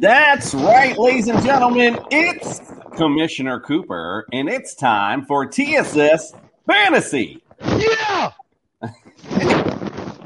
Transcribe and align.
That's 0.00 0.52
right, 0.54 0.98
ladies 0.98 1.28
and 1.28 1.40
gentlemen. 1.44 2.00
It's 2.10 2.60
Commissioner 2.96 3.60
Cooper, 3.60 4.26
and 4.32 4.48
it's 4.48 4.74
time 4.74 5.24
for 5.24 5.46
TSS 5.46 6.34
Fantasy. 6.66 7.40
Yeah! 7.64 8.32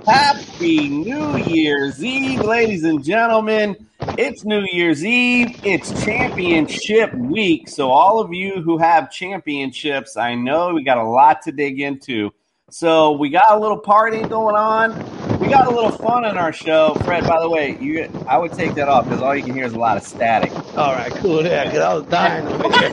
Happy 0.07 0.89
New 0.89 1.37
Year's 1.37 2.03
Eve, 2.03 2.41
ladies 2.41 2.85
and 2.85 3.05
gentlemen. 3.05 3.77
It's 4.17 4.43
New 4.43 4.65
Year's 4.73 5.05
Eve. 5.05 5.61
It's 5.63 6.03
championship 6.03 7.13
week. 7.13 7.69
So, 7.69 7.91
all 7.91 8.21
of 8.21 8.33
you 8.33 8.63
who 8.63 8.79
have 8.79 9.11
championships, 9.11 10.17
I 10.17 10.35
know 10.35 10.73
we 10.73 10.83
got 10.83 10.97
a 10.97 11.05
lot 11.05 11.43
to 11.43 11.53
dig 11.53 11.79
into. 11.79 12.33
So, 12.71 13.13
we 13.13 13.29
got 13.29 13.51
a 13.51 13.59
little 13.59 13.79
party 13.79 14.23
going 14.23 14.57
on. 14.57 15.28
We 15.39 15.49
got 15.49 15.67
a 15.67 15.71
little 15.71 15.93
fun 15.93 16.25
on 16.25 16.37
our 16.37 16.53
show. 16.53 16.95
Fred, 17.05 17.27
by 17.27 17.41
the 17.41 17.49
way, 17.49 17.79
you 17.81 18.11
I 18.27 18.39
would 18.39 18.53
take 18.53 18.75
that 18.75 18.89
off 18.89 19.05
because 19.05 19.23
all 19.23 19.37
you 19.37 19.45
can 19.45 19.55
hear 19.55 19.67
is 19.67 19.73
a 19.73 19.79
lot 19.79 19.97
of 19.97 20.03
static. 20.03 20.53
All 20.77 20.93
right, 20.93 21.13
cool. 21.13 21.45
Yeah, 21.45 21.65
because 21.65 21.81
I 21.81 21.95
was 21.95 22.05
dying 22.07 22.47
over 22.49 22.79
here. 22.79 22.91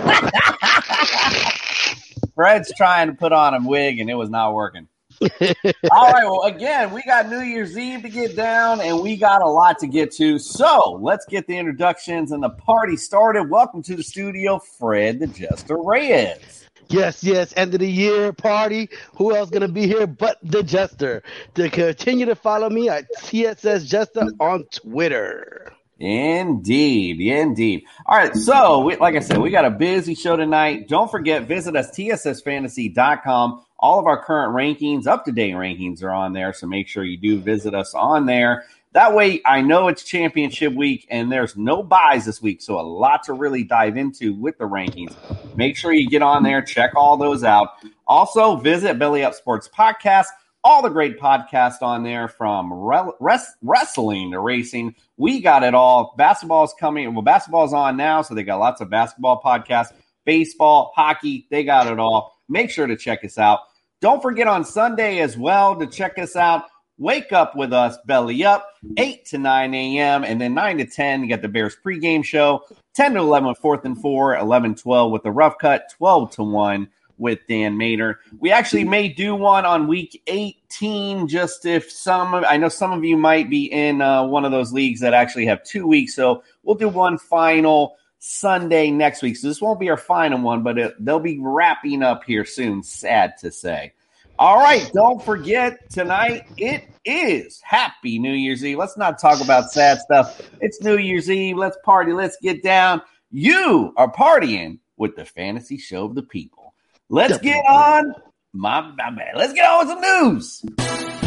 Fred's 2.36 2.72
trying 2.78 3.08
to 3.08 3.14
put 3.14 3.32
on 3.32 3.56
a 3.56 3.68
wig 3.68 4.00
and 4.00 4.10
it 4.10 4.16
was 4.16 4.30
not 4.30 4.54
working. 4.54 4.88
All 5.22 6.12
right. 6.12 6.26
Well, 6.26 6.44
again, 6.44 6.94
we 6.94 7.02
got 7.04 7.30
New 7.30 7.42
Year's 7.42 7.78
Eve 7.78 8.02
to 8.02 8.10
get 8.10 8.36
down, 8.36 8.82
and 8.82 9.02
we 9.02 9.16
got 9.16 9.42
a 9.42 9.48
lot 9.48 9.80
to 9.80 9.88
get 9.88 10.12
to. 10.16 10.38
So 10.38 11.00
let's 11.02 11.26
get 11.26 11.48
the 11.48 11.58
introductions 11.58 12.32
and 12.32 12.44
the 12.44 12.50
party 12.50 12.98
started. 12.98 13.50
Welcome 13.50 13.82
to 13.84 13.96
the 13.96 14.04
studio, 14.04 14.60
Fred 14.60 15.20
the 15.20 15.28
Jester 15.28 15.78
Reyes. 15.78 16.65
Yes, 16.90 17.24
yes, 17.24 17.54
end 17.56 17.74
of 17.74 17.80
the 17.80 17.90
year 17.90 18.34
party. 18.34 18.90
Who 19.16 19.36
else 19.36 19.50
gonna 19.50 19.68
be 19.68 19.88
here 19.88 20.08
but 20.08 20.38
the 20.44 20.64
Jester? 20.64 21.24
To 21.56 21.70
continue 21.70 22.26
to 22.26 22.36
follow 22.36 22.70
me 22.70 22.90
at 22.90 23.06
TSS 23.24 23.86
Jester 23.86 24.28
on 24.40 24.66
Twitter. 24.66 25.74
Indeed, 25.98 27.22
indeed. 27.22 27.86
All 28.06 28.18
right, 28.18 28.36
so 28.36 28.80
we, 28.82 28.98
like 28.98 29.16
I 29.16 29.20
said, 29.20 29.38
we 29.38 29.50
got 29.50 29.64
a 29.64 29.70
busy 29.70 30.14
show 30.14 30.36
tonight. 30.36 30.90
Don't 30.90 31.10
forget, 31.10 31.44
visit 31.44 31.76
us 31.76 31.90
tssfantasy.com. 31.92 33.66
All 33.80 34.00
of 34.00 34.06
our 34.06 34.22
current 34.22 34.54
rankings, 34.54 35.08
up 35.08 35.26
to 35.26 35.32
date 35.32 35.54
rankings, 35.54 36.04
are 36.04 36.12
on 36.12 36.34
there. 36.34 36.54
So 36.54 36.68
make 36.68 36.88
sure 36.88 37.04
you 37.04 37.18
do 37.18 37.40
visit 37.40 37.74
us 37.74 37.94
on 37.94 38.26
there. 38.26 38.66
That 38.96 39.14
way, 39.14 39.42
I 39.46 39.60
know 39.60 39.90
it's 39.90 40.04
championship 40.04 40.74
week 40.74 41.06
and 41.10 41.30
there's 41.30 41.58
no 41.58 41.84
buys 41.84 42.24
this 42.24 42.42
week. 42.42 42.62
So, 42.62 42.80
a 42.80 42.82
lot 42.82 43.24
to 43.24 43.34
really 43.34 43.62
dive 43.62 43.98
into 43.98 44.34
with 44.34 44.58
the 44.58 44.64
rankings. 44.64 45.14
Make 45.58 45.76
sure 45.76 45.92
you 45.92 46.10
get 46.10 46.22
on 46.22 46.44
there, 46.44 46.62
check 46.62 46.94
all 46.96 47.18
those 47.18 47.44
out. 47.44 47.72
Also, 48.08 48.56
visit 48.56 48.98
Belly 48.98 49.22
Up 49.22 49.34
Sports 49.34 49.68
Podcast, 49.68 50.28
all 50.64 50.82
the 50.82 50.88
great 50.88 51.20
podcasts 51.20 51.82
on 51.82 52.04
there 52.04 52.30
from 52.30 52.72
re- 52.72 53.12
res- 53.20 53.58
wrestling 53.62 54.32
to 54.32 54.40
racing. 54.40 54.96
We 55.18 55.42
got 55.42 55.64
it 55.64 55.76
all. 55.76 56.16
Basketball's 56.18 56.74
coming. 56.80 57.14
Well, 57.14 57.22
basketball's 57.22 57.74
on 57.74 57.98
now. 57.98 58.22
So, 58.22 58.34
they 58.34 58.44
got 58.44 58.62
lots 58.62 58.80
of 58.80 58.90
basketball 58.90 59.42
podcasts, 59.44 59.92
baseball, 60.24 60.94
hockey. 60.96 61.48
They 61.52 61.66
got 61.66 61.88
it 61.88 62.00
all. 62.00 62.40
Make 62.48 62.70
sure 62.70 62.88
to 62.88 62.96
check 62.96 63.26
us 63.26 63.38
out. 63.38 63.60
Don't 64.00 64.22
forget 64.22 64.48
on 64.48 64.64
Sunday 64.64 65.20
as 65.20 65.38
well 65.38 65.76
to 65.76 65.86
check 65.86 66.18
us 66.18 66.38
out. 66.38 66.64
Wake 66.98 67.34
up 67.34 67.56
with 67.56 67.74
us, 67.74 67.98
belly 68.06 68.46
up, 68.46 68.70
8 68.98 69.26
to 69.26 69.38
9 69.38 69.74
a.m. 69.74 70.24
And 70.24 70.40
then 70.40 70.54
9 70.54 70.78
to 70.78 70.86
10, 70.86 71.24
you 71.24 71.30
got 71.30 71.42
the 71.42 71.50
Bears 71.50 71.76
pregame 71.84 72.24
show. 72.24 72.64
10 72.94 73.14
to 73.14 73.20
11 73.20 73.50
with 73.50 73.58
fourth 73.58 73.84
and 73.84 74.00
four, 74.00 74.36
11 74.38 74.76
12 74.76 75.12
with 75.12 75.24
the 75.24 75.32
rough 75.32 75.58
cut, 75.58 75.90
12 75.98 76.32
to 76.32 76.44
1 76.44 76.88
with 77.18 77.40
Dan 77.48 77.78
Mater. 77.78 78.20
We 78.40 78.52
actually 78.52 78.86
may 78.86 79.10
do 79.10 79.36
one 79.36 79.66
on 79.66 79.88
week 79.88 80.22
18, 80.28 81.28
just 81.28 81.66
if 81.66 81.92
some, 81.92 82.34
I 82.34 82.58
know 82.58 82.70
some 82.70 82.92
of 82.92 83.04
you 83.04 83.18
might 83.18 83.50
be 83.50 83.66
in 83.66 84.02
uh, 84.02 84.26
one 84.26 84.46
of 84.46 84.52
those 84.52 84.74
leagues 84.74 85.02
that 85.02 85.14
actually 85.14 85.46
have 85.46 85.64
two 85.64 85.88
weeks. 85.88 86.16
So 86.16 86.44
we'll 86.64 86.76
do 86.76 86.90
one 86.90 87.18
final 87.18 87.96
Sunday 88.20 88.90
next 88.90 89.22
week. 89.22 89.38
So 89.38 89.48
this 89.48 89.62
won't 89.62 89.80
be 89.80 89.90
our 89.90 89.98
final 89.98 90.40
one, 90.40 90.64
but 90.64 90.78
it, 90.78 90.96
they'll 91.04 91.20
be 91.20 91.40
wrapping 91.40 92.04
up 92.04 92.24
here 92.24 92.46
soon, 92.46 92.84
sad 92.84 93.38
to 93.40 93.52
say. 93.52 93.94
All 94.38 94.58
right, 94.58 94.92
don't 94.94 95.24
forget 95.24 95.90
tonight 95.90 96.46
it 96.58 96.84
is 97.06 97.62
Happy 97.64 98.20
New 98.20 98.34
Year's 98.34 98.66
Eve. 98.66 98.78
Let's 98.78 98.98
not 98.98 99.18
talk 99.18 99.42
about 99.42 99.72
sad 99.72 100.00
stuff. 100.00 100.42
It's 100.60 100.82
New 100.82 100.98
Year's 100.98 101.32
Eve. 101.32 101.56
Let's 101.56 101.78
party. 101.86 102.12
Let's 102.12 102.36
get 102.42 102.62
down. 102.62 103.02
You 103.32 103.94
are 103.96 104.12
partying 104.12 104.80
with 104.98 105.16
the 105.16 105.24
fantasy 105.24 105.78
show 105.78 106.04
of 106.04 106.16
the 106.16 106.24
people. 106.24 106.74
Let's 107.08 107.38
get 107.38 107.64
on. 107.66 108.14
My, 108.52 108.82
my 108.82 109.12
bad. 109.12 109.38
Let's 109.38 109.54
get 109.54 109.70
on 109.70 109.88
with 109.88 109.96
some 109.96 110.02
news. 110.02 111.25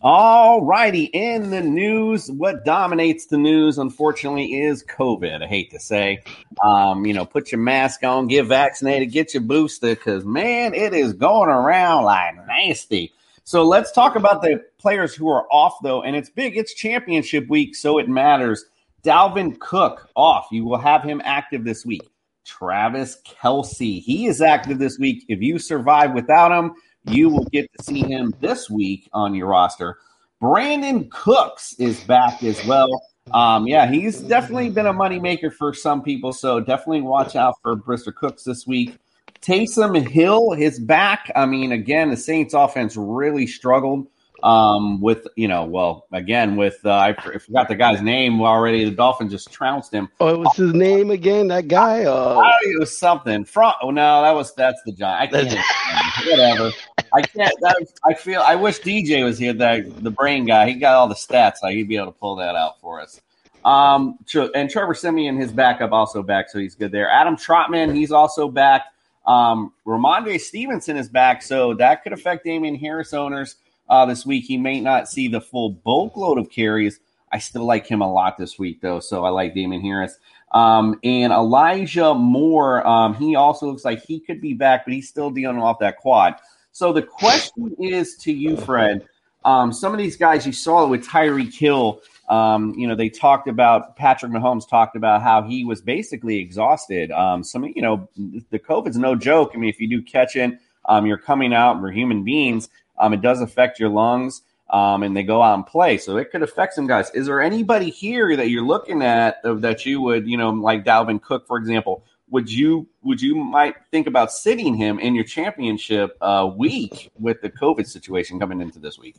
All 0.00 0.64
righty, 0.64 1.04
in 1.06 1.50
the 1.50 1.60
news, 1.60 2.30
what 2.30 2.64
dominates 2.64 3.26
the 3.26 3.36
news, 3.36 3.78
unfortunately, 3.78 4.60
is 4.60 4.84
COVID. 4.84 5.42
I 5.42 5.46
hate 5.48 5.72
to 5.72 5.80
say, 5.80 6.22
um, 6.64 7.04
you 7.04 7.12
know, 7.12 7.24
put 7.24 7.50
your 7.50 7.60
mask 7.60 8.04
on, 8.04 8.28
get 8.28 8.46
vaccinated, 8.46 9.10
get 9.10 9.34
your 9.34 9.42
booster, 9.42 9.96
because 9.96 10.24
man, 10.24 10.72
it 10.72 10.94
is 10.94 11.14
going 11.14 11.48
around 11.48 12.04
like 12.04 12.34
nasty. 12.46 13.12
So 13.42 13.64
let's 13.64 13.90
talk 13.90 14.14
about 14.14 14.40
the 14.40 14.62
players 14.78 15.16
who 15.16 15.28
are 15.30 15.48
off, 15.50 15.78
though, 15.82 16.02
and 16.02 16.14
it's 16.14 16.30
big. 16.30 16.56
It's 16.56 16.74
championship 16.74 17.48
week, 17.48 17.74
so 17.74 17.98
it 17.98 18.08
matters. 18.08 18.66
Dalvin 19.02 19.58
Cook 19.58 20.10
off. 20.14 20.46
You 20.52 20.64
will 20.64 20.78
have 20.78 21.02
him 21.02 21.20
active 21.24 21.64
this 21.64 21.84
week. 21.84 22.08
Travis 22.44 23.20
Kelce, 23.26 24.00
he 24.00 24.26
is 24.26 24.40
active 24.40 24.78
this 24.78 24.96
week. 24.98 25.24
If 25.28 25.42
you 25.42 25.58
survive 25.58 26.12
without 26.14 26.52
him, 26.52 26.74
you 27.04 27.28
will 27.28 27.44
get 27.46 27.70
to 27.76 27.84
see 27.84 28.00
him 28.00 28.34
this 28.40 28.68
week 28.68 29.08
on 29.12 29.34
your 29.34 29.48
roster. 29.48 29.98
Brandin 30.42 31.10
Cooks 31.10 31.74
is 31.78 32.00
back 32.04 32.42
as 32.42 32.64
well. 32.66 33.02
Um, 33.32 33.66
yeah, 33.66 33.90
he's 33.90 34.20
definitely 34.20 34.70
been 34.70 34.86
a 34.86 34.94
moneymaker 34.94 35.52
for 35.52 35.74
some 35.74 36.02
people, 36.02 36.32
so 36.32 36.60
definitely 36.60 37.02
watch 37.02 37.36
out 37.36 37.54
for 37.62 37.76
Brister 37.76 38.14
Cooks 38.14 38.44
this 38.44 38.66
week. 38.66 38.98
Taysom 39.40 40.08
Hill 40.08 40.52
is 40.52 40.78
back. 40.78 41.30
I 41.36 41.46
mean, 41.46 41.72
again, 41.72 42.10
the 42.10 42.16
Saints 42.16 42.54
offense 42.54 42.96
really 42.96 43.46
struggled 43.46 44.08
um, 44.42 45.00
with, 45.00 45.26
you 45.36 45.48
know, 45.48 45.64
well, 45.64 46.06
again, 46.12 46.56
with, 46.56 46.78
uh, 46.84 46.96
I 46.96 47.12
forgot 47.14 47.68
the 47.68 47.74
guy's 47.74 48.00
name 48.02 48.40
already. 48.40 48.84
The 48.84 48.92
Dolphins 48.92 49.32
just 49.32 49.50
trounced 49.52 49.92
him. 49.92 50.08
Oh, 50.20 50.28
it 50.28 50.38
was 50.38 50.56
his 50.56 50.72
name 50.72 51.10
again, 51.10 51.48
that 51.48 51.68
guy? 51.68 52.04
Uh, 52.04 52.34
Oh, 52.36 52.52
it 52.62 52.78
was 52.78 52.96
something. 52.96 53.44
From 53.44 53.72
oh 53.82 53.90
no, 53.90 54.22
that 54.22 54.32
was 54.34 54.54
that's 54.54 54.80
the 54.84 54.92
Giant. 54.92 55.34
I 55.34 55.44
can't. 55.44 56.28
whatever. 56.30 56.70
I 57.14 57.22
can't. 57.22 57.54
That, 57.60 57.86
I 58.04 58.14
feel. 58.14 58.40
I 58.40 58.54
wish 58.54 58.80
DJ 58.80 59.24
was 59.24 59.38
here. 59.38 59.52
The 59.52 59.92
the 59.98 60.10
brain 60.10 60.44
guy. 60.44 60.68
He 60.68 60.74
got 60.74 60.94
all 60.94 61.08
the 61.08 61.14
stats. 61.14 61.56
So 61.58 61.68
he'd 61.68 61.88
be 61.88 61.96
able 61.96 62.12
to 62.12 62.18
pull 62.18 62.36
that 62.36 62.54
out 62.54 62.80
for 62.80 63.00
us. 63.00 63.20
Um, 63.64 64.18
and 64.54 64.70
Trevor 64.70 64.94
Siemian, 64.94 65.36
his 65.38 65.52
backup, 65.52 65.92
also 65.92 66.22
back, 66.22 66.48
so 66.48 66.58
he's 66.58 66.74
good 66.74 66.92
there. 66.92 67.10
Adam 67.10 67.36
Trautman, 67.36 67.94
he's 67.94 68.12
also 68.12 68.48
back. 68.48 68.86
Um, 69.26 69.72
Rhamondre 69.86 70.40
Stevenson 70.40 70.96
is 70.96 71.08
back, 71.08 71.42
so 71.42 71.74
that 71.74 72.02
could 72.02 72.12
affect 72.14 72.44
Damien 72.44 72.76
Harris 72.76 73.12
owners 73.12 73.56
uh, 73.88 74.06
this 74.06 74.26
week. 74.26 74.44
He 74.44 74.56
may 74.56 74.80
not 74.80 75.08
see 75.08 75.28
the 75.28 75.40
full 75.40 75.70
bulk 75.70 76.16
load 76.16 76.38
of 76.38 76.50
carries. 76.50 77.00
I 77.30 77.38
still 77.38 77.64
like 77.64 77.86
him 77.86 78.00
a 78.00 78.10
lot 78.10 78.38
this 78.38 78.58
week, 78.58 78.80
though, 78.80 79.00
so 79.00 79.24
I 79.24 79.28
like 79.28 79.54
Damien 79.54 79.82
Harris. 79.82 80.18
Um, 80.52 80.98
and 81.04 81.32
Elijah 81.32 82.14
Moore, 82.14 82.86
um, 82.86 83.14
he 83.14 83.36
also 83.36 83.66
looks 83.66 83.84
like 83.84 84.02
he 84.02 84.18
could 84.18 84.40
be 84.40 84.54
back, 84.54 84.84
but 84.84 84.94
he's 84.94 85.08
still 85.08 85.30
dealing 85.30 85.58
off 85.58 85.78
that 85.80 85.98
quad. 85.98 86.36
So 86.72 86.92
the 86.92 87.02
question 87.02 87.76
is 87.78 88.16
to 88.18 88.32
you, 88.32 88.56
Fred. 88.56 89.06
Um, 89.44 89.72
some 89.72 89.92
of 89.92 89.98
these 89.98 90.16
guys 90.16 90.46
you 90.46 90.52
saw 90.52 90.86
with 90.86 91.06
Tyreek 91.06 91.54
Hill, 91.54 92.00
um, 92.28 92.74
you 92.76 92.86
know, 92.86 92.94
they 92.94 93.08
talked 93.08 93.48
about 93.48 93.96
Patrick 93.96 94.32
Mahomes 94.32 94.68
talked 94.68 94.96
about 94.96 95.22
how 95.22 95.42
he 95.42 95.64
was 95.64 95.80
basically 95.80 96.38
exhausted. 96.38 97.10
Um, 97.10 97.42
some, 97.42 97.64
you 97.64 97.82
know, 97.82 98.08
the 98.50 98.58
COVID's 98.58 98.98
no 98.98 99.14
joke. 99.14 99.52
I 99.54 99.58
mean, 99.58 99.70
if 99.70 99.80
you 99.80 99.88
do 99.88 100.02
catch 100.02 100.36
it, 100.36 100.58
um, 100.84 101.06
you're 101.06 101.18
coming 101.18 101.54
out. 101.54 101.80
We're 101.80 101.92
human 101.92 102.24
beings. 102.24 102.68
Um, 103.00 103.12
it 103.12 103.20
does 103.20 103.40
affect 103.40 103.78
your 103.78 103.88
lungs, 103.88 104.42
um, 104.70 105.02
and 105.02 105.16
they 105.16 105.22
go 105.22 105.42
out 105.42 105.54
and 105.54 105.66
play. 105.66 105.98
So 105.98 106.16
it 106.16 106.30
could 106.30 106.42
affect 106.42 106.74
some 106.74 106.86
guys. 106.86 107.10
Is 107.10 107.26
there 107.26 107.40
anybody 107.40 107.90
here 107.90 108.36
that 108.36 108.50
you're 108.50 108.66
looking 108.66 109.02
at 109.02 109.36
that 109.42 109.86
you 109.86 110.00
would, 110.02 110.28
you 110.28 110.36
know, 110.36 110.50
like 110.50 110.84
Dalvin 110.84 111.22
Cook, 111.22 111.46
for 111.46 111.56
example? 111.56 112.04
Would 112.30 112.52
you 112.52 112.86
would 113.02 113.22
you 113.22 113.34
might 113.36 113.74
think 113.90 114.06
about 114.06 114.30
sitting 114.30 114.74
him 114.74 114.98
in 114.98 115.14
your 115.14 115.24
championship 115.24 116.16
uh, 116.20 116.50
week 116.54 117.10
with 117.18 117.40
the 117.40 117.48
COVID 117.48 117.86
situation 117.86 118.38
coming 118.38 118.60
into 118.60 118.78
this 118.78 118.98
week? 118.98 119.16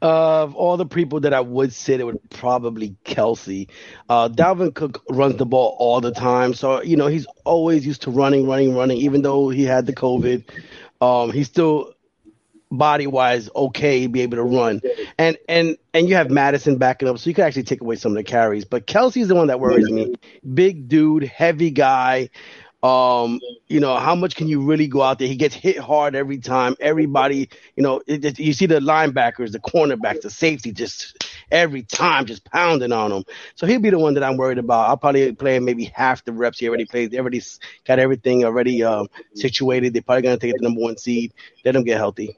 Of 0.00 0.54
all 0.54 0.76
the 0.76 0.86
people 0.86 1.20
that 1.20 1.34
I 1.34 1.40
would 1.40 1.72
sit, 1.72 2.00
it 2.00 2.04
would 2.04 2.20
probably 2.30 2.94
Kelce. 3.04 3.68
Uh, 4.08 4.28
Dalvin 4.28 4.72
Cook 4.72 5.02
runs 5.10 5.36
the 5.36 5.44
ball 5.44 5.76
all 5.78 6.00
the 6.00 6.12
time, 6.12 6.54
so 6.54 6.80
you 6.82 6.96
know 6.96 7.08
he's 7.08 7.26
always 7.44 7.84
used 7.84 8.02
to 8.02 8.10
running, 8.10 8.46
running, 8.46 8.74
running. 8.74 8.96
Even 8.96 9.22
though 9.22 9.50
he 9.50 9.64
had 9.64 9.84
the 9.86 9.92
COVID, 9.92 10.48
um, 11.00 11.32
he's 11.32 11.48
still 11.48 11.92
body 12.70 13.06
wise 13.06 13.48
okay 13.54 14.06
be 14.06 14.20
able 14.22 14.36
to 14.36 14.42
run. 14.42 14.80
And 15.18 15.36
and 15.48 15.76
and 15.94 16.08
you 16.08 16.14
have 16.16 16.30
Mattison 16.30 16.76
backing 16.78 17.08
up, 17.08 17.18
so 17.18 17.30
you 17.30 17.34
could 17.34 17.44
actually 17.44 17.64
take 17.64 17.80
away 17.80 17.96
some 17.96 18.12
of 18.12 18.16
the 18.16 18.24
carries. 18.24 18.64
But 18.64 18.86
Kelce's 18.86 19.28
the 19.28 19.34
one 19.34 19.48
that 19.48 19.60
worries 19.60 19.90
me. 19.90 20.14
Big 20.54 20.88
dude, 20.88 21.24
heavy 21.24 21.70
guy. 21.70 22.30
Um, 22.80 23.40
you 23.66 23.80
know, 23.80 23.96
how 23.96 24.14
much 24.14 24.36
can 24.36 24.46
you 24.46 24.62
really 24.62 24.86
go 24.86 25.02
out 25.02 25.18
there? 25.18 25.26
He 25.26 25.34
gets 25.34 25.54
hit 25.54 25.78
hard 25.78 26.14
every 26.14 26.38
time. 26.38 26.76
Everybody, 26.78 27.50
you 27.74 27.82
know, 27.82 28.00
it, 28.06 28.24
it, 28.24 28.38
you 28.38 28.52
see 28.52 28.66
the 28.66 28.78
linebackers, 28.78 29.50
the 29.50 29.58
cornerbacks, 29.58 30.20
the 30.20 30.30
safety 30.30 30.70
just 30.70 31.28
every 31.50 31.82
time 31.82 32.26
just 32.26 32.44
pounding 32.44 32.92
on 32.92 33.10
him. 33.10 33.24
So 33.56 33.66
he'll 33.66 33.80
be 33.80 33.90
the 33.90 33.98
one 33.98 34.14
that 34.14 34.22
I'm 34.22 34.36
worried 34.36 34.58
about. 34.58 34.88
I'll 34.88 34.96
probably 34.96 35.32
play 35.32 35.56
him 35.56 35.64
maybe 35.64 35.86
half 35.86 36.24
the 36.24 36.32
reps 36.32 36.60
he 36.60 36.68
already 36.68 36.84
played. 36.84 37.10
They 37.10 37.18
already 37.18 37.42
got 37.84 37.98
everything 37.98 38.44
already 38.44 38.84
um, 38.84 39.08
situated. 39.34 39.92
They're 39.92 40.02
probably 40.02 40.22
going 40.22 40.38
to 40.38 40.46
take 40.46 40.54
the 40.56 40.62
number 40.62 40.80
one 40.80 40.98
seed. 40.98 41.34
Let 41.64 41.72
them 41.72 41.82
get 41.82 41.96
healthy. 41.96 42.36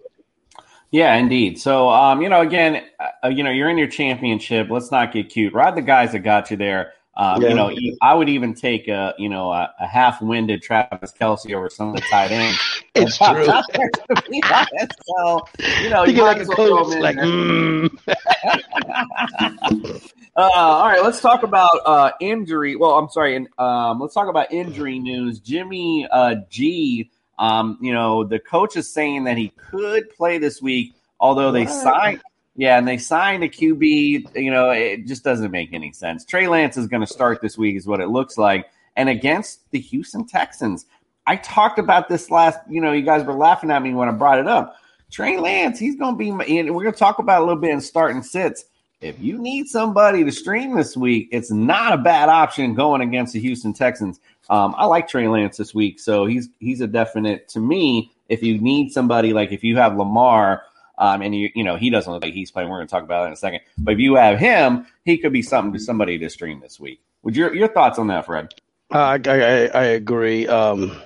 Yeah, 0.91 1.15
indeed. 1.15 1.61
So, 1.61 1.89
um, 1.89 2.21
you 2.21 2.29
know, 2.29 2.41
again, 2.41 2.85
uh, 3.23 3.29
you 3.29 3.45
know, 3.45 3.51
you're 3.51 3.69
in 3.69 3.79
your 3.79 3.89
championship. 3.89 4.69
Let's 4.71 4.91
not 4.91 5.13
get 5.13 5.29
cute. 5.29 5.55
Ride 5.55 5.77
the 5.77 5.83
guys 5.83 6.13
that 6.13 6.21
got 6.21 6.51
you 6.51 6.57
there. 6.57 6.95
Um, 7.17 7.43
yeah. 7.43 7.49
You 7.49 7.55
know, 7.55 7.73
I 8.03 8.15
would 8.15 8.29
even 8.29 8.55
take 8.55 8.89
a 8.89 9.15
you 9.19 9.29
know 9.29 9.53
a, 9.53 9.73
a 9.81 9.87
half-winded 9.87 10.63
Travis 10.63 11.13
Kelce 11.13 11.53
over 11.53 11.69
some 11.69 11.91
of 11.91 11.97
the 11.97 12.03
tight 12.03 12.31
ends. 12.31 12.59
it's 12.95 13.19
true. 13.19 13.45
so 15.05 15.41
you 15.83 15.91
know, 15.91 16.05
you, 16.05 16.15
you 16.15 16.27
as 16.27 16.49
well 16.49 17.01
like, 17.01 17.17
mm. 17.17 17.91
uh, 20.37 20.37
all 20.37 20.89
right, 20.89 21.03
let's 21.03 21.21
talk 21.21 21.43
about 21.43 21.81
uh, 21.85 22.13
injury. 22.21 22.77
Well, 22.77 22.93
I'm 22.93 23.11
sorry. 23.11 23.37
And 23.37 23.49
um, 23.59 24.01
let's 24.01 24.15
talk 24.15 24.29
about 24.29 24.53
injury 24.53 24.99
news. 24.99 25.41
Jimmy 25.41 26.07
uh, 26.11 26.37
G 26.49 27.11
um, 27.41 27.79
you 27.81 27.93
know, 27.93 28.23
the 28.23 28.39
coach 28.39 28.77
is 28.77 28.93
saying 28.93 29.25
that 29.25 29.37
he 29.39 29.49
could 29.57 30.11
play 30.11 30.37
this 30.37 30.61
week, 30.61 30.95
although 31.19 31.51
they 31.51 31.67
signed. 31.67 32.21
Yeah, 32.55 32.77
and 32.77 32.87
they 32.87 32.99
signed 32.99 33.43
a 33.43 33.49
QB. 33.49 34.37
You 34.37 34.51
know, 34.51 34.71
it 34.71 35.07
just 35.07 35.25
doesn't 35.25 35.51
make 35.51 35.73
any 35.73 35.93
sense. 35.93 36.25
Trey 36.27 36.47
Lance 36.47 36.77
is 36.77 36.87
going 36.87 37.01
to 37.01 37.07
start 37.07 37.41
this 37.41 37.57
week, 37.57 37.77
is 37.77 37.87
what 37.87 38.01
it 38.01 38.09
looks 38.09 38.37
like, 38.37 38.67
and 38.97 39.09
against 39.09 39.71
the 39.71 39.81
Houston 39.81 40.27
Texans. 40.27 40.85
I 41.27 41.37
talked 41.37 41.79
about 41.79 42.11
this 42.11 42.31
last. 42.31 42.59
You 42.69 42.83
know, 42.83 42.93
you 42.93 43.03
guys 43.03 43.25
were 43.25 43.33
laughing 43.33 43.71
at 43.71 43.83
me 43.83 43.95
when 43.95 44.09
I 44.09 44.13
brought 44.13 44.39
it 44.39 44.47
up. 44.47 44.77
Trey 45.11 45.39
Lance, 45.39 45.79
he's 45.79 45.97
going 45.97 46.15
to 46.15 46.19
be. 46.19 46.29
And 46.29 46.75
we're 46.75 46.83
going 46.83 46.93
to 46.93 46.99
talk 46.99 47.21
about 47.21 47.41
a 47.41 47.45
little 47.45 47.61
bit 47.61 47.71
in 47.71 47.81
starting 47.81 48.23
sits. 48.23 48.67
If 49.01 49.19
you 49.19 49.39
need 49.39 49.67
somebody 49.67 50.25
to 50.25 50.31
stream 50.31 50.77
this 50.77 50.95
week, 50.95 51.31
it's 51.33 51.51
not 51.51 51.95
a 51.95 51.99
bad 51.99 52.29
option 52.29 52.75
going 52.75 53.01
against 53.01 53.33
the 53.33 53.41
Houston 53.41 53.73
Texans. 53.73 54.21
Um, 54.51 54.75
I 54.77 54.85
like 54.85 55.09
Trey 55.09 55.27
Lance 55.27 55.57
this 55.57 55.75
week, 55.75 55.99
so 55.99 56.27
he's 56.27 56.51
he's 56.59 56.83
a 56.83 56.87
definite 56.87 57.49
to 57.51 57.61
me. 57.61 58.11
If 58.29 58.43
you 58.43 58.61
need 58.61 58.91
somebody 58.93 59.33
like 59.33 59.53
if 59.53 59.65
you 59.65 59.77
have 59.79 59.97
Lamar, 59.97 60.65
um, 60.99 61.23
and 61.23 61.35
you 61.35 61.49
you 61.55 61.65
know 61.65 61.77
he 61.77 61.89
doesn't 61.89 62.13
look 62.13 62.23
like 62.23 62.35
he's 62.35 62.51
playing. 62.51 62.69
We're 62.69 62.77
going 62.77 62.89
to 62.89 62.91
talk 62.91 63.03
about 63.03 63.23
that 63.23 63.29
in 63.29 63.33
a 63.33 63.37
second. 63.37 63.61
But 63.79 63.95
if 63.95 64.01
you 64.01 64.17
have 64.17 64.39
him, 64.39 64.87
he 65.05 65.17
could 65.17 65.33
be 65.33 65.41
something 65.41 65.73
to 65.73 65.79
somebody 65.79 66.19
to 66.19 66.29
stream 66.29 66.61
this 66.61 66.79
week. 66.79 67.01
Would 67.23 67.37
your 67.37 67.55
your 67.55 67.69
thoughts 67.69 67.99
on 67.99 68.09
that, 68.09 68.27
Fred? 68.27 68.53
Uh, 68.93 68.99
I, 68.99 69.21
I, 69.25 69.67
I 69.67 69.85
agree. 69.85 70.47
Um, 70.47 71.01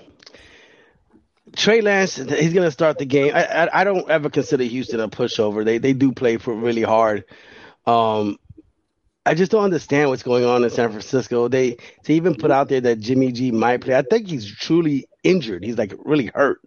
Trey 1.55 1.81
Lance, 1.81 2.17
he's 2.17 2.53
going 2.53 2.67
to 2.67 2.71
start 2.73 2.99
the 2.99 3.05
game. 3.05 3.33
I, 3.35 3.45
I, 3.45 3.81
I 3.83 3.85
don't 3.85 4.09
ever 4.11 4.31
consider 4.31 4.65
Houston 4.65 4.99
a 4.99 5.09
pushover. 5.09 5.65
They 5.65 5.79
they 5.79 5.93
do 5.93 6.11
play 6.11 6.39
for 6.39 6.55
really 6.55 6.83
hard. 6.83 7.25
Um, 7.87 8.39
I 9.27 9.35
just 9.35 9.51
don't 9.51 9.65
understand 9.65 10.11
what's 10.11 10.23
going 10.23 10.45
on 10.45 10.65
in 10.65 10.71
San 10.71 10.91
Francisco. 10.91 11.49
They 11.49 11.77
to 12.05 12.13
even 12.13 12.35
put 12.35 12.51
out 12.51 12.69
there 12.69 12.83
that 12.83 13.01
Jimmy 13.01 13.33
G 13.33 13.51
might 13.51 13.81
play. 13.81 13.97
I 13.97 14.03
think 14.03 14.29
he's 14.29 14.51
truly 14.51 15.07
injured. 15.23 15.65
He's 15.65 15.79
like 15.79 15.95
really 16.05 16.31
hurt. 16.35 16.61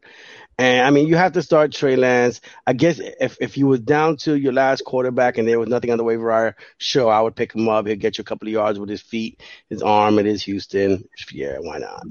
And 0.59 0.87
I 0.87 0.89
mean, 0.89 1.07
you 1.07 1.15
have 1.17 1.33
to 1.33 1.43
start 1.43 1.71
Trey 1.71 1.95
Lance. 1.95 2.41
I 2.65 2.73
guess 2.73 2.99
if 2.99 3.37
if 3.39 3.57
you 3.57 3.67
was 3.67 3.81
down 3.81 4.17
to 4.17 4.35
your 4.35 4.53
last 4.53 4.83
quarterback 4.85 5.37
and 5.37 5.47
there 5.47 5.59
was 5.59 5.69
nothing 5.69 5.91
on 5.91 5.99
the 5.99 6.03
waiver 6.03 6.29
wire, 6.29 6.55
sure, 6.79 7.11
I 7.11 7.21
would 7.21 7.35
pick 7.35 7.53
him 7.53 7.69
up. 7.69 7.85
He'll 7.85 7.95
get 7.95 8.17
you 8.17 8.23
a 8.23 8.25
couple 8.25 8.47
of 8.47 8.53
yards 8.53 8.79
with 8.79 8.89
his 8.89 9.01
feet, 9.01 9.39
his 9.69 9.83
arm. 9.83 10.17
It 10.17 10.25
is 10.25 10.43
Houston. 10.43 11.07
Yeah, 11.31 11.57
why 11.59 11.77
not? 11.77 12.03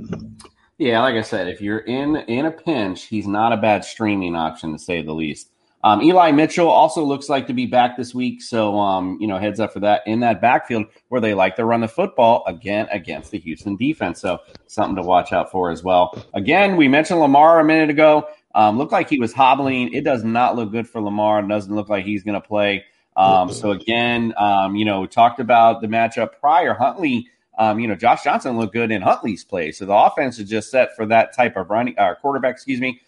Yeah, 0.79 1.01
like 1.03 1.17
I 1.17 1.23
said, 1.23 1.49
if 1.49 1.61
you're 1.61 1.79
in 1.79 2.15
in 2.17 2.47
a 2.47 2.53
pinch, 2.53 3.05
he's 3.05 3.27
not 3.27 3.53
a 3.53 3.57
bad 3.57 3.85
streaming 3.85 4.37
option 4.37 4.73
to 4.73 4.79
say 4.79 5.03
the 5.03 5.13
least. 5.13 5.51
Um, 5.85 6.03
Eli 6.03 6.33
Mitchell 6.33 6.69
also 6.69 7.05
looks 7.05 7.29
like 7.29 7.47
to 7.47 7.53
be 7.53 7.67
back 7.67 7.97
this 7.97 8.13
week, 8.15 8.43
so 8.43 8.77
um, 8.79 9.19
you 9.21 9.27
know, 9.29 9.39
heads 9.39 9.61
up 9.61 9.73
for 9.73 9.81
that 9.81 10.03
in 10.07 10.21
that 10.21 10.41
backfield 10.41 10.87
where 11.09 11.21
they 11.21 11.35
like 11.35 11.55
to 11.57 11.65
run 11.65 11.81
the 11.81 11.89
football 11.89 12.43
again 12.47 12.89
against 12.91 13.31
the 13.31 13.39
Houston 13.39 13.77
defense. 13.77 14.21
So 14.21 14.41
something 14.67 14.97
to 14.97 15.03
watch 15.03 15.33
out 15.33 15.51
for 15.51 15.71
as 15.71 15.85
well. 15.85 16.21
Again, 16.35 16.77
we 16.77 16.89
mentioned 16.89 17.21
Lamar 17.21 17.61
a 17.61 17.65
minute 17.65 17.91
ago. 17.91 18.27
Um, 18.55 18.79
looked 18.79 18.91
like 18.91 19.09
he 19.09 19.21
was 19.21 19.33
hobbling. 19.33 19.93
It 19.93 20.03
does 20.03 20.25
not 20.25 20.57
look 20.57 20.73
good 20.73 20.89
for 20.89 21.01
Lamar. 21.01 21.41
It 21.41 21.49
doesn't 21.49 21.75
look 21.75 21.89
like 21.89 22.05
he's 22.05 22.25
going 22.25 22.41
to 22.41 22.47
play. 22.47 22.85
Um, 23.15 23.53
so 23.53 23.71
again, 23.71 24.35
um, 24.37 24.77
you 24.77 24.85
know, 24.85 25.03
we 25.03 25.07
talked 25.07 25.41
about 25.41 25.83
the 25.83 25.87
matchup 25.87 26.41
prior. 26.41 26.75
Huntley, 26.75 27.29
um, 27.59 27.79
you 27.79 27.87
know, 27.87 27.95
Josh 27.95 28.25
Johnson 28.25 28.57
looked 28.59 28.73
good 28.73 28.91
in 28.91 29.03
Huntley's 29.03 29.45
play, 29.45 29.73
so 29.73 29.85
the 29.85 29.95
offense 29.95 30.39
is 30.39 30.49
just 30.49 30.71
set 30.71 30.97
for 30.97 31.07
that 31.07 31.35
type 31.35 31.57
of 31.57 31.71
running 31.71 31.99
uh, 31.99 32.15
quarterback. 32.21 32.55
Excuse 32.55 32.81
me. 32.81 33.01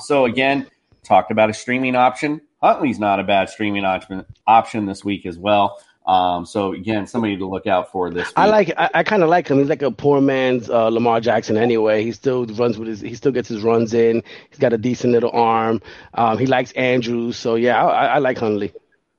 So 0.00 0.24
again, 0.24 0.66
talked 1.06 1.30
about 1.30 1.50
a 1.50 1.54
streaming 1.54 1.96
option. 1.96 2.40
Huntley's 2.62 2.98
not 2.98 3.20
a 3.20 3.24
bad 3.24 3.48
streaming 3.48 3.84
option 3.84 4.24
option 4.46 4.86
this 4.86 5.04
week 5.04 5.26
as 5.26 5.38
well. 5.38 5.78
Um, 6.06 6.46
so 6.46 6.72
again, 6.72 7.06
somebody 7.06 7.36
to 7.36 7.46
look 7.46 7.66
out 7.66 7.90
for 7.90 8.10
this. 8.10 8.28
Week. 8.28 8.34
I 8.36 8.46
like. 8.46 8.72
I, 8.76 8.90
I 8.94 9.02
kind 9.02 9.22
of 9.22 9.28
like 9.28 9.48
him. 9.48 9.58
He's 9.58 9.68
like 9.68 9.82
a 9.82 9.90
poor 9.90 10.20
man's 10.20 10.70
uh, 10.70 10.88
Lamar 10.88 11.20
Jackson. 11.20 11.56
Anyway, 11.56 12.04
he 12.04 12.12
still 12.12 12.46
runs 12.46 12.78
with 12.78 12.88
his. 12.88 13.00
He 13.00 13.14
still 13.14 13.32
gets 13.32 13.48
his 13.48 13.62
runs 13.62 13.92
in. 13.92 14.22
He's 14.50 14.58
got 14.58 14.72
a 14.72 14.78
decent 14.78 15.12
little 15.12 15.32
arm. 15.32 15.82
Um, 16.14 16.38
he 16.38 16.46
likes 16.46 16.70
Andrews. 16.72 17.36
So 17.36 17.56
yeah, 17.56 17.84
I, 17.84 18.06
I 18.06 18.18
like 18.18 18.38
Huntley 18.38 18.72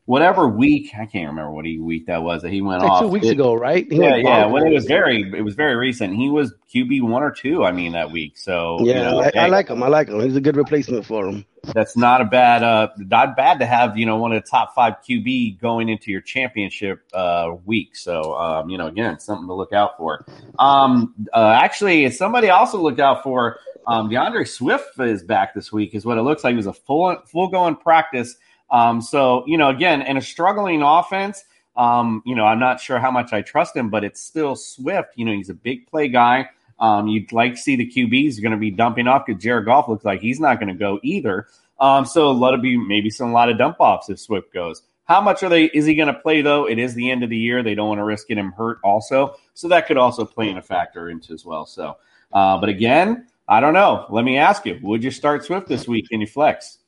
whatever 0.07 0.47
week 0.47 0.91
I 0.97 1.05
can't 1.05 1.27
remember 1.27 1.51
what 1.51 1.63
week 1.63 2.07
that 2.07 2.23
was 2.23 2.41
that 2.41 2.49
he 2.49 2.61
went 2.61 2.81
like 2.81 2.89
off 2.89 3.01
two 3.01 3.09
weeks 3.09 3.27
it, 3.27 3.33
ago, 3.33 3.53
right? 3.53 3.85
He 3.91 3.99
yeah, 3.99 4.15
yeah. 4.15 4.45
When 4.45 4.65
it 4.65 4.73
was 4.73 4.85
very, 4.85 5.21
it 5.21 5.41
was 5.43 5.53
very 5.53 5.75
recent. 5.75 6.15
He 6.15 6.29
was 6.29 6.53
QB 6.73 7.03
one 7.03 7.21
or 7.21 7.31
two. 7.31 7.63
I 7.63 7.71
mean 7.71 7.91
that 7.91 8.09
week. 8.09 8.37
So 8.37 8.77
yeah, 8.81 8.95
you 8.95 9.01
know, 9.01 9.21
I, 9.21 9.31
I, 9.45 9.47
like 9.47 9.67
him. 9.67 9.83
I 9.83 9.87
like 9.87 10.07
him. 10.07 10.21
He's 10.21 10.37
a 10.37 10.41
good 10.41 10.55
replacement 10.55 11.05
for 11.05 11.27
him. 11.27 11.45
That's 11.73 11.97
not 11.97 12.21
a 12.21 12.25
bad, 12.25 12.63
uh, 12.63 12.87
not 12.97 13.35
bad 13.35 13.59
to 13.59 13.65
have. 13.65 13.97
You 13.97 14.05
know, 14.05 14.15
one 14.15 14.31
of 14.31 14.41
the 14.41 14.49
top 14.49 14.73
five 14.73 14.95
QB 15.07 15.59
going 15.59 15.89
into 15.89 16.09
your 16.09 16.21
championship 16.21 17.03
uh, 17.13 17.51
week. 17.65 17.97
So 17.97 18.33
um, 18.35 18.69
you 18.69 18.77
know, 18.77 18.87
again, 18.87 19.19
something 19.19 19.47
to 19.47 19.53
look 19.53 19.73
out 19.73 19.97
for. 19.97 20.25
Um, 20.57 21.13
uh, 21.33 21.59
actually, 21.61 22.09
somebody 22.11 22.49
also 22.49 22.81
looked 22.81 23.01
out 23.01 23.23
for. 23.23 23.59
Um, 23.85 24.09
D'Andre 24.09 24.43
Swift 24.43 24.99
is 24.99 25.23
back 25.23 25.53
this 25.53 25.71
week, 25.71 25.95
is 25.95 26.05
what 26.05 26.17
it 26.17 26.21
looks 26.21 26.43
like. 26.43 26.51
It 26.51 26.57
was 26.57 26.67
a 26.67 26.73
full 26.73 27.15
full 27.25 27.47
going 27.47 27.77
practice 27.77 28.35
um, 28.69 29.01
so, 29.01 29.43
you 29.47 29.57
know, 29.57 29.69
again, 29.69 30.01
in 30.01 30.17
a 30.17 30.21
struggling 30.21 30.81
offense, 30.81 31.43
um, 31.75 32.23
you 32.25 32.35
know, 32.35 32.45
I'm 32.45 32.59
not 32.59 32.81
sure 32.81 32.99
how 32.99 33.11
much 33.11 33.33
I 33.33 33.41
trust 33.41 33.75
him, 33.75 33.89
but 33.89 34.03
it's 34.03 34.21
still 34.21 34.55
Swift. 34.55 35.09
You 35.15 35.25
know, 35.25 35.33
he's 35.33 35.49
a 35.49 35.53
big 35.53 35.87
play 35.87 36.07
guy. 36.07 36.49
Um, 36.79 37.07
you'd 37.07 37.31
like 37.31 37.53
to 37.53 37.57
see 37.57 37.75
the 37.75 37.89
QBs 37.89 38.41
going 38.41 38.51
to 38.51 38.57
be 38.57 38.71
dumping 38.71 39.07
off 39.07 39.25
because 39.25 39.41
Jared 39.41 39.65
Goff 39.65 39.87
looks 39.87 40.05
like 40.05 40.21
he's 40.21 40.39
not 40.39 40.59
going 40.59 40.69
to 40.69 40.79
go 40.79 40.99
either. 41.03 41.47
Um, 41.79 42.05
so 42.05 42.27
a 42.27 42.31
lot 42.31 42.53
of 42.53 42.61
be 42.61 42.77
maybe 42.77 43.09
some 43.09 43.29
a 43.29 43.33
lot 43.33 43.49
of 43.49 43.57
dump 43.57 43.77
offs 43.79 44.09
if 44.09 44.19
Swift 44.19 44.53
goes. 44.53 44.81
How 45.05 45.21
much 45.21 45.41
are 45.41 45.49
they? 45.49 45.65
Is 45.65 45.85
he 45.85 45.95
going 45.95 46.13
to 46.13 46.19
play 46.19 46.41
though? 46.41 46.67
It 46.67 46.79
is 46.79 46.93
the 46.93 47.09
end 47.09 47.23
of 47.23 47.29
the 47.29 47.37
year. 47.37 47.63
They 47.63 47.75
don't 47.75 47.87
want 47.87 47.99
to 47.99 48.03
risk 48.03 48.27
getting 48.27 48.43
him 48.43 48.51
hurt 48.51 48.79
also, 48.83 49.35
so 49.53 49.67
that 49.69 49.87
could 49.87 49.97
also 49.97 50.25
play 50.25 50.49
in 50.49 50.57
a 50.57 50.61
factor 50.61 51.09
into 51.09 51.33
as 51.33 51.45
well. 51.45 51.65
So, 51.65 51.97
uh, 52.33 52.57
but 52.57 52.67
again, 52.67 53.27
I 53.47 53.61
don't 53.61 53.73
know. 53.73 54.05
Let 54.09 54.25
me 54.25 54.37
ask 54.37 54.65
you: 54.65 54.79
Would 54.81 55.03
you 55.03 55.11
start 55.11 55.45
Swift 55.45 55.67
this 55.67 55.87
week? 55.87 56.09
Can 56.09 56.19
you 56.19 56.27
flex? 56.27 56.79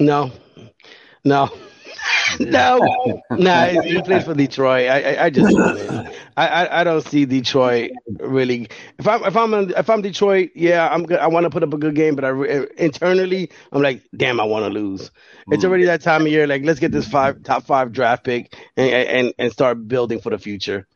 No, 0.00 0.32
no, 1.24 1.50
no, 2.40 3.22
no. 3.30 3.82
He 3.82 4.00
plays 4.02 4.24
for 4.24 4.34
Detroit. 4.34 4.88
I, 4.88 5.02
I, 5.02 5.24
I 5.26 5.30
just, 5.30 5.54
I, 6.36 6.80
I, 6.80 6.84
don't 6.84 7.02
see 7.02 7.26
Detroit 7.26 7.90
really. 8.18 8.68
If 8.98 9.06
I'm 9.06 9.22
if 9.24 9.36
I'm 9.36 9.52
in, 9.52 9.70
if 9.76 9.90
I'm 9.90 10.00
Detroit, 10.00 10.52
yeah, 10.54 10.88
I'm 10.90 11.04
good. 11.04 11.18
I 11.18 11.26
want 11.26 11.44
to 11.44 11.50
put 11.50 11.62
up 11.62 11.74
a 11.74 11.78
good 11.78 11.94
game, 11.94 12.14
but 12.14 12.24
I 12.24 12.30
eh, 12.46 12.64
internally 12.78 13.50
I'm 13.72 13.82
like, 13.82 14.02
damn, 14.16 14.40
I 14.40 14.44
want 14.44 14.64
to 14.64 14.70
lose. 14.70 15.10
It's 15.50 15.64
already 15.64 15.84
that 15.84 16.00
time 16.00 16.22
of 16.22 16.28
year. 16.28 16.46
Like, 16.46 16.62
let's 16.64 16.80
get 16.80 16.92
this 16.92 17.06
five 17.06 17.42
top 17.42 17.64
five 17.64 17.92
draft 17.92 18.24
pick 18.24 18.56
and 18.76 18.90
and 18.90 19.34
and 19.38 19.52
start 19.52 19.86
building 19.86 20.20
for 20.20 20.30
the 20.30 20.38
future. 20.38 20.86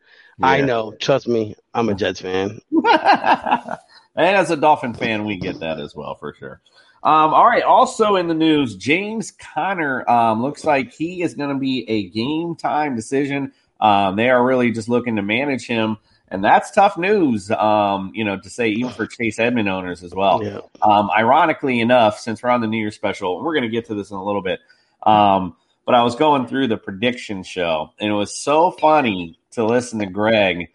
I 0.42 0.62
know. 0.62 0.92
Trust 0.98 1.28
me, 1.28 1.56
I'm 1.74 1.88
a 1.88 1.94
Jets 1.94 2.20
fan. 2.20 2.60
and 2.84 3.78
as 4.16 4.50
a 4.50 4.56
Dolphin 4.56 4.94
fan, 4.94 5.24
we 5.24 5.36
get 5.36 5.60
that 5.60 5.78
as 5.78 5.94
well 5.94 6.14
for 6.14 6.34
sure. 6.34 6.60
Um, 7.04 7.34
all 7.34 7.46
right. 7.46 7.62
Also 7.62 8.16
in 8.16 8.28
the 8.28 8.34
news, 8.34 8.76
James 8.76 9.30
Conner 9.30 10.08
um, 10.10 10.42
looks 10.42 10.64
like 10.64 10.90
he 10.90 11.22
is 11.22 11.34
going 11.34 11.50
to 11.50 11.58
be 11.58 11.88
a 11.88 12.08
game 12.08 12.56
time 12.56 12.96
decision. 12.96 13.52
Um, 13.78 14.16
they 14.16 14.30
are 14.30 14.42
really 14.42 14.70
just 14.70 14.88
looking 14.88 15.16
to 15.16 15.22
manage 15.22 15.66
him, 15.66 15.98
and 16.28 16.42
that's 16.42 16.70
tough 16.70 16.96
news. 16.96 17.50
Um, 17.50 18.12
you 18.14 18.24
know, 18.24 18.40
to 18.40 18.48
say 18.48 18.70
even 18.70 18.90
for 18.90 19.06
Chase 19.06 19.38
Edmond 19.38 19.68
owners 19.68 20.02
as 20.02 20.14
well. 20.14 20.42
Yeah. 20.42 20.60
Um, 20.80 21.10
ironically 21.10 21.80
enough, 21.80 22.18
since 22.18 22.42
we're 22.42 22.48
on 22.48 22.62
the 22.62 22.68
New 22.68 22.78
Year 22.78 22.90
special, 22.90 23.44
we're 23.44 23.52
going 23.52 23.64
to 23.64 23.68
get 23.68 23.84
to 23.86 23.94
this 23.94 24.10
in 24.10 24.16
a 24.16 24.24
little 24.24 24.42
bit. 24.42 24.60
Um, 25.02 25.56
but 25.84 25.94
I 25.94 26.02
was 26.02 26.16
going 26.16 26.46
through 26.46 26.68
the 26.68 26.78
prediction 26.78 27.42
show, 27.42 27.90
and 28.00 28.10
it 28.10 28.14
was 28.14 28.34
so 28.34 28.70
funny 28.70 29.38
to 29.50 29.66
listen 29.66 29.98
to 29.98 30.06
Greg. 30.06 30.70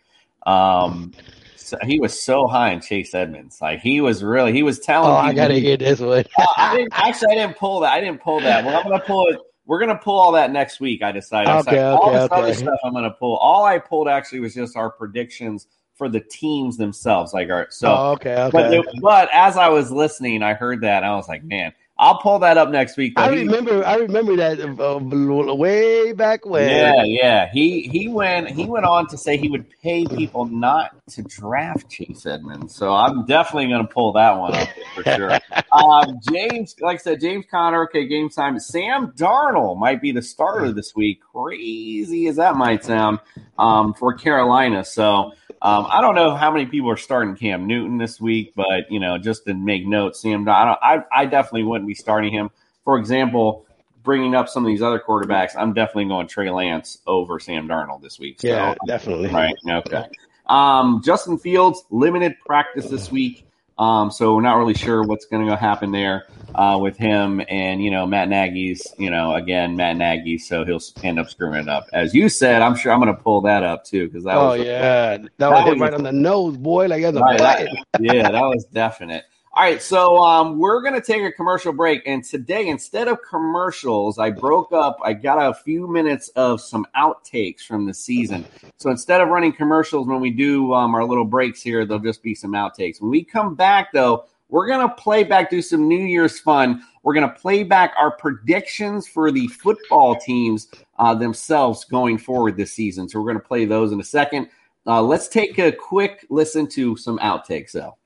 So 1.69 1.77
he 1.83 1.99
was 1.99 2.19
so 2.21 2.47
high 2.47 2.71
in 2.71 2.81
Chase 2.81 3.13
Edmonds. 3.13 3.59
Like 3.61 3.79
he 3.79 4.01
was 4.01 4.23
really, 4.23 4.51
he 4.53 4.63
was 4.63 4.79
telling. 4.79 5.11
Oh, 5.11 5.15
I 5.15 5.33
gotta 5.33 5.55
hear 5.55 5.77
this 5.77 5.99
one. 5.99 6.25
Oh, 6.39 6.45
I 6.57 6.75
didn't 6.77 6.93
actually. 6.93 7.33
I 7.33 7.35
didn't 7.35 7.57
pull 7.57 7.79
that. 7.81 7.93
I 7.93 7.99
didn't 8.01 8.21
pull 8.21 8.39
that. 8.41 8.65
Well, 8.65 8.75
I'm 8.77 8.83
gonna 8.83 9.03
pull 9.05 9.27
it. 9.27 9.39
We're 9.65 9.79
gonna 9.79 9.97
pull 9.99 10.17
all 10.19 10.31
that 10.31 10.51
next 10.51 10.79
week. 10.79 11.03
I 11.03 11.11
decided. 11.11 11.49
I 11.49 11.55
was 11.57 11.67
Okay, 11.67 11.79
all 11.79 12.09
okay, 12.09 12.13
this 12.19 12.27
other 12.31 12.47
okay. 12.47 12.53
stuff 12.53 12.79
I'm 12.83 12.93
gonna 12.93 13.11
pull. 13.11 13.37
All 13.37 13.63
I 13.65 13.77
pulled 13.77 14.07
actually 14.07 14.39
was 14.39 14.55
just 14.55 14.75
our 14.75 14.89
predictions 14.89 15.67
for 15.95 16.09
the 16.09 16.21
teams 16.21 16.77
themselves. 16.77 17.33
Like, 17.33 17.49
all 17.49 17.57
right, 17.57 17.71
so. 17.73 17.93
oh, 17.93 18.11
okay, 18.13 18.49
But, 18.53 18.67
okay. 18.73 18.77
it- 18.77 19.01
but 19.01 19.29
as 19.33 19.57
I 19.57 19.67
was 19.67 19.91
listening, 19.91 20.41
I 20.41 20.53
heard 20.53 20.81
that 20.81 21.03
and 21.03 21.05
I 21.05 21.15
was 21.15 21.27
like, 21.27 21.43
man, 21.43 21.73
I'll 22.01 22.17
pull 22.21 22.39
that 22.39 22.57
up 22.57 22.69
next 22.69 22.95
week. 22.95 23.13
I 23.17 23.27
though. 23.27 23.35
He- 23.35 23.43
remember. 23.43 23.85
I 23.85 23.95
remember 23.97 24.37
that 24.37 24.61
uh, 24.61 25.53
way 25.53 26.13
back 26.13 26.45
when. 26.45 26.69
yeah, 26.69 27.03
yeah. 27.03 27.51
He 27.51 27.81
he 27.81 28.07
went 28.07 28.49
he 28.49 28.65
went 28.65 28.85
on 28.85 29.07
to 29.07 29.17
say 29.17 29.35
he 29.35 29.49
would 29.49 29.65
pay 29.81 30.05
people 30.05 30.45
not 30.45 30.91
to 31.09 31.23
draft 31.23 31.89
Chase 31.89 32.25
Edmonds. 32.25 32.73
So 32.73 32.93
I'm 32.93 33.25
definitely 33.25 33.67
going 33.67 33.85
to 33.85 33.93
pull 33.93 34.13
that 34.13 34.31
one 34.37 34.55
up 34.55 34.69
for 34.95 35.03
sure. 35.03 35.39
um, 35.73 36.19
James, 36.31 36.73
like 36.79 36.99
I 36.99 37.03
said, 37.03 37.19
James 37.19 37.45
Conner. 37.51 37.83
Okay, 37.83 38.07
game 38.07 38.29
time. 38.29 38.57
Sam 38.59 39.11
Darnold 39.11 39.77
might 39.77 40.01
be 40.01 40.13
the 40.13 40.21
starter 40.21 40.71
this 40.71 40.95
week. 40.95 41.19
Crazy 41.33 42.27
as 42.27 42.37
that 42.37 42.55
might 42.55 42.85
sound 42.85 43.19
um, 43.59 43.93
for 43.93 44.13
Carolina. 44.13 44.85
So. 44.85 45.33
Um, 45.61 45.87
I 45.89 46.01
don't 46.01 46.15
know 46.15 46.35
how 46.35 46.51
many 46.51 46.65
people 46.65 46.89
are 46.89 46.97
starting 46.97 47.35
Cam 47.35 47.67
Newton 47.67 47.97
this 47.97 48.21
week, 48.21 48.53
but 48.55 48.89
you 48.89 48.99
know, 48.99 49.17
just 49.17 49.45
to 49.45 49.53
make 49.53 49.85
note, 49.85 50.15
Sam, 50.15 50.47
I, 50.47 50.65
don't, 50.65 50.79
I, 50.81 51.03
I 51.11 51.25
definitely 51.25 51.63
wouldn't 51.63 51.87
be 51.87 51.95
starting 51.95 52.31
him. 52.31 52.49
For 52.85 52.97
example, 52.97 53.65
bringing 54.03 54.35
up 54.35 54.47
some 54.47 54.63
of 54.63 54.67
these 54.69 54.81
other 54.81 54.99
quarterbacks, 54.99 55.51
I'm 55.57 55.73
definitely 55.73 56.05
going 56.05 56.27
Trey 56.27 56.49
Lance 56.49 56.99
over 57.05 57.39
Sam 57.39 57.67
Darnold 57.67 58.01
this 58.01 58.19
week. 58.19 58.39
So, 58.41 58.47
Yeah, 58.47 58.75
definitely. 58.87 59.29
right, 59.29 59.55
okay. 59.67 60.05
Um, 60.45 61.01
Justin 61.03 61.37
Fields 61.37 61.83
limited 61.91 62.35
practice 62.45 62.89
this 62.89 63.11
week, 63.11 63.45
um, 63.79 64.11
so 64.11 64.35
we're 64.35 64.41
not 64.41 64.57
really 64.57 64.73
sure 64.73 65.03
what's 65.03 65.25
going 65.25 65.47
to 65.47 65.55
happen 65.55 65.91
there 65.91 66.25
uh, 66.53 66.77
with 66.79 66.97
him. 66.97 67.41
And 67.49 67.81
you 67.81 67.89
know, 67.89 68.05
Matt 68.05 68.27
Nagy's, 68.29 68.85
you 68.97 69.09
know, 69.09 69.33
again 69.33 69.75
Matt 69.77 69.95
Nagy, 69.97 70.37
so 70.37 70.65
he'll 70.65 70.81
end 71.01 71.17
up 71.17 71.29
screwing 71.29 71.61
it 71.63 71.69
up. 71.69 71.87
As 71.93 72.13
you 72.13 72.27
said, 72.29 72.61
I'm 72.61 72.75
sure 72.75 72.91
I'm 72.91 72.99
going 72.99 73.15
to 73.15 73.21
pull 73.21 73.41
that 73.41 73.63
up 73.63 73.85
too 73.85 74.07
because 74.07 74.25
that 74.25 74.35
Oh 74.35 74.49
was 74.49 74.59
yeah, 74.67 75.17
that, 75.17 75.29
that 75.37 75.49
was 75.65 75.79
right 75.79 75.93
on 75.93 76.03
the 76.03 76.11
nose, 76.11 76.57
boy. 76.57 76.87
Like 76.87 77.03
Right, 77.03 77.39
that- 77.39 77.67
yeah, 77.99 78.29
that 78.29 78.41
was 78.43 78.65
definite. 78.65 79.23
All 79.59 79.65
right, 79.65 79.81
so 79.81 80.19
um, 80.19 80.57
we're 80.57 80.81
gonna 80.81 81.01
take 81.01 81.21
a 81.21 81.33
commercial 81.33 81.73
break, 81.73 82.01
and 82.05 82.23
today 82.23 82.69
instead 82.69 83.09
of 83.09 83.17
commercials, 83.29 84.17
I 84.17 84.29
broke 84.29 84.71
up. 84.71 84.97
I 85.03 85.11
got 85.11 85.35
a 85.37 85.53
few 85.53 85.85
minutes 85.85 86.29
of 86.37 86.61
some 86.61 86.87
outtakes 86.95 87.63
from 87.63 87.85
the 87.85 87.93
season. 87.93 88.45
So 88.77 88.89
instead 88.89 89.19
of 89.19 89.27
running 89.27 89.51
commercials 89.51 90.07
when 90.07 90.21
we 90.21 90.29
do 90.29 90.73
um, 90.73 90.95
our 90.95 91.03
little 91.03 91.25
breaks 91.25 91.61
here, 91.61 91.85
there'll 91.85 92.01
just 92.01 92.23
be 92.23 92.33
some 92.33 92.53
outtakes. 92.53 93.01
When 93.01 93.11
we 93.11 93.21
come 93.21 93.53
back, 93.53 93.91
though, 93.91 94.23
we're 94.47 94.65
gonna 94.65 94.95
play 94.95 95.25
back, 95.25 95.49
do 95.49 95.61
some 95.61 95.89
New 95.89 96.05
Year's 96.05 96.39
fun. 96.39 96.81
We're 97.03 97.15
gonna 97.15 97.27
play 97.27 97.63
back 97.63 97.91
our 97.97 98.11
predictions 98.11 99.09
for 99.09 99.29
the 99.29 99.47
football 99.47 100.15
teams 100.15 100.69
uh, 100.99 101.15
themselves 101.15 101.83
going 101.83 102.17
forward 102.17 102.55
this 102.55 102.71
season. 102.71 103.09
So 103.09 103.19
we're 103.19 103.33
gonna 103.33 103.43
play 103.43 103.65
those 103.65 103.91
in 103.91 103.99
a 103.99 104.05
second. 104.05 104.47
Uh, 104.87 105.01
let's 105.01 105.27
take 105.27 105.59
a 105.59 105.73
quick 105.73 106.25
listen 106.29 106.65
to 106.67 106.95
some 106.95 107.19
outtakes, 107.19 107.73
though. 107.73 107.97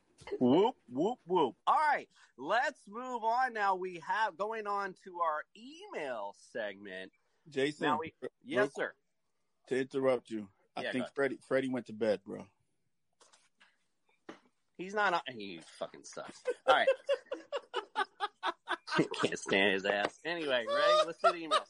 Whoop, 0.44 0.76
whoop, 0.90 1.20
whoop. 1.26 1.56
All 1.66 1.76
right, 1.76 2.10
let's 2.38 2.82
move 2.86 3.24
on 3.24 3.54
now. 3.54 3.76
We 3.76 4.04
have 4.06 4.36
going 4.36 4.68
on 4.68 4.94
to 5.06 5.22
our 5.22 5.44
email 5.56 6.36
segment. 6.52 7.14
Jason, 7.50 7.88
Now 7.88 7.98
we, 7.98 8.14
yes, 8.44 8.74
sir. 8.76 8.92
to 9.70 9.80
interrupt 9.80 10.30
you, 10.30 10.50
I 10.76 10.82
Yeah, 10.82 10.92
think. 10.92 11.06
Freddie 11.16 11.40
Freddie 11.48 11.70
went 11.70 11.86
to 11.86 11.94
bed, 11.94 12.20
bro. 12.26 12.46
He's 14.78 14.94
not 14.94 15.14
on. 15.14 15.22
He 15.30 15.62
fucking 15.80 16.04
sucks. 16.04 16.42
All 16.68 16.76
right. 16.76 16.88
Can't 19.22 19.40
stand 19.40 19.76
his 19.76 19.86
ass. 19.86 20.20
Anyway, 20.26 20.66
Ray, 20.68 21.04
let's 21.06 21.20
do 21.24 21.32
the 21.32 21.38
emails. 21.38 21.70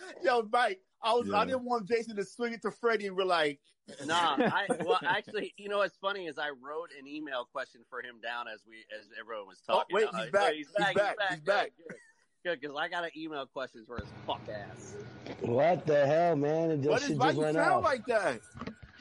Yo, 0.22 0.48
Mike, 0.52 0.80
I 1.02 1.12
was 1.14 1.32
I 1.32 1.44
didn't 1.44 1.64
want 1.64 1.86
Jason 1.88 2.16
to 2.16 2.24
swing 2.24 2.52
it 2.52 2.62
to 2.62 2.70
Freddie 2.70 3.06
and 3.06 3.16
we're 3.16 3.24
like, 3.24 3.60
Nah, 4.04 4.36
I 4.38 4.66
well 4.84 4.98
actually, 5.06 5.54
you 5.56 5.68
know 5.68 5.78
what's 5.78 5.96
funny 5.96 6.26
is 6.26 6.38
I 6.38 6.48
wrote 6.50 6.90
an 6.98 7.06
email 7.06 7.48
question 7.50 7.80
for 7.88 8.00
him 8.00 8.16
down 8.22 8.46
as 8.52 8.60
we 8.68 8.84
as 8.98 9.06
everyone 9.18 9.46
was 9.46 9.62
Oh, 9.68 9.74
talking. 9.78 9.94
wait, 9.96 10.08
Uh, 10.12 10.18
he's 10.22 10.30
back. 10.30 10.52
He's 10.52 10.66
He's 10.76 10.86
back. 10.94 11.16
back. 11.16 11.30
He's 11.30 11.40
back. 11.40 11.70
Good, 11.88 11.96
Good, 12.44 12.60
because 12.60 12.76
I 12.76 12.88
got 12.88 13.04
an 13.04 13.10
email 13.16 13.46
questions 13.46 13.86
for 13.86 13.96
his 13.96 14.08
fuck 14.26 14.42
ass. 14.48 14.94
What 15.40 15.86
the 15.86 16.06
hell, 16.06 16.36
man? 16.36 16.70
It 16.70 16.76
just, 16.78 16.88
what 16.90 17.02
is 17.02 17.08
shit 17.08 17.16
why 17.18 17.26
just 17.28 17.36
you 17.36 17.42
went 17.44 17.54
sound 17.56 17.70
off. 17.76 17.84
like 17.84 18.06
that? 18.06 18.40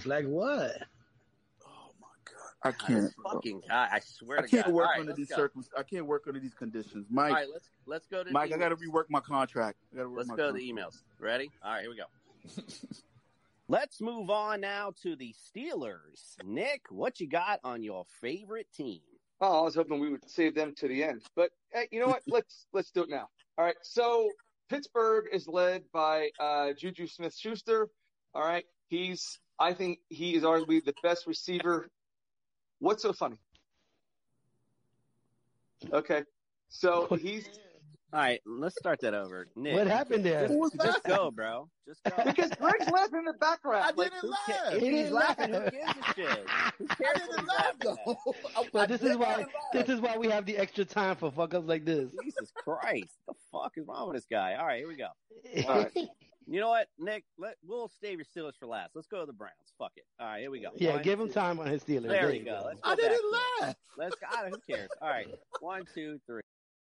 Like 0.05 0.25
what? 0.25 0.71
My 2.63 2.71
god, 2.71 2.75
I 2.81 2.87
can't. 2.87 3.01
this 3.03 3.13
fucking 3.23 3.61
guy, 3.67 3.89
I 3.91 3.99
swear 3.99 4.39
I 4.39 4.41
to 4.41 4.47
can't 4.47 4.65
God. 4.65 4.73
work 4.75 4.85
All 4.87 4.91
right, 4.93 4.99
under 5.01 5.13
these 5.13 5.29
circumstances. 5.29 5.73
I 5.77 5.83
can't 5.83 6.05
work 6.05 6.23
under 6.27 6.39
these 6.39 6.53
conditions, 6.53 7.07
Mike. 7.09 7.33
right, 7.33 7.47
let's 7.51 7.69
let's 7.85 8.07
go 8.07 8.23
to 8.23 8.31
Mike, 8.31 8.51
I 8.53 8.57
got 8.57 8.69
to 8.69 8.75
rework 8.75 9.05
my 9.09 9.19
contract. 9.19 9.77
I 9.93 9.97
got 9.97 10.03
to 10.03 10.09
work 10.09 10.17
Let's 10.19 10.29
my 10.29 10.35
go 10.35 10.51
to 10.53 10.59
contract. 10.59 10.75
the 10.75 10.81
emails. 10.81 11.03
Ready? 11.19 11.51
All 11.63 11.71
right, 11.71 11.81
here 11.81 11.89
we 11.91 11.97
go. 11.97 12.63
Let's 13.69 13.99
move 13.99 14.29
on 14.29 14.61
now 14.61 14.93
to 15.03 15.15
the 15.17 15.33
Steelers. 15.33 16.37
Nick, 16.45 16.83
what 16.89 17.19
you 17.19 17.27
got 17.27 17.59
on 17.65 17.83
your 17.83 18.05
favorite 18.21 18.67
team? 18.73 19.01
Oh, 19.41 19.59
I 19.59 19.63
was 19.63 19.75
hoping 19.75 19.99
we 19.99 20.09
would 20.09 20.27
save 20.29 20.55
them 20.55 20.73
to 20.77 20.87
the 20.87 21.03
end, 21.03 21.21
but 21.35 21.51
hey, 21.73 21.87
you 21.91 21.99
know 21.99 22.07
what? 22.07 22.23
let's 22.27 22.65
let's 22.73 22.91
do 22.91 23.03
it 23.03 23.09
now. 23.09 23.27
All 23.57 23.65
right. 23.65 23.75
So 23.83 24.29
Pittsburgh 24.69 25.25
is 25.31 25.47
led 25.47 25.83
by 25.93 26.29
uh, 26.39 26.73
Juju 26.77 27.07
Smith-Schuster. 27.07 27.87
All 28.33 28.41
right, 28.43 28.65
he's 28.87 29.39
I 29.59 29.73
think 29.73 29.99
he 30.09 30.35
is 30.35 30.43
arguably 30.43 30.83
the 30.83 30.93
best 31.03 31.27
receiver. 31.27 31.89
What's 32.79 33.01
so 33.03 33.13
funny? 33.13 33.37
Okay, 35.91 36.23
so 36.69 37.07
he's 37.21 37.47
All 38.13 38.19
right, 38.19 38.39
let's 38.45 38.75
start 38.77 38.99
that 39.01 39.13
over. 39.13 39.47
Nick, 39.55 39.75
What 39.75 39.87
happened 39.87 40.25
there? 40.25 40.47
Who 40.47 40.59
was 40.59 40.71
just 40.81 41.03
go, 41.03 41.31
bro. 41.31 41.69
Just 41.87 42.03
go. 42.03 42.23
because 42.23 42.51
Greg's 42.59 42.89
laughing 42.91 43.19
in 43.19 43.25
the 43.25 43.33
background. 43.39 43.83
I 43.83 43.91
Like, 43.95 44.11
didn't 44.11 44.29
laugh. 44.29 44.39
ca- 44.47 44.69
if 44.73 44.79
He 44.81 44.85
he's 44.87 44.95
didn't 44.95 45.13
laughing, 45.13 45.53
who 45.53 45.59
gives 45.71 45.73
a 45.75 46.13
shit? 46.13 46.39
I 46.49 46.71
didn't 47.19 47.47
laugh 47.47 47.73
though. 47.79 47.91
at? 47.91 48.17
I- 48.55 48.61
I 48.61 48.69
But 48.73 48.89
this 48.89 49.01
is 49.03 49.17
why 49.17 49.45
this 49.73 49.89
is 49.89 50.01
why 50.01 50.17
we 50.17 50.27
have 50.29 50.45
the 50.45 50.57
extra 50.57 50.83
time 50.85 51.15
for 51.15 51.31
fuck 51.31 51.53
ups 51.53 51.67
like 51.67 51.85
this. 51.85 52.09
Jesus 52.23 52.51
Christ. 52.55 53.17
The 53.27 53.33
fuck 53.51 53.73
is 53.77 53.85
wrong 53.87 54.07
with 54.09 54.17
this 54.17 54.25
guy? 54.29 54.55
All 54.55 54.65
right, 54.65 54.79
here 54.79 54.87
we 54.87 54.97
go. 54.97 55.07
All 55.69 55.81
right. 55.83 55.91
You 56.49 56.59
know 56.61 56.69
what, 56.69 56.87
Nick? 56.97 57.25
Let 57.37 57.55
we'll 57.65 57.89
save 58.01 58.19
your 58.19 58.25
Steelers 58.25 58.53
for 58.57 58.67
last. 58.67 58.91
Let's 58.95 59.07
go 59.07 59.19
to 59.19 59.25
the 59.25 59.33
Browns. 59.33 59.53
Fuck 59.77 59.91
it. 59.97 60.05
All 60.19 60.27
right, 60.27 60.39
here 60.39 60.49
we 60.51 60.61
go. 60.61 60.69
yeah, 60.75 60.93
One, 60.93 61.01
give 61.03 61.19
him 61.19 61.27
two- 61.27 61.33
time 61.33 61.59
on 61.59 61.67
his 61.67 61.83
Steelers. 61.83 62.07
There 62.07 62.27
we 62.27 62.39
go. 62.39 62.61
Let's 62.65 62.79
go 62.81 62.89
I 62.89 62.95
didn't 62.95 63.11
back 63.31 63.41
it. 63.59 63.63
laugh. 63.65 63.75
Let's. 63.97 64.15
I 64.31 64.41
don't, 64.43 64.51
who 64.51 64.73
cares? 64.75 64.89
All 65.01 65.09
right, 65.09 65.27
one, 65.59 65.83
two, 65.93 66.19
three. 66.25 66.41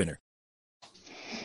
winner. 0.00 0.20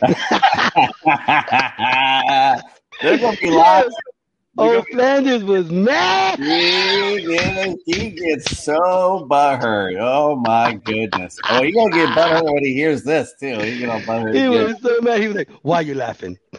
They're 3.02 3.18
gonna 3.18 3.36
be 3.36 3.50
laughing. 3.50 3.92
Oh, 4.58 4.82
Flanders 4.90 5.44
was 5.44 5.70
mad. 5.70 6.38
He, 6.38 7.26
gets, 7.26 7.82
he 7.84 8.10
gets 8.10 8.64
so 8.64 9.26
butthurt. 9.30 9.98
Oh 10.00 10.36
my 10.36 10.72
goodness. 10.72 11.38
Oh, 11.50 11.62
he 11.62 11.72
gonna 11.72 11.94
get 11.94 12.08
butthurt 12.10 12.50
when 12.54 12.64
he 12.64 12.72
hears 12.72 13.02
this 13.04 13.34
too. 13.38 13.58
He's 13.60 13.84
gonna 13.84 14.02
butthurt. 14.06 14.34
He 14.34 14.46
again. 14.46 14.64
was 14.64 14.80
so 14.80 14.98
mad. 15.02 15.20
He 15.20 15.26
was 15.26 15.36
like, 15.36 15.50
"Why 15.60 15.76
are 15.76 15.82
you 15.82 15.94
laughing?" 15.94 16.38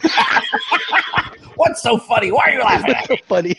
What's 1.56 1.82
so 1.82 1.98
funny? 1.98 2.30
Why 2.30 2.50
are 2.50 2.52
you 2.52 2.60
laughing? 2.60 2.94
so 3.06 3.16
funny. 3.26 3.56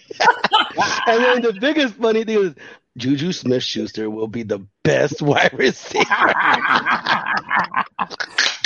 and 1.08 1.24
then 1.24 1.42
the 1.42 1.58
biggest 1.60 1.96
funny 1.96 2.24
thing 2.24 2.38
is 2.40 2.56
Juju 2.98 3.32
Smith 3.32 3.64
Schuster 3.64 4.10
will 4.10 4.28
be 4.28 4.44
the 4.44 4.66
best 4.84 5.22
wide 5.22 5.54
receiver. 5.54 6.06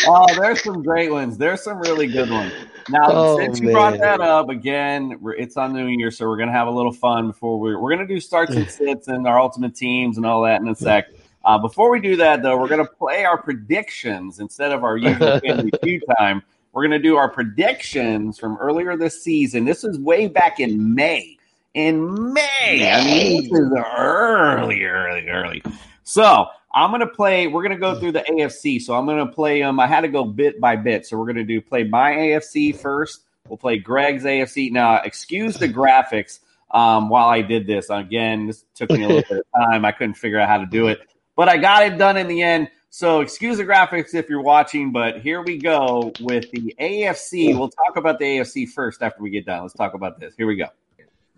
oh, 0.08 0.25
there's 0.39 0.63
some 0.63 0.82
great 0.84 1.12
ones. 1.12 1.38
There's 1.38 1.62
some 1.63 1.80
really 1.80 2.08
good 2.08 2.30
ones. 2.30 2.53
Now, 2.89 3.00
Oh, 3.06 3.38
since 3.38 3.60
you 3.60 3.72
brought 3.72 3.98
that 4.00 4.20
up 4.22 4.50
again, 4.50 5.20
it's 5.38 5.56
on 5.58 5.74
New 5.74 5.88
Year, 5.88 6.12
so 6.12 6.27
we're 6.27 6.38
gonna 6.38 6.51
have 6.51 6.68
a 6.68 6.72
little 6.72 6.92
fun 6.92 7.27
before 7.27 7.60
we 7.60 7.75
we're 7.75 7.89
gonna 7.92 8.08
do 8.08 8.20
starts 8.20 8.53
and 8.53 8.70
sits 8.80 9.08
and 9.08 9.27
our 9.27 9.39
ultimate 9.39 9.75
teams 9.75 10.18
and 10.18 10.25
all 10.25 10.42
that 10.44 10.62
in 10.62 10.68
a 10.68 10.75
sec. 10.75 11.08
Uh, 11.46 11.58
before 11.58 11.92
we 11.92 12.00
do 12.00 12.15
that, 12.18 12.42
though, 12.42 12.58
we're 12.58 12.68
gonna 12.70 12.86
play 12.86 13.25
our 13.25 13.42
predictions 13.42 14.39
instead 14.39 14.72
of 14.72 14.84
our 14.84 14.98
usual 14.98 15.39
family 15.39 15.72
feud 15.82 16.03
time. 16.18 16.42
We're 16.72 16.84
gonna 16.84 17.00
do 17.00 17.15
our 17.18 17.30
predictions 17.30 18.39
from 18.39 18.58
earlier 18.58 18.98
this 18.98 19.24
season. 19.24 19.63
This 19.65 19.84
is 19.84 20.00
way 20.00 20.27
back 20.27 20.60
in 20.60 20.96
May. 20.96 21.38
In 21.74 22.34
May, 22.34 22.92
I 22.92 23.03
mean, 23.03 23.50
this 23.50 23.60
is 23.60 23.72
early, 23.98 24.84
early, 24.84 25.27
early. 25.27 25.63
So 26.03 26.46
I'm 26.72 26.92
gonna 26.92 27.08
play. 27.08 27.48
We're 27.48 27.63
gonna 27.63 27.80
go 27.80 28.00
through 28.00 28.12
the 28.12 28.24
AFC. 28.30 28.80
So 28.80 28.94
I'm 28.94 29.08
gonna 29.08 29.25
play 29.25 29.60
them. 29.60 29.80
I 29.80 29.88
had 29.88 30.01
to 30.01 30.08
go 30.08 30.24
bit 30.24 30.62
by 30.62 30.75
bit. 30.75 31.08
So 31.08 31.18
we're 31.18 31.25
gonna 31.25 31.44
do 31.44 31.62
play 31.62 31.84
my 31.84 32.12
AFC 32.12 32.75
first. 32.75 33.24
We'll 33.48 33.58
play 33.58 33.77
Greg's 33.80 34.24
AFC. 34.24 34.72
Now, 34.72 35.01
excuse 35.01 35.58
the 35.58 35.68
graphics. 35.68 36.39
Um, 36.70 37.10
while 37.10 37.27
I 37.27 37.42
did 37.42 37.68
this 37.68 37.89
again, 37.89 38.48
this 38.48 38.65
took 38.75 38.92
me 38.92 39.03
a 39.03 39.08
little 39.08 39.24
bit 39.30 39.39
of 39.39 39.46
time. 39.72 39.86
I 39.86 39.92
couldn't 39.92 40.15
figure 40.15 40.39
out 40.39 40.50
how 40.50 40.58
to 40.58 40.65
do 40.65 40.88
it, 40.88 41.01
but 41.36 41.50
I 41.50 41.58
got 41.58 41.84
it 41.84 41.98
done 41.98 42.18
in 42.18 42.27
the 42.27 42.42
end. 42.42 42.70
So 42.89 43.22
excuse 43.22 43.58
the 43.58 43.65
graphics 43.65 44.13
if 44.13 44.30
you're 44.30 44.42
watching, 44.42 44.92
but 44.92 45.22
here 45.22 45.42
we 45.42 45.58
go 45.58 46.12
with 46.20 46.51
the 46.51 46.75
AFC. 46.80 47.58
We'll 47.58 47.70
talk 47.70 47.98
about 47.98 48.20
the 48.20 48.25
AFC 48.25 48.70
first 48.70 49.01
after 49.01 49.24
we 49.24 49.32
get 49.32 49.48
done. 49.48 49.63
Let's 49.63 49.74
talk 49.74 49.96
about 49.96 50.20
this. 50.20 50.36
Here 50.38 50.46
we 50.46 50.56
go. 50.56 50.68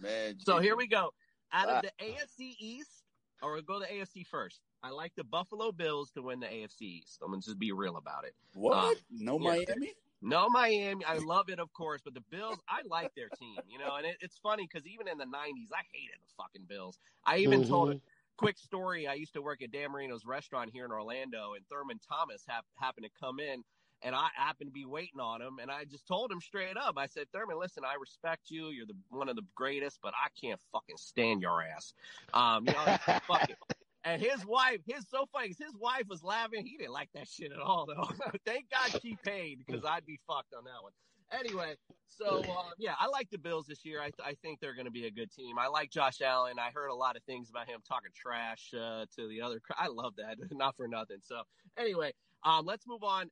Man, 0.05 0.35
So 0.39 0.59
here 0.59 0.75
we 0.75 0.87
go. 0.87 1.11
Out 1.51 1.69
of 1.69 1.83
the 1.83 1.91
AFC 2.03 2.55
East, 2.59 3.03
or 3.41 3.53
we'll 3.53 3.61
go 3.61 3.79
to 3.79 3.85
AFC 3.85 4.25
first. 4.25 4.59
I 4.83 4.89
like 4.89 5.13
the 5.15 5.23
Buffalo 5.23 5.71
Bills 5.71 6.11
to 6.11 6.21
win 6.21 6.39
the 6.39 6.47
AFC 6.47 6.81
East. 6.81 7.19
I'm 7.23 7.31
gonna 7.31 7.41
just 7.41 7.57
be 7.57 7.71
real 7.71 7.97
about 7.97 8.25
it. 8.25 8.33
What? 8.53 8.75
Um, 8.75 8.95
no 9.11 9.39
yeah. 9.39 9.63
Miami? 9.67 9.93
No 10.21 10.49
Miami. 10.49 11.03
I 11.05 11.17
love 11.17 11.49
it, 11.49 11.59
of 11.59 11.71
course, 11.73 12.01
but 12.03 12.13
the 12.13 12.23
Bills, 12.31 12.57
I 12.69 12.81
like 12.89 13.13
their 13.15 13.29
team, 13.39 13.57
you 13.67 13.77
know, 13.79 13.95
and 13.95 14.05
it, 14.05 14.17
it's 14.21 14.37
funny 14.37 14.67
because 14.71 14.87
even 14.87 15.07
in 15.07 15.17
the 15.17 15.25
90s, 15.25 15.69
I 15.73 15.83
hated 15.91 16.17
the 16.21 16.33
fucking 16.37 16.65
Bills. 16.67 16.97
I 17.25 17.37
even 17.37 17.67
told 17.67 17.91
a 17.91 18.01
quick 18.37 18.57
story. 18.57 19.07
I 19.07 19.13
used 19.13 19.33
to 19.33 19.41
work 19.41 19.61
at 19.61 19.71
Dan 19.71 19.91
Marino's 19.91 20.25
restaurant 20.25 20.71
here 20.73 20.85
in 20.85 20.91
Orlando, 20.91 21.53
and 21.53 21.65
Thurman 21.67 21.99
Thomas 22.07 22.43
hap- 22.47 22.65
happened 22.79 23.05
to 23.05 23.19
come 23.19 23.39
in, 23.39 23.63
and 24.05 24.15
I 24.15 24.27
happened 24.35 24.69
to 24.69 24.71
be 24.71 24.85
waiting 24.85 25.19
on 25.19 25.41
him, 25.41 25.57
and 25.59 25.71
I 25.71 25.83
just 25.83 26.07
told 26.07 26.31
him 26.31 26.39
straight 26.39 26.77
up. 26.77 26.95
I 26.97 27.07
said, 27.07 27.25
Thurman, 27.33 27.57
listen, 27.59 27.83
I 27.83 27.95
respect 27.99 28.51
you. 28.51 28.67
You're 28.67 28.85
the 28.85 28.95
one 29.09 29.27
of 29.27 29.35
the 29.35 29.41
greatest, 29.55 29.99
but 30.01 30.13
I 30.13 30.27
can't 30.39 30.59
fucking 30.71 30.97
stand 30.97 31.41
your 31.41 31.63
ass. 31.63 31.93
Um, 32.33 32.67
you 32.67 32.73
know, 32.73 32.97
fuck 33.27 33.49
it. 33.49 33.57
And 34.07 34.21
his 34.21 34.45
wife, 34.45 34.81
his 34.85 35.03
so 35.09 35.25
funny 35.33 35.47
his 35.47 35.75
wife 35.79 36.03
was 36.07 36.23
laughing. 36.23 36.63
He 36.63 36.77
didn't 36.77 36.93
like 36.93 37.09
that 37.15 37.27
shit 37.27 37.51
at 37.51 37.57
all, 37.57 37.87
though. 37.87 38.07
Thank 38.45 38.67
God 38.69 39.01
she 39.01 39.17
paid 39.25 39.57
because 39.65 39.83
I'd 39.83 40.05
be 40.05 40.19
fucked 40.27 40.53
on 40.55 40.63
that 40.65 40.83
one. 40.83 40.91
Anyway, 41.31 41.73
so 42.07 42.43
uh, 42.43 42.69
yeah, 42.77 42.93
I 42.99 43.07
like 43.07 43.31
the 43.31 43.39
Bills 43.39 43.65
this 43.65 43.83
year. 43.83 44.01
I, 44.01 44.11
I 44.23 44.35
think 44.43 44.59
they're 44.59 44.75
going 44.75 44.85
to 44.85 44.91
be 44.91 45.07
a 45.07 45.11
good 45.11 45.31
team. 45.31 45.57
I 45.57 45.67
like 45.67 45.89
Josh 45.89 46.21
Allen. 46.21 46.59
I 46.59 46.69
heard 46.71 46.89
a 46.89 46.95
lot 46.95 47.15
of 47.15 47.23
things 47.23 47.49
about 47.49 47.67
him 47.67 47.79
talking 47.87 48.11
trash 48.15 48.73
uh, 48.73 49.05
to 49.15 49.27
the 49.27 49.41
other. 49.41 49.59
I 49.75 49.87
love 49.87 50.13
that, 50.17 50.37
not 50.51 50.77
for 50.77 50.87
nothing. 50.87 51.17
So 51.23 51.41
anyway, 51.77 52.13
um, 52.45 52.65
let's 52.65 52.87
move 52.87 53.03
on. 53.03 53.29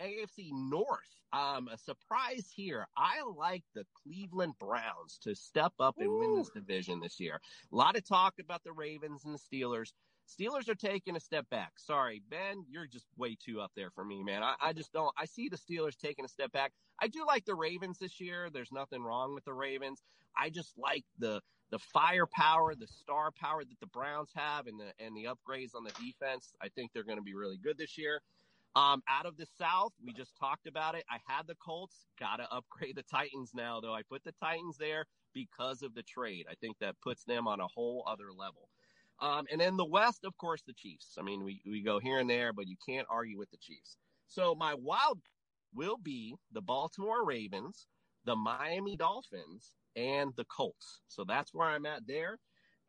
AFC 0.00 0.50
North. 0.52 1.00
Um, 1.32 1.68
a 1.68 1.78
surprise 1.78 2.52
here. 2.54 2.86
I 2.96 3.22
like 3.36 3.64
the 3.74 3.84
Cleveland 4.02 4.54
Browns 4.60 5.18
to 5.22 5.34
step 5.34 5.72
up 5.80 5.96
and 5.98 6.18
win 6.18 6.36
this 6.36 6.50
division 6.50 7.00
this 7.00 7.18
year. 7.18 7.40
A 7.72 7.76
lot 7.76 7.96
of 7.96 8.06
talk 8.06 8.34
about 8.38 8.62
the 8.64 8.72
Ravens 8.72 9.24
and 9.24 9.34
the 9.34 9.38
Steelers. 9.38 9.92
Steelers 10.28 10.68
are 10.68 10.74
taking 10.74 11.16
a 11.16 11.20
step 11.20 11.48
back. 11.50 11.72
Sorry, 11.76 12.22
Ben, 12.30 12.64
you're 12.70 12.86
just 12.86 13.06
way 13.16 13.34
too 13.34 13.60
up 13.60 13.72
there 13.74 13.90
for 13.90 14.04
me, 14.04 14.22
man. 14.22 14.42
I, 14.42 14.54
I 14.60 14.72
just 14.72 14.92
don't. 14.92 15.12
I 15.18 15.24
see 15.24 15.48
the 15.48 15.56
Steelers 15.56 15.96
taking 15.96 16.24
a 16.24 16.28
step 16.28 16.52
back. 16.52 16.72
I 17.00 17.08
do 17.08 17.24
like 17.26 17.44
the 17.44 17.54
Ravens 17.54 17.98
this 17.98 18.20
year. 18.20 18.48
There's 18.52 18.70
nothing 18.70 19.02
wrong 19.02 19.34
with 19.34 19.44
the 19.44 19.54
Ravens. 19.54 20.02
I 20.36 20.50
just 20.50 20.78
like 20.78 21.04
the 21.18 21.40
the 21.70 21.78
firepower, 21.78 22.74
the 22.74 22.86
star 22.86 23.30
power 23.30 23.64
that 23.64 23.80
the 23.80 23.86
Browns 23.86 24.30
have, 24.34 24.66
and 24.66 24.78
the 24.78 24.92
and 25.04 25.16
the 25.16 25.24
upgrades 25.24 25.74
on 25.74 25.84
the 25.84 25.92
defense. 25.92 26.54
I 26.62 26.68
think 26.68 26.92
they're 26.92 27.02
going 27.04 27.18
to 27.18 27.24
be 27.24 27.34
really 27.34 27.56
good 27.56 27.78
this 27.78 27.98
year. 27.98 28.20
Um, 28.74 29.02
out 29.08 29.26
of 29.26 29.36
the 29.36 29.46
South, 29.58 29.92
we 30.02 30.12
just 30.12 30.36
talked 30.38 30.66
about 30.66 30.94
it. 30.94 31.04
I 31.10 31.18
had 31.26 31.46
the 31.46 31.56
Colts. 31.56 32.06
Got 32.18 32.36
to 32.36 32.50
upgrade 32.50 32.96
the 32.96 33.02
Titans 33.02 33.52
now, 33.54 33.80
though. 33.80 33.94
I 33.94 34.02
put 34.02 34.24
the 34.24 34.32
Titans 34.32 34.76
there 34.78 35.06
because 35.34 35.82
of 35.82 35.94
the 35.94 36.02
trade. 36.02 36.46
I 36.50 36.54
think 36.54 36.76
that 36.80 37.00
puts 37.02 37.24
them 37.24 37.46
on 37.46 37.60
a 37.60 37.68
whole 37.68 38.04
other 38.06 38.32
level. 38.36 38.68
Um, 39.20 39.46
and 39.52 39.60
then 39.60 39.76
the 39.76 39.84
West, 39.84 40.24
of 40.24 40.36
course, 40.38 40.62
the 40.66 40.72
Chiefs. 40.72 41.16
I 41.18 41.22
mean, 41.22 41.44
we, 41.44 41.60
we 41.66 41.82
go 41.82 42.00
here 42.00 42.18
and 42.18 42.28
there, 42.28 42.52
but 42.52 42.66
you 42.66 42.76
can't 42.86 43.06
argue 43.10 43.38
with 43.38 43.50
the 43.50 43.58
Chiefs. 43.58 43.96
So 44.26 44.54
my 44.54 44.74
wild 44.74 45.20
will 45.74 45.98
be 45.98 46.34
the 46.52 46.62
Baltimore 46.62 47.24
Ravens, 47.24 47.86
the 48.24 48.36
Miami 48.36 48.96
Dolphins, 48.96 49.72
and 49.96 50.32
the 50.36 50.44
Colts. 50.46 51.02
So 51.08 51.24
that's 51.24 51.52
where 51.52 51.68
I'm 51.68 51.86
at 51.86 52.06
there. 52.06 52.38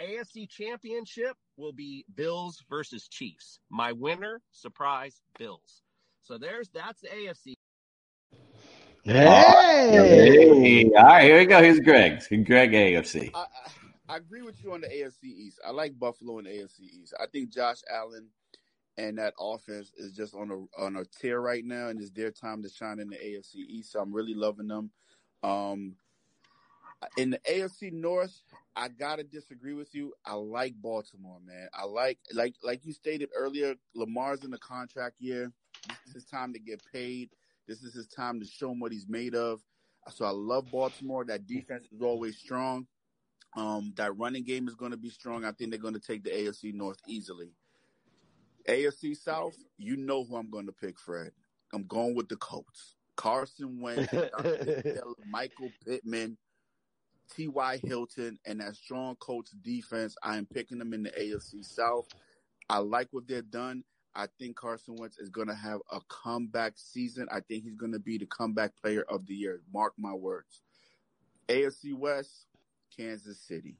AFC 0.03 0.49
Championship 0.49 1.35
will 1.57 1.71
be 1.71 2.05
Bills 2.15 2.63
versus 2.69 3.07
Chiefs. 3.07 3.59
My 3.69 3.91
winner, 3.91 4.41
surprise, 4.51 5.21
Bills. 5.37 5.81
So 6.21 6.37
there's 6.37 6.69
that's 6.69 7.01
the 7.01 7.09
AFC. 7.09 7.53
Hey. 9.03 9.13
hey. 9.91 10.91
All 10.95 11.03
right, 11.03 11.23
here 11.23 11.37
we 11.39 11.45
go. 11.45 11.61
Here's 11.61 11.79
Greg's. 11.79 12.27
Greg 12.27 12.71
AFC. 12.71 13.31
I, 13.33 13.39
I, 13.39 13.45
I 14.13 14.17
agree 14.17 14.41
with 14.41 14.63
you 14.63 14.73
on 14.73 14.81
the 14.81 14.87
AFC 14.87 15.23
East. 15.25 15.59
I 15.65 15.71
like 15.71 15.97
Buffalo 15.99 16.39
in 16.39 16.45
the 16.45 16.51
AFC 16.51 16.81
East. 16.81 17.13
I 17.19 17.25
think 17.27 17.49
Josh 17.51 17.79
Allen 17.91 18.27
and 18.97 19.17
that 19.17 19.33
offense 19.39 19.91
is 19.97 20.13
just 20.13 20.35
on 20.35 20.51
a 20.51 20.81
on 20.81 20.97
a 20.97 21.05
tear 21.05 21.41
right 21.41 21.65
now, 21.65 21.87
and 21.89 21.99
it's 21.99 22.11
their 22.11 22.31
time 22.31 22.61
to 22.63 22.69
shine 22.69 22.99
in 22.99 23.09
the 23.09 23.15
AFC 23.15 23.55
East. 23.55 23.91
So 23.91 23.99
I'm 23.99 24.13
really 24.13 24.35
loving 24.35 24.67
them. 24.67 24.91
Um, 25.41 25.95
in 27.17 27.31
the 27.31 27.39
AFC 27.39 27.91
North, 27.91 28.41
I 28.75 28.87
gotta 28.87 29.23
disagree 29.23 29.73
with 29.73 29.93
you. 29.93 30.13
I 30.25 30.33
like 30.33 30.73
Baltimore, 30.81 31.39
man. 31.45 31.67
I 31.73 31.85
like 31.85 32.17
like 32.33 32.55
like 32.63 32.85
you 32.85 32.93
stated 32.93 33.29
earlier. 33.35 33.75
Lamar's 33.95 34.43
in 34.43 34.51
the 34.51 34.57
contract 34.57 35.15
year. 35.19 35.51
This 35.87 35.97
is 36.07 36.13
his 36.13 36.25
time 36.25 36.53
to 36.53 36.59
get 36.59 36.81
paid. 36.91 37.29
This 37.67 37.83
is 37.83 37.93
his 37.93 38.07
time 38.07 38.39
to 38.39 38.45
show 38.45 38.71
him 38.71 38.79
what 38.79 38.91
he's 38.91 39.07
made 39.07 39.35
of. 39.35 39.61
So 40.13 40.25
I 40.25 40.31
love 40.31 40.69
Baltimore. 40.71 41.23
That 41.25 41.47
defense 41.47 41.87
is 41.91 42.01
always 42.01 42.37
strong. 42.37 42.87
Um, 43.55 43.93
that 43.97 44.17
running 44.17 44.43
game 44.43 44.67
is 44.67 44.75
going 44.75 44.91
to 44.91 44.97
be 44.97 45.09
strong. 45.09 45.45
I 45.45 45.51
think 45.51 45.69
they're 45.69 45.79
going 45.79 45.93
to 45.93 45.99
take 45.99 46.23
the 46.23 46.31
AFC 46.31 46.73
North 46.73 46.97
easily. 47.07 47.51
AFC 48.67 49.15
South, 49.15 49.55
you 49.77 49.95
know 49.97 50.23
who 50.23 50.35
I'm 50.35 50.49
going 50.49 50.65
to 50.65 50.71
pick, 50.71 50.99
Fred. 50.99 51.31
I'm 51.73 51.83
going 51.83 52.15
with 52.15 52.29
the 52.29 52.37
Colts. 52.37 52.95
Carson 53.15 53.79
Wentz, 53.79 54.11
Michael 55.29 55.69
Pittman, 55.85 56.37
T.Y. 57.35 57.79
Hilton, 57.83 58.37
and 58.45 58.59
that 58.59 58.75
strong 58.75 59.15
Colts 59.17 59.51
defense. 59.51 60.15
I 60.23 60.37
am 60.37 60.45
picking 60.45 60.77
them 60.77 60.93
in 60.93 61.03
the 61.03 61.11
AFC 61.11 61.63
South. 61.65 62.07
I 62.69 62.79
like 62.79 63.07
what 63.11 63.27
they've 63.27 63.49
done. 63.49 63.83
I 64.15 64.27
think 64.39 64.55
Carson 64.55 64.95
Wentz 64.95 65.17
is 65.17 65.29
going 65.29 65.47
to 65.47 65.55
have 65.55 65.79
a 65.91 65.99
comeback 66.07 66.73
season. 66.75 67.27
I 67.31 67.39
think 67.39 67.63
he's 67.63 67.75
going 67.75 67.93
to 67.93 67.99
be 67.99 68.17
the 68.17 68.27
comeback 68.27 68.75
player 68.75 69.03
of 69.09 69.25
the 69.25 69.33
year. 69.33 69.61
Mark 69.73 69.93
my 69.97 70.13
words. 70.13 70.61
AFC 71.49 71.93
West, 71.95 72.45
Kansas 72.95 73.39
City. 73.39 73.77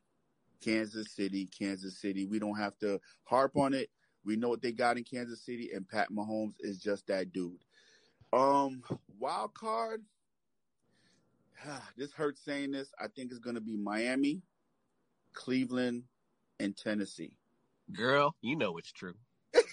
Kansas 0.64 1.12
City, 1.12 1.46
Kansas 1.46 2.00
City. 2.00 2.26
We 2.26 2.40
don't 2.40 2.58
have 2.58 2.78
to 2.80 3.00
harp 3.26 3.58
on 3.58 3.74
it. 3.74 3.90
We 4.26 4.38
know 4.38 4.50
what 4.50 4.62
they 4.62 4.72
got 4.72 4.98
in 4.98 5.04
Kansas 5.04 5.46
City, 5.46 5.72
and 5.74 5.88
Pat 5.88 6.10
Mahomes 6.10 6.56
is 6.62 6.80
just 6.80 7.08
that 7.08 7.34
dude. 7.34 7.64
Um, 8.32 8.82
wild 9.20 9.54
card. 9.54 10.04
This 11.98 12.12
hurts 12.12 12.44
saying 12.44 12.72
this. 12.72 12.92
I 13.00 13.08
think 13.08 13.32
it's 13.32 13.40
going 13.40 13.56
to 13.56 13.62
be 13.62 13.78
Miami, 13.78 14.42
Cleveland, 15.34 16.04
and 16.60 16.76
Tennessee. 16.76 17.38
Girl, 17.92 18.36
you 18.42 18.56
know 18.56 18.78
it's 18.78 18.92
true. 18.92 19.16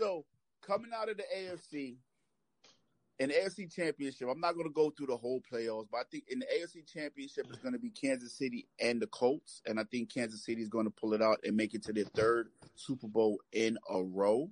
So 0.00 0.24
coming 0.62 0.92
out 0.96 1.10
of 1.10 1.18
the 1.18 1.24
AFC, 1.36 1.96
an 3.20 3.28
AFC 3.28 3.70
Championship, 3.70 4.28
I'm 4.32 4.40
not 4.40 4.54
going 4.54 4.66
to 4.66 4.72
go 4.72 4.88
through 4.88 5.08
the 5.08 5.16
whole 5.16 5.42
playoffs, 5.52 5.88
but 5.92 5.98
I 5.98 6.04
think 6.10 6.24
in 6.28 6.38
the 6.38 6.46
AFC 6.46 6.90
Championship, 6.90 7.48
it's 7.50 7.58
going 7.58 7.74
to 7.74 7.78
be 7.78 7.90
Kansas 7.90 8.32
City 8.32 8.66
and 8.80 9.00
the 9.00 9.08
Colts, 9.08 9.60
and 9.66 9.78
I 9.78 9.84
think 9.84 10.10
Kansas 10.10 10.42
City 10.42 10.62
is 10.62 10.70
going 10.70 10.86
to 10.86 10.90
pull 10.90 11.12
it 11.12 11.20
out 11.20 11.38
and 11.44 11.54
make 11.54 11.74
it 11.74 11.82
to 11.82 11.92
their 11.92 12.06
third 12.16 12.48
Super 12.76 13.08
Bowl 13.08 13.38
in 13.52 13.76
a 13.90 14.02
row. 14.02 14.50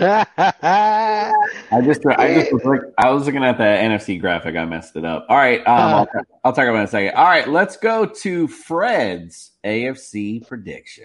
I 0.00 1.80
just, 1.84 2.04
I 2.06 2.34
just 2.34 2.52
was 2.52 2.64
look, 2.64 2.82
I 2.98 3.10
was 3.10 3.26
looking 3.26 3.44
at 3.44 3.56
the 3.56 3.64
NFC 3.64 4.20
graphic. 4.20 4.56
I 4.56 4.64
messed 4.64 4.96
it 4.96 5.04
up. 5.04 5.26
All 5.28 5.36
right, 5.36 5.60
um, 5.60 5.66
I'll, 5.68 6.08
I'll 6.44 6.52
talk 6.52 6.64
about 6.64 6.74
it 6.74 6.78
in 6.78 6.84
a 6.84 6.88
second. 6.88 7.14
All 7.14 7.24
right, 7.24 7.48
let's 7.48 7.76
go 7.76 8.04
to 8.04 8.48
Fred's 8.48 9.52
AFC 9.64 10.46
prediction. 10.46 11.04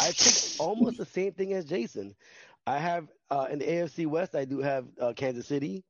I 0.00 0.08
picked 0.08 0.56
almost 0.58 0.98
the 0.98 1.06
same 1.06 1.32
thing 1.32 1.52
as 1.52 1.64
Jason. 1.64 2.14
I 2.66 2.78
have 2.78 3.06
uh, 3.30 3.46
in 3.50 3.60
the 3.60 3.64
AFC 3.64 4.06
West, 4.06 4.34
I 4.34 4.44
do 4.44 4.60
have 4.60 4.86
uh, 5.00 5.12
Kansas 5.14 5.46
City. 5.46 5.84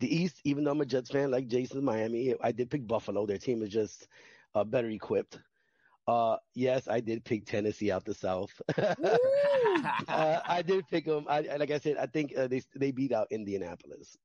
The 0.00 0.14
East, 0.14 0.40
even 0.44 0.64
though 0.64 0.72
I'm 0.72 0.80
a 0.80 0.86
Jets 0.86 1.10
fan 1.10 1.30
like 1.30 1.48
Jason, 1.48 1.84
Miami, 1.84 2.34
I 2.40 2.52
did 2.52 2.70
pick 2.70 2.86
Buffalo. 2.86 3.26
Their 3.26 3.38
team 3.38 3.62
is 3.62 3.70
just 3.70 4.08
uh, 4.54 4.64
better 4.64 4.88
equipped. 4.88 5.38
Uh, 6.06 6.36
yes, 6.54 6.88
I 6.88 7.00
did 7.00 7.24
pick 7.24 7.46
Tennessee 7.46 7.90
out 7.90 8.04
the 8.04 8.14
South. 8.14 8.60
uh, 8.78 10.40
I 10.44 10.62
did 10.66 10.86
pick 10.88 11.04
them. 11.06 11.26
I, 11.28 11.40
like 11.40 11.70
I 11.70 11.78
said, 11.78 11.96
I 11.96 12.06
think 12.06 12.36
uh, 12.36 12.46
they 12.48 12.62
they 12.74 12.90
beat 12.92 13.12
out 13.12 13.28
Indianapolis. 13.30 14.16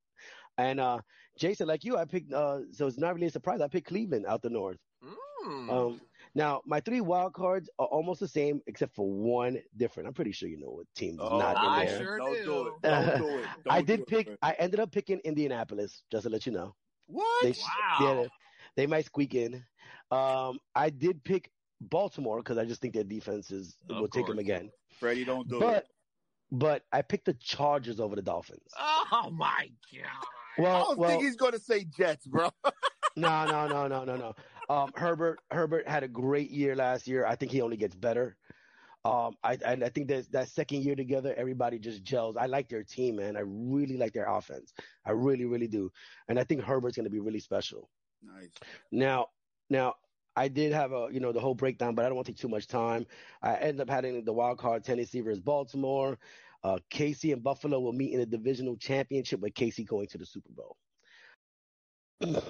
And 0.57 0.79
uh, 0.79 0.99
Jason, 1.37 1.67
like 1.67 1.83
you, 1.83 1.97
I 1.97 2.05
picked. 2.05 2.33
Uh, 2.33 2.61
so 2.71 2.87
it's 2.87 2.97
not 2.97 3.13
really 3.15 3.27
a 3.27 3.31
surprise. 3.31 3.61
I 3.61 3.67
picked 3.67 3.87
Cleveland 3.87 4.25
out 4.25 4.41
the 4.41 4.49
North. 4.49 4.79
Mm. 5.03 5.69
Um, 5.69 6.01
now 6.35 6.61
my 6.65 6.79
three 6.81 7.01
wild 7.01 7.33
cards 7.33 7.69
are 7.79 7.87
almost 7.87 8.19
the 8.19 8.27
same, 8.27 8.61
except 8.67 8.93
for 8.93 9.09
one 9.09 9.59
different. 9.75 10.07
I'm 10.07 10.13
pretty 10.13 10.31
sure 10.33 10.49
you 10.49 10.57
know 10.57 10.69
what 10.71 10.93
team 10.95 11.19
is 11.19 11.19
Oh, 11.21 11.37
not 11.37 11.57
I 11.57 11.81
in 11.83 11.87
there. 11.87 11.97
sure 11.99 12.17
Don't 12.17 12.33
do. 12.33 12.43
do 12.43 12.67
it. 12.67 12.81
Don't 12.81 13.17
do 13.17 13.39
it. 13.39 13.49
I 13.69 13.81
Don't 13.81 13.85
did 13.85 13.97
do 13.97 14.03
it, 14.03 14.07
pick. 14.07 14.27
man. 14.27 14.37
I 14.41 14.53
ended 14.53 14.79
up 14.79 14.91
picking 14.91 15.19
Indianapolis, 15.19 16.03
just 16.11 16.23
to 16.23 16.29
let 16.29 16.45
you 16.45 16.51
know. 16.51 16.75
What? 17.07 17.43
They, 17.43 17.53
Wow. 17.53 18.23
yeah, 18.23 18.27
they 18.75 18.85
might 18.87 19.05
squeak 19.05 19.33
in. 19.33 19.65
Um, 20.11 20.59
I 20.75 20.89
did 20.89 21.23
pick 21.23 21.51
Baltimore 21.81 22.37
because 22.37 22.57
I 22.57 22.65
just 22.65 22.81
think 22.81 22.93
their 22.93 23.03
defense 23.03 23.51
is 23.51 23.75
Of 23.89 23.97
will 24.01 24.07
take 24.07 24.27
them 24.27 24.39
again. 24.39 24.71
Freddie, 24.99 25.25
don't 25.25 25.47
do 25.47 25.59
But 25.59 25.77
it. 25.77 25.87
but 26.51 26.83
I 26.91 27.01
picked 27.01 27.25
the 27.25 27.33
Chargers 27.35 27.99
over 27.99 28.15
the 28.15 28.21
Dolphins. 28.21 28.67
Oh 28.77 29.29
my 29.33 29.69
god. 29.93 30.27
Well, 30.57 30.75
I 30.75 30.79
don't 30.79 30.97
well, 30.99 31.09
think 31.09 31.23
he's 31.23 31.35
going 31.37 31.53
to 31.53 31.59
say 31.59 31.85
Jets, 31.85 32.27
bro. 32.27 32.49
no, 33.15 33.45
no, 33.45 33.67
no, 33.67 33.87
no, 33.87 34.03
no, 34.03 34.15
no. 34.17 34.35
Um, 34.69 34.91
Herbert 34.95 35.39
Herbert 35.51 35.87
had 35.87 36.03
a 36.03 36.07
great 36.07 36.51
year 36.51 36.75
last 36.75 37.07
year. 37.07 37.25
I 37.25 37.35
think 37.35 37.51
he 37.51 37.61
only 37.61 37.77
gets 37.77 37.95
better. 37.95 38.35
Um, 39.05 39.35
I 39.43 39.57
and 39.65 39.83
I 39.83 39.89
think 39.89 40.09
that 40.09 40.29
that 40.33 40.49
second 40.49 40.83
year 40.83 40.95
together, 40.95 41.33
everybody 41.37 41.79
just 41.79 42.03
gels. 42.03 42.35
I 42.35 42.47
like 42.47 42.67
their 42.67 42.83
team, 42.83 43.15
man. 43.15 43.37
I 43.37 43.41
really 43.45 43.95
like 43.95 44.11
their 44.13 44.27
offense. 44.27 44.73
I 45.05 45.11
really, 45.11 45.45
really 45.45 45.67
do. 45.67 45.89
And 46.27 46.37
I 46.37 46.43
think 46.43 46.61
Herbert's 46.61 46.97
going 46.97 47.05
to 47.05 47.09
be 47.09 47.21
really 47.21 47.39
special. 47.39 47.89
nice. 48.21 48.51
Now, 48.91 49.27
now 49.69 49.95
I 50.39 50.47
did 50.47 50.71
have 50.71 50.93
a 50.93 51.09
you 51.11 51.19
know 51.19 51.33
the 51.33 51.39
whole 51.41 51.53
breakdown, 51.53 51.95
but 51.95 52.05
I 52.05 52.07
don't 52.07 52.15
want 52.15 52.25
to 52.27 52.31
take 52.31 52.39
too 52.39 52.47
much 52.47 52.65
time. 52.65 53.05
I 53.41 53.55
ended 53.55 53.81
up 53.81 53.89
having 53.89 54.23
the 54.23 54.31
wild 54.31 54.57
card 54.57 54.85
Tennessee 54.85 55.19
versus 55.19 55.41
Baltimore. 55.41 56.17
Uh, 56.63 56.77
KC 56.89 57.33
and 57.33 57.43
Buffalo 57.43 57.77
will 57.81 57.91
meet 57.91 58.13
in 58.13 58.21
a 58.21 58.25
divisional 58.25 58.77
championship, 58.77 59.41
with 59.41 59.53
KC 59.53 59.85
going 59.85 60.07
to 60.07 60.17
the 60.17 60.25
Super 60.25 60.49
Bowl. 60.53 60.77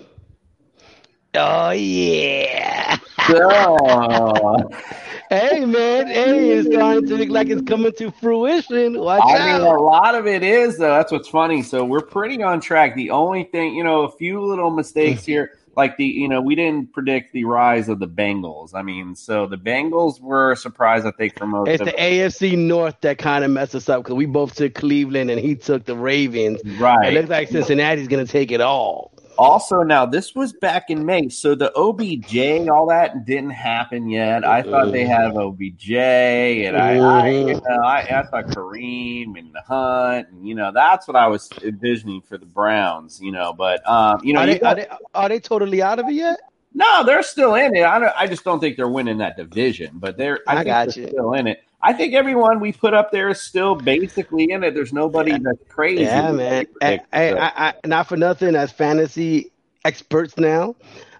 Oh 1.35 1.69
yeah! 1.69 2.97
So, 3.27 4.67
hey 5.29 5.63
man, 5.63 6.07
hey, 6.07 6.49
it's 6.53 6.67
starting 6.73 7.07
to 7.07 7.17
look 7.17 7.29
like 7.29 7.49
it's 7.49 7.61
coming 7.61 7.91
to 7.99 8.09
fruition. 8.09 8.99
Watch 8.99 9.21
I 9.23 9.59
mean, 9.59 9.61
a 9.61 9.79
lot 9.79 10.15
of 10.15 10.25
it 10.25 10.41
is 10.41 10.79
though. 10.79 10.89
That's 10.89 11.11
what's 11.11 11.27
funny. 11.27 11.61
So 11.61 11.85
we're 11.85 12.01
pretty 12.01 12.41
on 12.41 12.59
track. 12.59 12.95
The 12.95 13.11
only 13.11 13.43
thing, 13.43 13.75
you 13.75 13.83
know, 13.83 14.05
a 14.05 14.11
few 14.11 14.41
little 14.41 14.71
mistakes 14.71 15.23
here, 15.23 15.58
like 15.79 15.95
the, 15.95 16.05
you 16.05 16.27
know, 16.27 16.41
we 16.41 16.55
didn't 16.55 16.91
predict 16.91 17.31
the 17.31 17.45
rise 17.45 17.87
of 17.87 17.99
the 17.99 18.07
Bengals. 18.07 18.75
I 18.75 18.81
mean, 18.81 19.15
so 19.15 19.47
the 19.47 19.55
Bengals 19.55 20.19
were 20.19 20.51
a 20.51 20.57
surprise, 20.57 21.05
I 21.05 21.11
think, 21.11 21.37
for 21.39 21.47
most. 21.47 21.69
It's 21.69 21.83
the 21.83 21.93
AFC 21.93 22.57
North 22.57 22.99
that 23.01 23.17
kind 23.17 23.45
of 23.45 23.51
messed 23.51 23.75
us 23.75 23.87
up 23.87 24.03
because 24.03 24.15
we 24.15 24.25
both 24.25 24.55
took 24.55 24.75
Cleveland 24.75 25.31
and 25.31 25.39
he 25.39 25.55
took 25.55 25.85
the 25.85 25.95
Ravens. 25.95 26.61
Right. 26.77 27.13
It 27.13 27.13
looks 27.13 27.29
like 27.29 27.47
Cincinnati's 27.47 28.09
going 28.09 28.25
to 28.25 28.31
take 28.31 28.51
it 28.51 28.59
all. 28.59 29.13
Also, 29.39 29.83
now 29.83 30.05
this 30.05 30.35
was 30.35 30.51
back 30.51 30.89
in 30.89 31.05
May, 31.05 31.29
so 31.29 31.55
the 31.55 31.71
OBJ, 31.73 32.67
all 32.67 32.87
that 32.87 33.25
didn't 33.25 33.51
happen 33.51 34.09
yet. 34.09 34.45
I 34.45 34.61
thought 34.61 34.91
they 34.91 35.05
had 35.05 35.31
OBJ, 35.33 35.91
and 35.91 36.75
I, 36.75 36.97
I, 36.97 37.29
you 37.29 37.53
know, 37.53 37.81
I, 37.83 37.99
I 38.01 38.23
thought 38.23 38.47
Kareem 38.47 39.39
and 39.39 39.53
the 39.53 39.61
Hunt, 39.61 40.27
and 40.29 40.45
you 40.45 40.55
know, 40.55 40.71
that's 40.73 41.07
what 41.07 41.15
I 41.15 41.27
was 41.27 41.49
envisioning 41.63 42.21
for 42.21 42.37
the 42.37 42.45
Browns. 42.45 43.21
You 43.21 43.31
know, 43.31 43.53
but 43.53 43.87
um, 43.89 44.19
you 44.23 44.33
know, 44.33 44.41
are, 44.41 44.47
you 44.47 44.53
they, 44.55 44.59
got- 44.59 44.77
are, 44.77 44.81
they, 44.81 44.87
are 45.15 45.29
they 45.29 45.39
totally 45.39 45.81
out 45.81 45.99
of 45.99 46.07
it 46.07 46.13
yet? 46.15 46.39
no, 46.73 47.03
they're 47.03 47.23
still 47.23 47.55
in 47.55 47.75
it. 47.75 47.83
I 47.83 47.97
don't, 47.99 48.13
I 48.17 48.27
just 48.27 48.43
don't 48.43 48.59
think 48.59 48.77
they're 48.77 48.87
winning 48.89 49.19
that 49.19 49.37
division, 49.37 49.91
but 49.95 50.17
they're. 50.17 50.39
I, 50.47 50.51
I 50.51 50.55
think 50.57 50.67
got 50.67 50.87
they're 50.89 51.03
you. 51.03 51.09
still 51.09 51.33
in 51.33 51.47
it. 51.47 51.63
I 51.81 51.93
think 51.93 52.13
everyone 52.13 52.59
we 52.59 52.73
put 52.73 52.93
up 52.93 53.11
there 53.11 53.29
is 53.29 53.41
still 53.41 53.75
basically 53.75 54.51
in 54.51 54.63
it. 54.63 54.73
There's 54.73 54.91
nobody 54.91 55.31
that's 55.31 55.63
crazy. 55.69 56.03
Yeah, 56.03 56.31
man. 56.31 56.67
I, 56.81 56.99
I, 57.13 57.31
I, 57.33 57.51
I, 57.67 57.73
not 57.87 58.07
for 58.07 58.17
nothing, 58.17 58.55
as 58.55 58.71
fantasy 58.71 59.51
experts 59.85 60.37
now, 60.37 60.75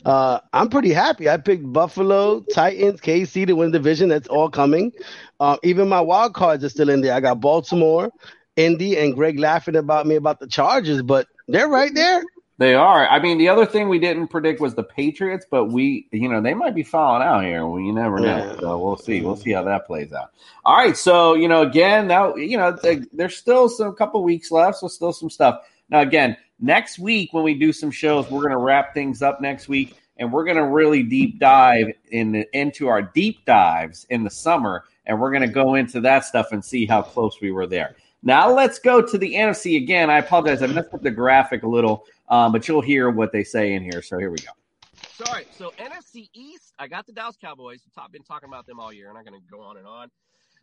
uh, 0.06 0.40
I'm 0.52 0.70
pretty 0.70 0.92
happy. 0.92 1.30
I 1.30 1.38
picked 1.38 1.72
Buffalo, 1.72 2.42
Titans, 2.54 3.00
KC 3.00 3.48
to 3.48 3.54
win 3.54 3.72
the 3.72 3.80
division. 3.80 4.10
That's 4.10 4.28
all 4.28 4.50
coming. 4.50 4.92
Uh, 5.40 5.58
even 5.64 5.88
my 5.88 6.02
wild 6.02 6.34
cards 6.34 6.64
are 6.64 6.70
still 6.70 6.90
in 6.90 7.02
there. 7.02 7.14
I 7.14 7.22
got 7.22 7.40
Baltimore, 7.40 8.12
Indy, 8.56 8.98
and 8.98 9.16
Greg 9.16 9.40
laughing 9.40 9.78
about 9.78 10.08
me 10.08 10.16
about 10.16 10.40
the 10.40 10.48
Chargers, 10.48 11.02
but 11.02 11.28
they're 11.48 11.70
right 11.70 11.94
there. 11.94 12.22
They 12.60 12.74
are. 12.74 13.08
I 13.08 13.20
mean, 13.20 13.38
the 13.38 13.48
other 13.48 13.66
thing 13.66 13.88
we 13.88 14.00
didn't 14.00 14.28
predict 14.28 14.60
was 14.60 14.76
the 14.76 14.84
Patriots, 14.84 15.46
but 15.50 15.68
we, 15.68 16.10
you 16.12 16.28
know, 16.28 16.42
they 16.42 16.54
might 16.54 16.76
be 16.76 16.84
falling 16.84 17.26
out 17.26 17.46
here. 17.46 17.66
Well, 17.66 17.80
you 17.80 17.94
never 17.94 18.20
know. 18.20 18.58
So 18.60 18.78
we'll 18.78 18.98
see. 18.98 19.22
We'll 19.22 19.38
see 19.38 19.52
how 19.52 19.64
that 19.64 19.88
plays 19.88 20.12
out. 20.12 20.34
All 20.66 20.76
right. 20.76 20.98
So 20.98 21.36
you 21.36 21.48
know, 21.48 21.62
again, 21.62 22.06
now 22.06 22.36
you 22.36 22.58
know, 22.58 22.78
there's 23.14 23.38
still 23.38 23.70
some 23.70 23.96
couple 23.96 24.22
weeks 24.26 24.52
left, 24.52 24.80
so 24.80 24.90
still 24.90 25.14
some 25.14 25.30
stuff. 25.30 25.62
Now, 25.90 26.02
again, 26.02 26.36
next 26.60 27.00
week 27.00 27.32
when 27.32 27.46
we 27.46 27.54
do 27.54 27.72
some 27.72 27.92
shows, 27.92 28.30
we're 28.30 28.42
going 28.42 28.52
to 28.52 28.58
wrap 28.58 28.94
things 28.94 29.22
up 29.22 29.40
next 29.40 29.70
week, 29.70 29.96
and 30.18 30.34
we're 30.34 30.44
going 30.44 30.58
to 30.58 30.66
really 30.66 31.02
deep 31.02 31.40
dive 31.40 31.88
in 32.12 32.34
the, 32.34 32.58
into 32.58 32.90
our 32.90 33.02
deep 33.02 33.46
dives 33.46 34.06
in 34.10 34.26
the 34.26 34.30
summer, 34.30 34.84
and 35.06 35.20
we're 35.22 35.32
going 35.32 35.44
to 35.44 35.48
go 35.48 35.76
into 35.76 36.02
that 36.02 36.26
stuff 36.26 36.52
and 36.52 36.64
see 36.64 36.86
how 36.86 37.02
close 37.02 37.40
we 37.42 37.54
were 37.54 37.68
there. 37.68 37.96
Now 38.22 38.54
let's 38.54 38.80
go 38.80 39.02
to 39.02 39.18
the 39.18 39.34
NFC 39.36 39.78
again. 39.78 40.10
I 40.10 40.18
apologize, 40.18 40.62
I 40.62 40.68
messed 40.68 40.94
up 40.94 41.02
the 41.02 41.12
graphic 41.12 41.64
a 41.64 41.68
little, 41.68 42.06
um, 42.30 42.52
but 42.52 42.68
you'll 42.68 42.82
hear 42.82 43.10
what 43.10 43.32
they 43.32 43.44
say 43.44 43.74
in 43.74 43.84
here. 43.84 44.02
So 44.02 44.18
here 44.18 44.32
we 44.32 44.38
go. 44.38 44.52
So, 45.16 45.26
all 45.28 45.34
right. 45.34 45.48
So 45.58 45.74
NFC 45.78 46.30
East, 46.34 46.74
I 46.80 46.88
got 46.88 47.06
the 47.06 47.14
Dallas 47.14 47.38
Cowboys. 47.40 47.82
I've 47.98 48.12
been 48.12 48.24
talking 48.24 48.48
about 48.48 48.66
them 48.66 48.80
all 48.80 48.94
year. 48.94 49.10
I'm 49.10 49.16
not 49.16 49.26
going 49.26 49.40
to 49.40 49.48
go 49.52 49.62
on 49.62 49.78
and 49.78 49.88
on. 49.88 50.10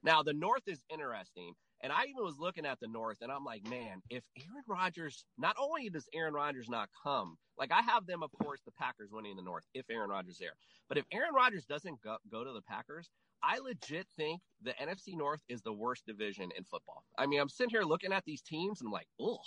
Now 0.03 0.23
the 0.23 0.33
North 0.33 0.63
is 0.67 0.81
interesting, 0.89 1.53
and 1.83 1.93
I 1.93 2.05
even 2.05 2.25
was 2.25 2.39
looking 2.39 2.65
at 2.65 2.79
the 2.81 2.87
North, 2.87 3.19
and 3.23 3.33
I'm 3.33 3.45
like, 3.45 3.69
man, 3.69 4.03
if 4.09 4.23
Aaron 4.39 4.63
Rodgers, 4.69 5.25
not 5.37 5.57
only 5.59 5.89
does 5.89 6.09
Aaron 6.15 6.35
Rodgers 6.35 6.69
not 6.69 6.89
come, 7.03 7.37
like 7.59 7.73
I 7.73 7.81
have 7.83 8.07
them, 8.07 8.23
of 8.23 8.31
course, 8.43 8.61
the 8.65 8.73
Packers 8.73 9.11
winning 9.11 9.37
the 9.37 9.43
North 9.43 9.65
if 9.75 9.85
Aaron 9.91 10.11
Rodgers 10.11 10.39
there, 10.39 10.53
but 10.89 10.97
if 10.97 11.05
Aaron 11.13 11.35
Rodgers 11.35 11.65
doesn't 11.65 12.01
go, 12.03 12.19
go 12.31 12.45
to 12.45 12.53
the 12.53 12.63
Packers, 12.63 13.11
I 13.43 13.59
legit 13.59 14.07
think 14.17 14.41
the 14.63 14.75
NFC 14.81 15.17
North 15.17 15.41
is 15.49 15.63
the 15.63 15.73
worst 15.73 16.07
division 16.07 16.51
in 16.57 16.65
football. 16.65 17.05
I 17.19 17.27
mean, 17.27 17.41
I'm 17.41 17.49
sitting 17.49 17.71
here 17.71 17.83
looking 17.83 18.13
at 18.13 18.25
these 18.25 18.43
teams, 18.43 18.81
and 18.81 18.89
I'm 18.89 18.93
like, 18.93 19.09
ugh, 19.21 19.39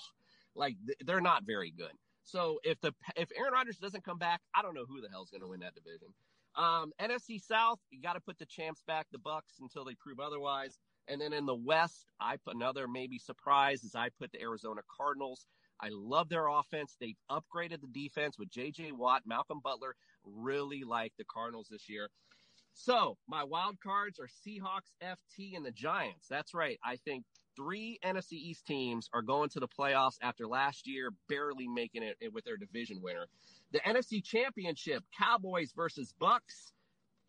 like 0.55 0.75
th- 0.85 0.97
they're 1.05 1.21
not 1.21 1.43
very 1.45 1.71
good. 1.71 1.93
So 2.29 2.59
if 2.63 2.79
the 2.81 2.93
if 3.15 3.29
Aaron 3.35 3.53
Rodgers 3.53 3.77
doesn't 3.77 4.03
come 4.03 4.17
back, 4.17 4.41
I 4.53 4.61
don't 4.61 4.75
know 4.75 4.85
who 4.87 5.01
the 5.01 5.09
hell's 5.09 5.31
going 5.31 5.41
to 5.41 5.47
win 5.47 5.61
that 5.61 5.73
division. 5.75 6.09
Um, 6.55 6.91
NFC 7.01 7.41
South, 7.41 7.79
you 7.89 8.01
got 8.01 8.13
to 8.13 8.19
put 8.19 8.37
the 8.37 8.45
champs 8.45 8.83
back, 8.85 9.07
the 9.11 9.17
Bucs, 9.17 9.59
until 9.61 9.85
they 9.85 9.95
prove 9.95 10.19
otherwise. 10.19 10.79
And 11.07 11.19
then 11.19 11.33
in 11.33 11.45
the 11.45 11.55
West, 11.55 12.05
I 12.19 12.37
put 12.37 12.55
another 12.55 12.87
maybe 12.87 13.17
surprise 13.17 13.83
is 13.83 13.95
I 13.95 14.09
put 14.19 14.31
the 14.31 14.41
Arizona 14.41 14.81
Cardinals. 14.95 15.47
I 15.81 15.89
love 15.91 16.29
their 16.29 16.47
offense. 16.47 16.97
They've 16.99 17.17
upgraded 17.31 17.81
the 17.81 17.87
defense 17.93 18.37
with 18.37 18.51
J.J. 18.51 18.91
Watt, 18.91 19.23
Malcolm 19.25 19.61
Butler. 19.63 19.95
Really 20.25 20.83
like 20.83 21.13
the 21.17 21.25
Cardinals 21.31 21.67
this 21.71 21.89
year. 21.89 22.09
So 22.73 23.17
my 23.27 23.43
wild 23.43 23.77
cards 23.81 24.19
are 24.19 24.27
Seahawks, 24.27 24.91
FT, 25.01 25.55
and 25.55 25.65
the 25.65 25.71
Giants. 25.71 26.27
That's 26.29 26.53
right. 26.53 26.77
I 26.83 26.97
think 26.97 27.23
three 27.59 27.99
NFC 28.05 28.33
East 28.33 28.65
teams 28.67 29.09
are 29.13 29.21
going 29.23 29.49
to 29.51 29.61
the 29.61 29.67
playoffs 29.67 30.17
after 30.23 30.47
last 30.47 30.87
year 30.87 31.11
barely 31.29 31.67
making 31.67 32.03
it 32.03 32.17
with 32.33 32.45
their 32.45 32.57
division 32.57 33.01
winner. 33.03 33.27
The 33.73 33.81
NFC 33.81 34.23
Championship, 34.23 35.03
Cowboys 35.17 35.73
versus 35.75 36.15
Bucs. 36.21 36.71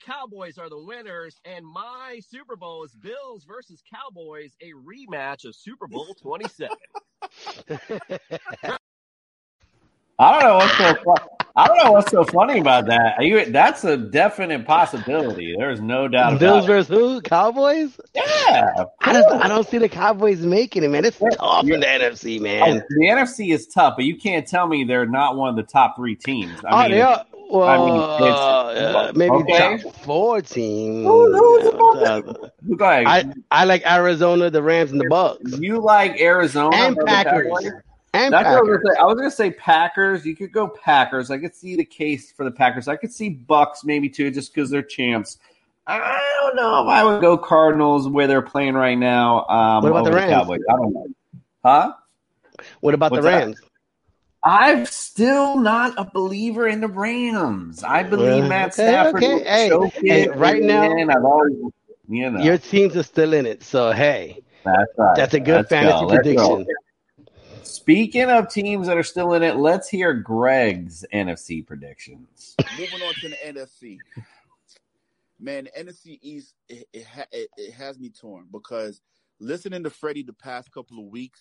Cowboys 0.06 0.58
are 0.58 0.70
the 0.70 0.82
winners, 0.82 1.40
and 1.44 1.66
my 1.66 2.20
Super 2.26 2.56
Bowl 2.56 2.84
is 2.84 2.94
Bills 2.96 3.44
versus 3.44 3.82
Cowboys, 3.92 4.56
a 4.62 4.72
rematch 4.72 5.44
of 5.46 5.56
Super 5.56 5.88
Bowl 5.88 6.14
27. 6.22 6.76
I 10.18 10.32
don't 10.32 10.42
know 10.42 10.56
what's 10.58 10.78
so 10.78 10.94
fu- 11.04 11.39
I 11.56 11.66
don't 11.66 11.76
know 11.84 11.92
what's 11.92 12.10
so 12.10 12.24
funny 12.24 12.60
about 12.60 12.86
that. 12.86 13.14
Are 13.18 13.22
you, 13.24 13.44
that's 13.46 13.84
a 13.84 13.96
definite 13.96 14.66
possibility. 14.66 15.54
There's 15.58 15.80
no 15.80 16.06
doubt 16.08 16.38
Bills 16.38 16.64
about 16.64 16.70
it. 16.70 16.72
versus 16.88 16.88
who? 16.88 17.20
Cowboys? 17.22 17.98
Yeah, 18.14 18.84
I 19.00 19.12
just 19.12 19.28
I 19.28 19.48
don't 19.48 19.66
see 19.68 19.78
the 19.78 19.88
Cowboys 19.88 20.40
making 20.40 20.84
it, 20.84 20.88
man. 20.88 21.04
It's 21.04 21.18
tough 21.18 21.64
in 21.68 21.80
the 21.80 21.86
NFC, 21.86 22.38
Oh, 22.38 22.42
man. 22.42 22.82
the 22.88 23.06
NFC 23.06 23.52
is 23.52 23.66
tough, 23.66 23.94
but 23.96 24.04
you 24.04 24.16
can't 24.16 24.46
tell 24.46 24.66
me 24.66 24.84
they're 24.84 25.06
not 25.06 25.36
one 25.36 25.48
of 25.50 25.56
the 25.56 25.62
top 25.70 25.96
three 25.96 26.14
teams. 26.14 26.58
I 26.64 26.68
oh, 26.70 26.82
mean, 26.82 26.90
they 26.92 27.02
are. 27.02 27.24
Well, 27.50 27.68
I 27.68 27.76
mean, 27.78 28.34
uh, 28.36 29.12
maybe 29.16 29.32
okay. 29.32 29.78
top 29.82 29.94
four 30.04 30.40
team. 30.40 31.02
Who- 31.02 31.32
who's 31.36 31.64
Uh, 32.08 32.20
Go 32.76 32.84
ahead. 32.88 33.06
I 33.50 33.60
I 33.62 33.64
like 33.64 33.84
Arizona, 33.84 34.50
the 34.50 34.62
Rams, 34.62 34.92
and 34.92 35.00
the 35.00 35.06
Bucs, 35.06 35.60
you 35.60 35.80
like 35.80 36.20
Arizona 36.20 36.76
and 36.76 36.96
Packers? 37.04 37.48
And 38.12 38.32
That's 38.34 38.44
what 38.46 38.56
I 38.56 38.60
was 38.60 38.68
gonna 38.82 38.94
say. 38.94 39.00
I 39.00 39.04
was 39.04 39.14
gonna 39.16 39.30
say 39.30 39.50
Packers. 39.52 40.26
You 40.26 40.34
could 40.34 40.52
go 40.52 40.66
Packers. 40.68 41.30
I 41.30 41.38
could 41.38 41.54
see 41.54 41.76
the 41.76 41.84
case 41.84 42.32
for 42.32 42.44
the 42.44 42.50
Packers. 42.50 42.88
I 42.88 42.96
could 42.96 43.12
see 43.12 43.38
Bucs 43.48 43.84
maybe 43.84 44.08
too, 44.08 44.30
just 44.32 44.52
because 44.52 44.68
they're 44.68 44.82
champs. 44.82 45.38
I 45.86 46.20
don't 46.40 46.56
know 46.56 46.82
if 46.82 46.88
I 46.88 47.04
would 47.04 47.20
go 47.20 47.38
Cardinals 47.38 48.08
where 48.08 48.26
they're 48.26 48.42
playing 48.42 48.74
right 48.74 48.98
now. 48.98 49.44
Um, 49.46 49.82
What 49.82 49.90
about 49.92 50.04
the 50.04 50.12
Rams? 50.12 50.32
Cowboys. 50.32 50.60
I 50.68 50.72
don't 50.72 50.92
know. 50.92 51.06
Huh? 51.64 51.92
What 52.80 52.94
about 52.94 53.12
What's 53.12 53.24
the 53.24 53.30
that? 53.30 53.38
Rams? 53.38 53.60
I'm 54.42 54.86
still 54.86 55.58
not 55.58 55.94
a 55.98 56.04
believer 56.04 56.66
in 56.66 56.80
the 56.80 56.88
Rams. 56.88 57.84
I 57.84 58.02
believe 58.02 58.40
Well, 58.40 58.48
Matt 58.48 58.68
okay, 58.72 58.88
Stafford 58.88 59.22
okay. 59.22 59.44
Hey, 59.44 59.90
hey, 60.02 60.28
right 60.28 60.62
now- 60.62 60.90
and 60.96 61.10
I've 61.10 61.24
always, 61.24 61.52
you 62.08 62.30
know, 62.30 62.40
Your 62.40 62.56
teams 62.58 62.96
are 62.96 63.02
still 63.02 63.34
in 63.34 63.44
it, 63.46 63.62
so 63.62 63.92
hey, 63.92 64.40
that's 64.64 64.90
right. 64.96 65.16
that's 65.16 65.34
a 65.34 65.40
good 65.40 65.56
Let's 65.56 65.68
fantasy 65.68 66.00
go. 66.00 66.06
Let's 66.06 66.28
go. 66.28 66.56
prediction. 66.56 66.66
Speaking 67.62 68.30
of 68.30 68.48
teams 68.48 68.86
that 68.86 68.96
are 68.96 69.02
still 69.02 69.34
in 69.34 69.42
it, 69.42 69.56
let's 69.56 69.88
hear 69.88 70.12
Greg's 70.14 71.04
NFC 71.12 71.66
predictions. 71.66 72.54
Moving 72.78 73.02
on 73.02 73.14
to 73.14 73.28
the 73.28 73.36
NFC. 73.46 73.98
Man, 75.38 75.64
the 75.64 75.84
NFC 75.84 76.18
East 76.22 76.54
it 76.68 76.86
it, 76.92 77.06
it 77.32 77.48
it 77.56 77.72
has 77.72 77.98
me 77.98 78.10
torn 78.10 78.46
because 78.52 79.00
listening 79.38 79.82
to 79.84 79.90
Freddie 79.90 80.22
the 80.22 80.32
past 80.32 80.70
couple 80.70 80.98
of 80.98 81.06
weeks 81.06 81.40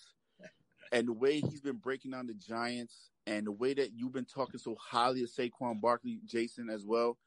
and 0.92 1.06
the 1.06 1.12
way 1.12 1.40
he's 1.40 1.60
been 1.60 1.76
breaking 1.76 2.12
down 2.12 2.26
the 2.26 2.34
Giants 2.34 3.10
and 3.26 3.46
the 3.46 3.52
way 3.52 3.74
that 3.74 3.92
you've 3.94 4.12
been 4.12 4.24
talking 4.24 4.58
so 4.58 4.76
highly 4.80 5.22
of 5.22 5.30
Saquon 5.30 5.80
Barkley, 5.80 6.20
Jason 6.24 6.68
as 6.70 6.84
well, 6.84 7.18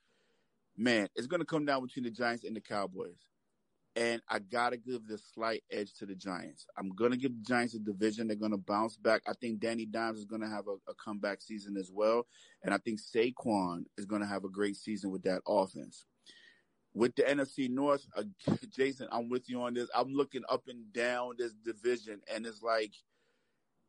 man, 0.75 1.07
it's 1.15 1.27
going 1.27 1.39
to 1.39 1.45
come 1.45 1.65
down 1.65 1.81
between 1.85 2.03
the 2.03 2.11
Giants 2.11 2.43
and 2.43 2.55
the 2.55 2.61
Cowboys. 2.61 3.27
And 3.95 4.21
I 4.27 4.39
got 4.39 4.71
to 4.71 4.77
give 4.77 5.07
the 5.07 5.19
slight 5.19 5.63
edge 5.71 5.93
to 5.95 6.07
the 6.07 6.15
Giants. 6.15 6.65
I'm 6.77 6.89
to 7.11 7.17
give 7.17 7.35
the 7.35 7.43
Giants 7.43 7.75
a 7.75 7.79
division. 7.79 8.27
They're 8.27 8.35
to 8.51 8.57
bounce 8.57 8.97
back. 8.97 9.21
I 9.27 9.33
think 9.33 9.59
Danny 9.59 9.85
Dimes 9.85 10.19
is 10.19 10.25
to 10.41 10.49
have 10.49 10.67
a, 10.67 10.77
a 10.89 10.95
comeback 10.95 11.41
season 11.41 11.77
as 11.77 11.91
well. 11.93 12.25
And 12.63 12.73
I 12.73 12.79
think 12.79 12.99
Saquon 12.99 13.83
is 13.97 14.05
to 14.21 14.27
have 14.27 14.45
a 14.45 14.49
great 14.49 14.77
season 14.77 15.11
with 15.11 15.21
that 15.23 15.41
offense. 15.47 16.05
With 16.95 17.15
the 17.15 17.23
NFC 17.23 17.69
North, 17.69 18.05
uh, 18.15 18.23
Jason, 18.75 19.07
I'm 19.11 19.29
with 19.29 19.47
you 19.47 19.61
on 19.61 19.75
this. 19.75 19.89
I'm 19.95 20.11
looking 20.11 20.43
up 20.49 20.63
and 20.67 20.91
down 20.91 21.33
this 21.37 21.53
division, 21.53 22.21
and 22.33 22.45
it's 22.45 22.61
like, 22.61 22.93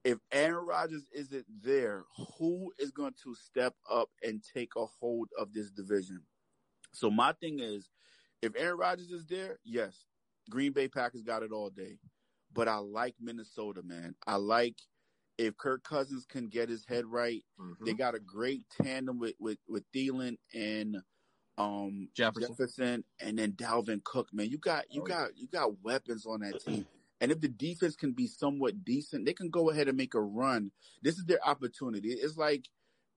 if 0.04 0.18
Aaron 0.32 0.66
Rodgers 0.66 1.06
isn't 1.14 1.46
there, 1.62 2.04
who 2.38 2.72
is 2.78 2.90
going 2.90 3.14
to 3.24 3.34
step 3.34 3.74
up 3.90 4.10
and 4.22 4.42
take 4.54 4.72
a 4.76 4.84
hold 4.84 5.30
of 5.38 5.54
this 5.54 5.70
division? 5.70 6.20
So 6.92 7.10
my 7.10 7.32
thing 7.32 7.58
is, 7.58 7.88
if 8.44 8.52
Aaron 8.56 8.78
Rodgers 8.78 9.10
is 9.10 9.26
there, 9.26 9.58
yes, 9.64 10.04
Green 10.50 10.72
Bay 10.72 10.88
Packers 10.88 11.22
got 11.22 11.42
it 11.42 11.52
all 11.52 11.70
day. 11.70 11.98
But 12.52 12.68
I 12.68 12.76
like 12.76 13.14
Minnesota, 13.20 13.82
man. 13.82 14.14
I 14.26 14.36
like 14.36 14.76
if 15.38 15.56
Kirk 15.56 15.82
Cousins 15.82 16.26
can 16.28 16.48
get 16.48 16.68
his 16.68 16.84
head 16.86 17.04
right. 17.06 17.42
Mm-hmm. 17.60 17.84
They 17.84 17.94
got 17.94 18.14
a 18.14 18.20
great 18.20 18.62
tandem 18.80 19.18
with 19.18 19.34
with 19.40 19.58
with 19.68 19.84
Thielen 19.94 20.36
and 20.54 20.98
um 21.58 22.08
Jefferson. 22.14 22.50
Jefferson 22.50 23.04
and 23.20 23.38
then 23.38 23.52
Dalvin 23.52 24.04
Cook, 24.04 24.28
man. 24.32 24.50
You 24.50 24.58
got 24.58 24.84
you 24.90 25.02
got 25.02 25.36
you 25.36 25.48
got 25.48 25.82
weapons 25.82 26.26
on 26.26 26.40
that 26.40 26.64
team. 26.64 26.86
And 27.20 27.32
if 27.32 27.40
the 27.40 27.48
defense 27.48 27.96
can 27.96 28.12
be 28.12 28.26
somewhat 28.26 28.84
decent, 28.84 29.24
they 29.24 29.32
can 29.32 29.48
go 29.48 29.70
ahead 29.70 29.88
and 29.88 29.96
make 29.96 30.14
a 30.14 30.20
run. 30.20 30.70
This 31.02 31.16
is 31.16 31.24
their 31.24 31.38
opportunity. 31.46 32.10
It's 32.10 32.36
like 32.36 32.66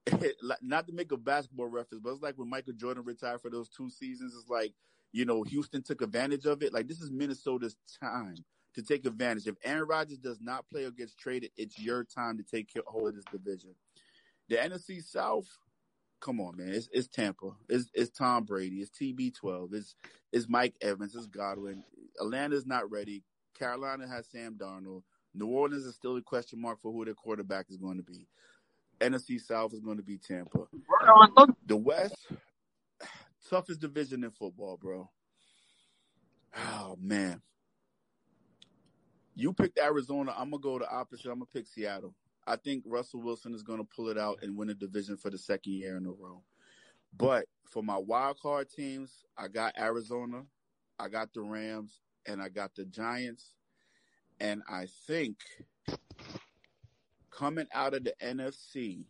not 0.62 0.86
to 0.86 0.92
make 0.92 1.12
a 1.12 1.16
basketball 1.16 1.66
reference, 1.66 2.02
but 2.02 2.10
it's 2.10 2.22
like 2.22 2.38
when 2.38 2.48
Michael 2.48 2.72
Jordan 2.74 3.04
retired 3.04 3.42
for 3.42 3.50
those 3.50 3.68
two 3.68 3.90
seasons. 3.90 4.34
It's 4.34 4.48
like, 4.48 4.72
you 5.12 5.24
know, 5.24 5.42
Houston 5.42 5.82
took 5.82 6.02
advantage 6.02 6.44
of 6.46 6.62
it. 6.62 6.72
Like 6.72 6.88
this 6.88 7.00
is 7.00 7.10
Minnesota's 7.10 7.76
time 8.00 8.36
to 8.74 8.82
take 8.82 9.06
advantage. 9.06 9.46
If 9.46 9.56
Aaron 9.64 9.88
Rodgers 9.88 10.18
does 10.18 10.40
not 10.40 10.68
play 10.68 10.84
or 10.84 10.90
gets 10.90 11.14
traded, 11.14 11.50
it's 11.56 11.78
your 11.78 12.04
time 12.04 12.36
to 12.38 12.42
take 12.42 12.70
hold 12.86 13.08
of 13.08 13.14
this 13.14 13.24
division. 13.32 13.74
The 14.48 14.56
NFC 14.56 15.02
South, 15.02 15.46
come 16.20 16.40
on, 16.40 16.56
man. 16.56 16.68
It's, 16.68 16.88
it's 16.92 17.08
Tampa. 17.08 17.50
It's, 17.68 17.90
it's 17.94 18.10
Tom 18.10 18.44
Brady. 18.44 18.76
It's 18.76 18.90
TB12. 18.90 19.74
It's, 19.74 19.94
it's 20.32 20.48
Mike 20.48 20.74
Evans. 20.80 21.14
It's 21.14 21.26
Godwin. 21.26 21.82
Atlanta's 22.20 22.66
not 22.66 22.90
ready. 22.90 23.22
Carolina 23.58 24.06
has 24.06 24.28
Sam 24.28 24.54
Darnold. 24.54 25.02
New 25.34 25.46
Orleans 25.46 25.84
is 25.84 25.94
still 25.94 26.16
a 26.16 26.22
question 26.22 26.60
mark 26.60 26.80
for 26.80 26.92
who 26.92 27.04
their 27.04 27.14
quarterback 27.14 27.66
is 27.68 27.76
going 27.76 27.96
to 27.96 28.02
be. 28.02 28.26
NFC 29.00 29.40
South 29.40 29.72
is 29.72 29.80
going 29.80 29.96
to 29.96 30.02
be 30.02 30.18
Tampa. 30.18 30.66
The 31.66 31.76
West, 31.76 32.16
toughest 33.48 33.80
division 33.80 34.24
in 34.24 34.30
football, 34.30 34.76
bro. 34.76 35.10
Oh 36.56 36.96
man. 37.00 37.40
You 39.34 39.52
picked 39.52 39.78
Arizona. 39.78 40.34
I'm 40.36 40.50
gonna 40.50 40.62
go 40.62 40.78
the 40.78 40.90
opposite. 40.90 41.26
I'm 41.26 41.38
gonna 41.38 41.46
pick 41.52 41.66
Seattle. 41.66 42.14
I 42.46 42.56
think 42.56 42.82
Russell 42.86 43.22
Wilson 43.22 43.54
is 43.54 43.62
gonna 43.62 43.84
pull 43.84 44.08
it 44.08 44.18
out 44.18 44.40
and 44.42 44.56
win 44.56 44.70
a 44.70 44.74
division 44.74 45.16
for 45.16 45.30
the 45.30 45.38
second 45.38 45.72
year 45.72 45.96
in 45.96 46.06
a 46.06 46.10
row. 46.10 46.42
But 47.16 47.46
for 47.64 47.82
my 47.82 47.96
wild 47.96 48.40
card 48.40 48.68
teams, 48.70 49.24
I 49.36 49.48
got 49.48 49.78
Arizona, 49.78 50.42
I 50.98 51.08
got 51.08 51.32
the 51.32 51.42
Rams, 51.42 52.00
and 52.26 52.42
I 52.42 52.48
got 52.48 52.74
the 52.74 52.84
Giants. 52.84 53.54
And 54.40 54.62
I 54.68 54.86
think 55.06 55.36
coming 57.30 57.66
out 57.72 57.94
of 57.94 58.04
the 58.04 58.14
NFC 58.22 59.04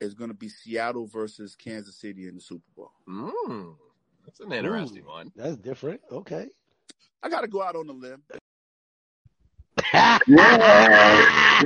is 0.00 0.14
going 0.14 0.30
to 0.30 0.36
be 0.36 0.48
Seattle 0.48 1.06
versus 1.06 1.54
Kansas 1.54 1.96
City 1.96 2.28
in 2.28 2.36
the 2.36 2.40
Super 2.40 2.64
Bowl. 2.76 2.90
Mm, 3.08 3.74
that's 4.24 4.40
an 4.40 4.52
interesting 4.52 5.04
Ooh, 5.04 5.08
one. 5.10 5.32
That's 5.36 5.56
different. 5.56 6.00
Okay. 6.10 6.48
I 7.22 7.28
got 7.28 7.42
to 7.42 7.48
go 7.48 7.62
out 7.62 7.76
on 7.76 7.88
a 7.88 7.92
limb. 7.92 8.22
Yeah, 9.92 10.18
yeah, 10.26 11.62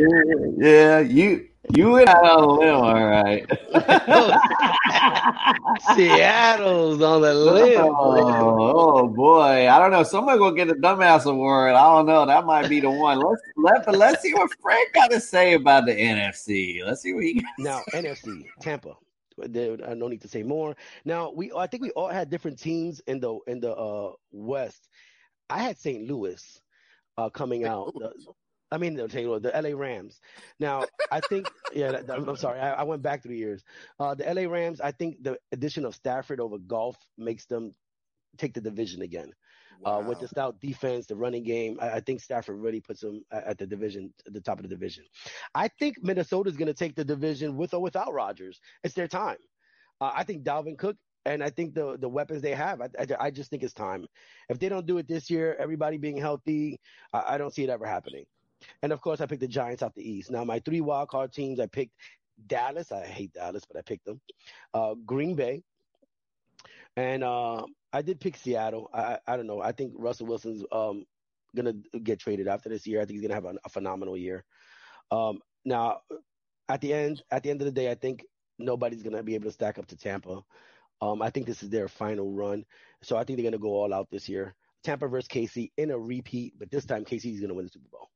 yeah. 0.58 0.98
You 1.00 1.48
you 1.72 1.90
went 1.90 2.08
out 2.08 2.24
on 2.24 2.44
a 2.44 2.52
limb, 2.52 2.74
all 2.74 3.06
right. 3.06 3.46
Seattle's 5.96 7.00
on 7.02 7.22
the 7.22 7.34
limb. 7.52 7.80
Oh, 7.80 9.00
oh, 9.02 9.08
boy, 9.08 9.68
I 9.68 9.78
don't 9.78 9.90
know. 9.90 10.02
Someone 10.02 10.38
will 10.40 10.52
get 10.52 10.68
a 10.70 10.74
dumbass 10.74 11.24
award. 11.24 11.74
I 11.74 11.82
don't 11.96 12.06
know. 12.06 12.26
That 12.26 12.44
might 12.44 12.68
be 12.68 12.80
the 12.80 12.90
one. 12.90 13.18
Let's 13.18 13.40
let 13.56 13.86
but 13.86 13.96
let's 13.96 14.22
see 14.22 14.34
what 14.34 14.50
Frank 14.60 14.92
got 14.92 15.10
to 15.10 15.20
say 15.20 15.54
about 15.54 15.86
the 15.86 15.92
NFC. 15.92 16.84
Let's 16.84 17.02
see 17.02 17.14
what 17.14 17.24
he. 17.24 17.44
Now 17.58 17.80
NFC 17.94 18.46
Tampa. 18.60 18.94
There- 19.38 19.74
I 19.84 19.94
don't 19.94 20.10
need 20.10 20.22
to 20.22 20.28
say 20.28 20.42
more. 20.42 20.76
Now 21.04 21.32
we, 21.34 21.50
I 21.56 21.66
think 21.66 21.82
we 21.82 21.90
all 21.92 22.08
had 22.08 22.30
different 22.30 22.58
teams 22.58 23.00
in 23.06 23.20
the 23.20 23.38
in 23.46 23.60
the 23.60 23.72
uh, 23.74 24.12
West. 24.32 24.88
I 25.50 25.58
had 25.58 25.78
St. 25.78 26.06
Louis 26.08 26.60
uh, 27.18 27.30
coming 27.30 27.64
out. 27.64 27.92
The- 27.94 28.12
I 28.74 28.78
mean, 28.78 28.94
the. 28.94 29.06
Louis, 29.06 29.40
the 29.40 29.52
LA 29.54 29.78
Rams. 29.78 30.20
Now 30.58 30.84
I 31.10 31.20
think, 31.20 31.48
yeah, 31.72 32.00
I'm 32.08 32.36
sorry, 32.36 32.58
I, 32.58 32.72
I 32.72 32.82
went 32.82 33.02
back 33.02 33.22
three 33.22 33.38
years. 33.38 33.62
Uh, 34.00 34.14
the 34.14 34.24
LA 34.24 34.50
Rams. 34.50 34.80
I 34.80 34.90
think 34.90 35.22
the 35.22 35.38
addition 35.52 35.84
of 35.84 35.94
Stafford 35.94 36.40
over 36.40 36.58
Goff 36.58 36.96
makes 37.16 37.46
them 37.46 37.74
take 38.36 38.52
the 38.52 38.60
division 38.60 39.02
again. 39.02 39.32
Uh, 39.84 40.02
with 40.06 40.18
the 40.20 40.28
stout 40.28 40.60
defense, 40.60 41.06
the 41.06 41.16
running 41.16 41.42
game, 41.42 41.78
I, 41.80 41.90
I 41.90 42.00
think 42.00 42.20
Stafford 42.20 42.58
really 42.58 42.80
puts 42.80 43.00
them 43.00 43.22
at, 43.30 43.44
at 43.44 43.58
the 43.58 43.66
division, 43.66 44.14
at 44.26 44.32
the 44.32 44.40
top 44.40 44.58
of 44.58 44.62
the 44.62 44.68
division. 44.68 45.04
I 45.54 45.68
think 45.68 46.02
Minnesota's 46.02 46.56
going 46.56 46.68
to 46.68 46.74
take 46.74 46.94
the 46.94 47.04
division 47.04 47.56
with 47.56 47.74
or 47.74 47.80
without 47.80 48.14
Rodgers. 48.14 48.60
It's 48.82 48.94
their 48.94 49.08
time. 49.08 49.36
Uh, 50.00 50.12
I 50.14 50.24
think 50.24 50.44
Dalvin 50.44 50.78
Cook 50.78 50.96
and 51.26 51.42
I 51.42 51.50
think 51.50 51.74
the 51.74 51.96
the 51.98 52.08
weapons 52.08 52.42
they 52.42 52.54
have, 52.54 52.80
I, 52.80 52.88
I, 52.98 53.06
I 53.20 53.30
just 53.30 53.50
think 53.50 53.62
it's 53.62 53.74
time. 53.74 54.06
If 54.48 54.58
they 54.58 54.68
don't 54.68 54.86
do 54.86 54.98
it 54.98 55.08
this 55.08 55.30
year, 55.30 55.56
everybody 55.58 55.96
being 55.96 56.16
healthy, 56.16 56.80
I, 57.12 57.34
I 57.34 57.38
don't 57.38 57.52
see 57.52 57.64
it 57.64 57.70
ever 57.70 57.86
happening. 57.86 58.24
And 58.82 58.92
of 58.92 59.00
course, 59.00 59.20
I 59.20 59.26
picked 59.26 59.40
the 59.40 59.48
Giants 59.48 59.82
out 59.82 59.94
the 59.94 60.08
East. 60.08 60.30
Now, 60.30 60.44
my 60.44 60.60
three 60.60 60.80
wild 60.80 61.08
card 61.08 61.32
teams, 61.32 61.60
I 61.60 61.66
picked 61.66 61.94
Dallas. 62.46 62.92
I 62.92 63.04
hate 63.04 63.32
Dallas, 63.32 63.64
but 63.64 63.78
I 63.78 63.82
picked 63.82 64.04
them. 64.04 64.20
Uh, 64.72 64.94
Green 65.06 65.34
Bay, 65.34 65.62
and 66.96 67.24
uh, 67.24 67.64
I 67.92 68.02
did 68.02 68.20
pick 68.20 68.36
Seattle. 68.36 68.90
I, 68.92 69.18
I 69.26 69.36
don't 69.36 69.46
know. 69.46 69.60
I 69.60 69.72
think 69.72 69.92
Russell 69.96 70.26
Wilson's 70.26 70.64
um 70.72 71.04
gonna 71.54 71.74
get 72.02 72.18
traded 72.18 72.48
after 72.48 72.68
this 72.68 72.86
year. 72.86 73.00
I 73.00 73.04
think 73.04 73.18
he's 73.18 73.22
gonna 73.22 73.34
have 73.34 73.44
a, 73.44 73.54
a 73.64 73.68
phenomenal 73.68 74.16
year. 74.16 74.44
Um, 75.10 75.40
now, 75.64 76.00
at 76.68 76.80
the 76.80 76.92
end, 76.92 77.22
at 77.30 77.42
the 77.42 77.50
end 77.50 77.60
of 77.60 77.66
the 77.66 77.72
day, 77.72 77.90
I 77.90 77.94
think 77.94 78.24
nobody's 78.58 79.02
gonna 79.02 79.22
be 79.22 79.34
able 79.34 79.46
to 79.46 79.52
stack 79.52 79.78
up 79.78 79.86
to 79.86 79.96
Tampa. 79.96 80.42
Um, 81.00 81.22
I 81.22 81.30
think 81.30 81.46
this 81.46 81.62
is 81.62 81.70
their 81.70 81.88
final 81.88 82.32
run, 82.32 82.64
so 83.02 83.16
I 83.16 83.24
think 83.24 83.38
they're 83.38 83.50
gonna 83.50 83.58
go 83.58 83.74
all 83.74 83.92
out 83.92 84.08
this 84.10 84.28
year. 84.28 84.54
Tampa 84.82 85.08
versus 85.08 85.28
KC 85.28 85.70
in 85.78 85.90
a 85.90 85.98
repeat, 85.98 86.54
but 86.58 86.70
this 86.70 86.84
time 86.84 87.04
KC 87.04 87.34
is 87.34 87.40
gonna 87.40 87.54
win 87.54 87.66
the 87.66 87.70
Super 87.70 87.88
Bowl. 87.90 88.08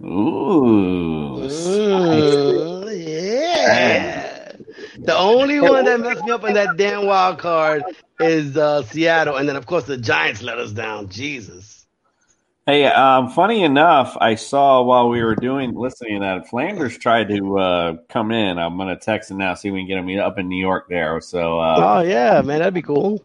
Ooh, 0.00 1.40
Mm, 1.42 3.06
yeah. 3.06 4.52
The 4.98 5.16
only 5.16 5.60
one 5.60 5.84
that 5.84 6.00
messed 6.04 6.24
me 6.24 6.30
up 6.32 6.44
in 6.44 6.54
that 6.54 6.76
damn 6.76 7.06
wild 7.06 7.38
card 7.38 7.84
is 8.18 8.56
uh, 8.56 8.82
Seattle, 8.82 9.36
and 9.36 9.48
then 9.48 9.56
of 9.56 9.66
course 9.66 9.84
the 9.84 9.96
Giants 9.96 10.42
let 10.42 10.58
us 10.58 10.72
down. 10.72 11.08
Jesus. 11.08 11.86
Hey, 12.64 12.84
um, 12.86 13.28
funny 13.28 13.64
enough, 13.64 14.16
I 14.20 14.36
saw 14.36 14.82
while 14.82 15.08
we 15.08 15.20
were 15.22 15.34
doing 15.34 15.74
listening 15.74 16.20
to 16.20 16.26
that 16.26 16.48
Flanders 16.48 16.96
tried 16.96 17.28
to 17.30 17.58
uh, 17.58 17.96
come 18.08 18.30
in. 18.30 18.56
I'm 18.58 18.76
gonna 18.78 18.96
text 18.96 19.32
him 19.32 19.38
now, 19.38 19.54
see 19.54 19.68
if 19.68 19.74
we 19.74 19.80
can 19.80 19.88
get 19.88 19.98
him 19.98 20.20
up 20.20 20.38
in 20.38 20.48
New 20.48 20.60
York 20.60 20.86
there. 20.88 21.20
So, 21.20 21.58
uh, 21.58 21.76
Oh 21.78 22.00
yeah, 22.02 22.40
man, 22.42 22.60
that'd 22.60 22.72
be 22.72 22.82
cool. 22.82 23.20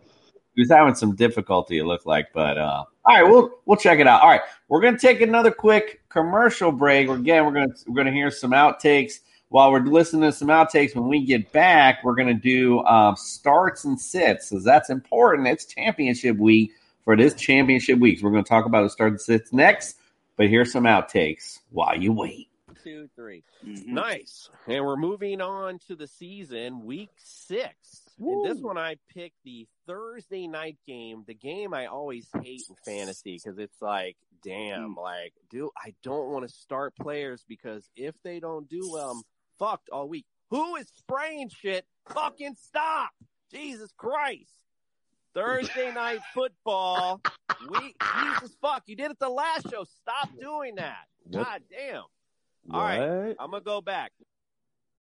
he 0.55 0.61
was 0.61 0.71
having 0.71 0.95
some 0.95 1.15
difficulty, 1.15 1.77
it 1.77 1.85
looked 1.85 2.07
like, 2.07 2.29
but 2.33 2.57
uh, 2.57 2.83
all 3.05 3.15
right, 3.15 3.23
we'll 3.23 3.51
we'll 3.67 3.77
check 3.77 3.99
it 3.99 4.07
out. 4.07 4.23
All 4.23 4.29
right, 4.29 4.41
we're 4.69 4.81
gonna 4.81 4.97
take 4.97 5.21
another 5.21 5.51
quick 5.51 6.01
commercial 6.17 6.71
break. 6.71 7.09
Again, 7.09 7.45
we're 7.45 7.51
gonna 7.51 7.73
we're 7.85 7.95
gonna 7.95 8.11
hear 8.11 8.31
some 8.31 8.51
outtakes 8.51 9.19
while 9.49 9.71
we're 9.71 9.81
listening 9.81 10.23
to 10.23 10.31
some 10.31 10.47
outtakes. 10.47 10.95
When 10.95 11.07
we 11.07 11.23
get 11.23 11.51
back, 11.51 12.03
we're 12.03 12.15
gonna 12.15 12.33
do 12.33 12.79
um, 12.85 13.15
starts 13.15 13.85
and 13.85 13.99
sits, 13.99 14.49
because 14.49 14.63
that's 14.63 14.89
important. 14.89 15.47
It's 15.47 15.65
championship 15.65 16.37
week 16.37 16.71
for 17.05 17.15
this 17.15 17.35
championship 17.35 17.99
week. 17.99 18.19
So 18.19 18.25
we're 18.25 18.31
gonna 18.31 18.43
talk 18.43 18.65
about 18.65 18.81
the 18.81 18.89
starts 18.89 19.11
and 19.11 19.21
sits 19.21 19.53
next. 19.53 19.97
But 20.37 20.49
here's 20.49 20.71
some 20.71 20.85
outtakes 20.85 21.59
while 21.69 21.95
you 21.95 22.11
wait. 22.13 22.49
Two, 22.83 23.09
three. 23.15 23.43
Mm-hmm. 23.65 23.93
Nice. 23.93 24.49
And 24.67 24.85
we're 24.85 24.97
moving 24.97 25.41
on 25.41 25.79
to 25.87 25.95
the 25.95 26.07
season, 26.07 26.85
week 26.85 27.11
six. 27.17 28.06
And 28.19 28.45
this 28.45 28.59
one, 28.59 28.77
I 28.77 28.97
picked 29.13 29.37
the 29.43 29.67
Thursday 29.85 30.47
night 30.47 30.77
game, 30.87 31.23
the 31.27 31.33
game 31.33 31.73
I 31.73 31.85
always 31.85 32.27
hate 32.41 32.63
in 32.67 32.75
fantasy 32.83 33.39
because 33.41 33.59
it's 33.59 33.81
like, 33.81 34.17
damn, 34.43 34.95
mm. 34.95 35.01
like, 35.01 35.33
dude, 35.49 35.69
I 35.77 35.93
don't 36.03 36.29
want 36.29 36.47
to 36.47 36.53
start 36.53 36.95
players 36.95 37.45
because 37.47 37.89
if 37.95 38.15
they 38.23 38.39
don't 38.39 38.67
do 38.69 38.89
well, 38.91 39.11
I'm 39.11 39.21
fucked 39.59 39.89
all 39.89 40.07
week. 40.07 40.25
Who 40.49 40.77
is 40.77 40.87
spraying 40.95 41.49
shit? 41.49 41.85
Fucking 42.09 42.55
stop! 42.55 43.11
Jesus 43.51 43.91
Christ! 43.97 44.51
Thursday 45.33 45.93
night 45.93 46.21
football. 46.33 47.21
We 47.69 47.93
Jesus 48.21 48.55
fuck, 48.61 48.83
you 48.87 48.95
did 48.95 49.11
it 49.11 49.19
the 49.19 49.29
last 49.29 49.69
show. 49.69 49.83
Stop 49.83 50.29
doing 50.39 50.75
that. 50.75 51.05
What? 51.23 51.43
God 51.43 51.61
damn. 51.69 52.03
All 52.71 52.81
right, 52.81 53.35
I'm 53.39 53.51
gonna 53.51 53.61
go 53.61 53.81
back. 53.81 54.11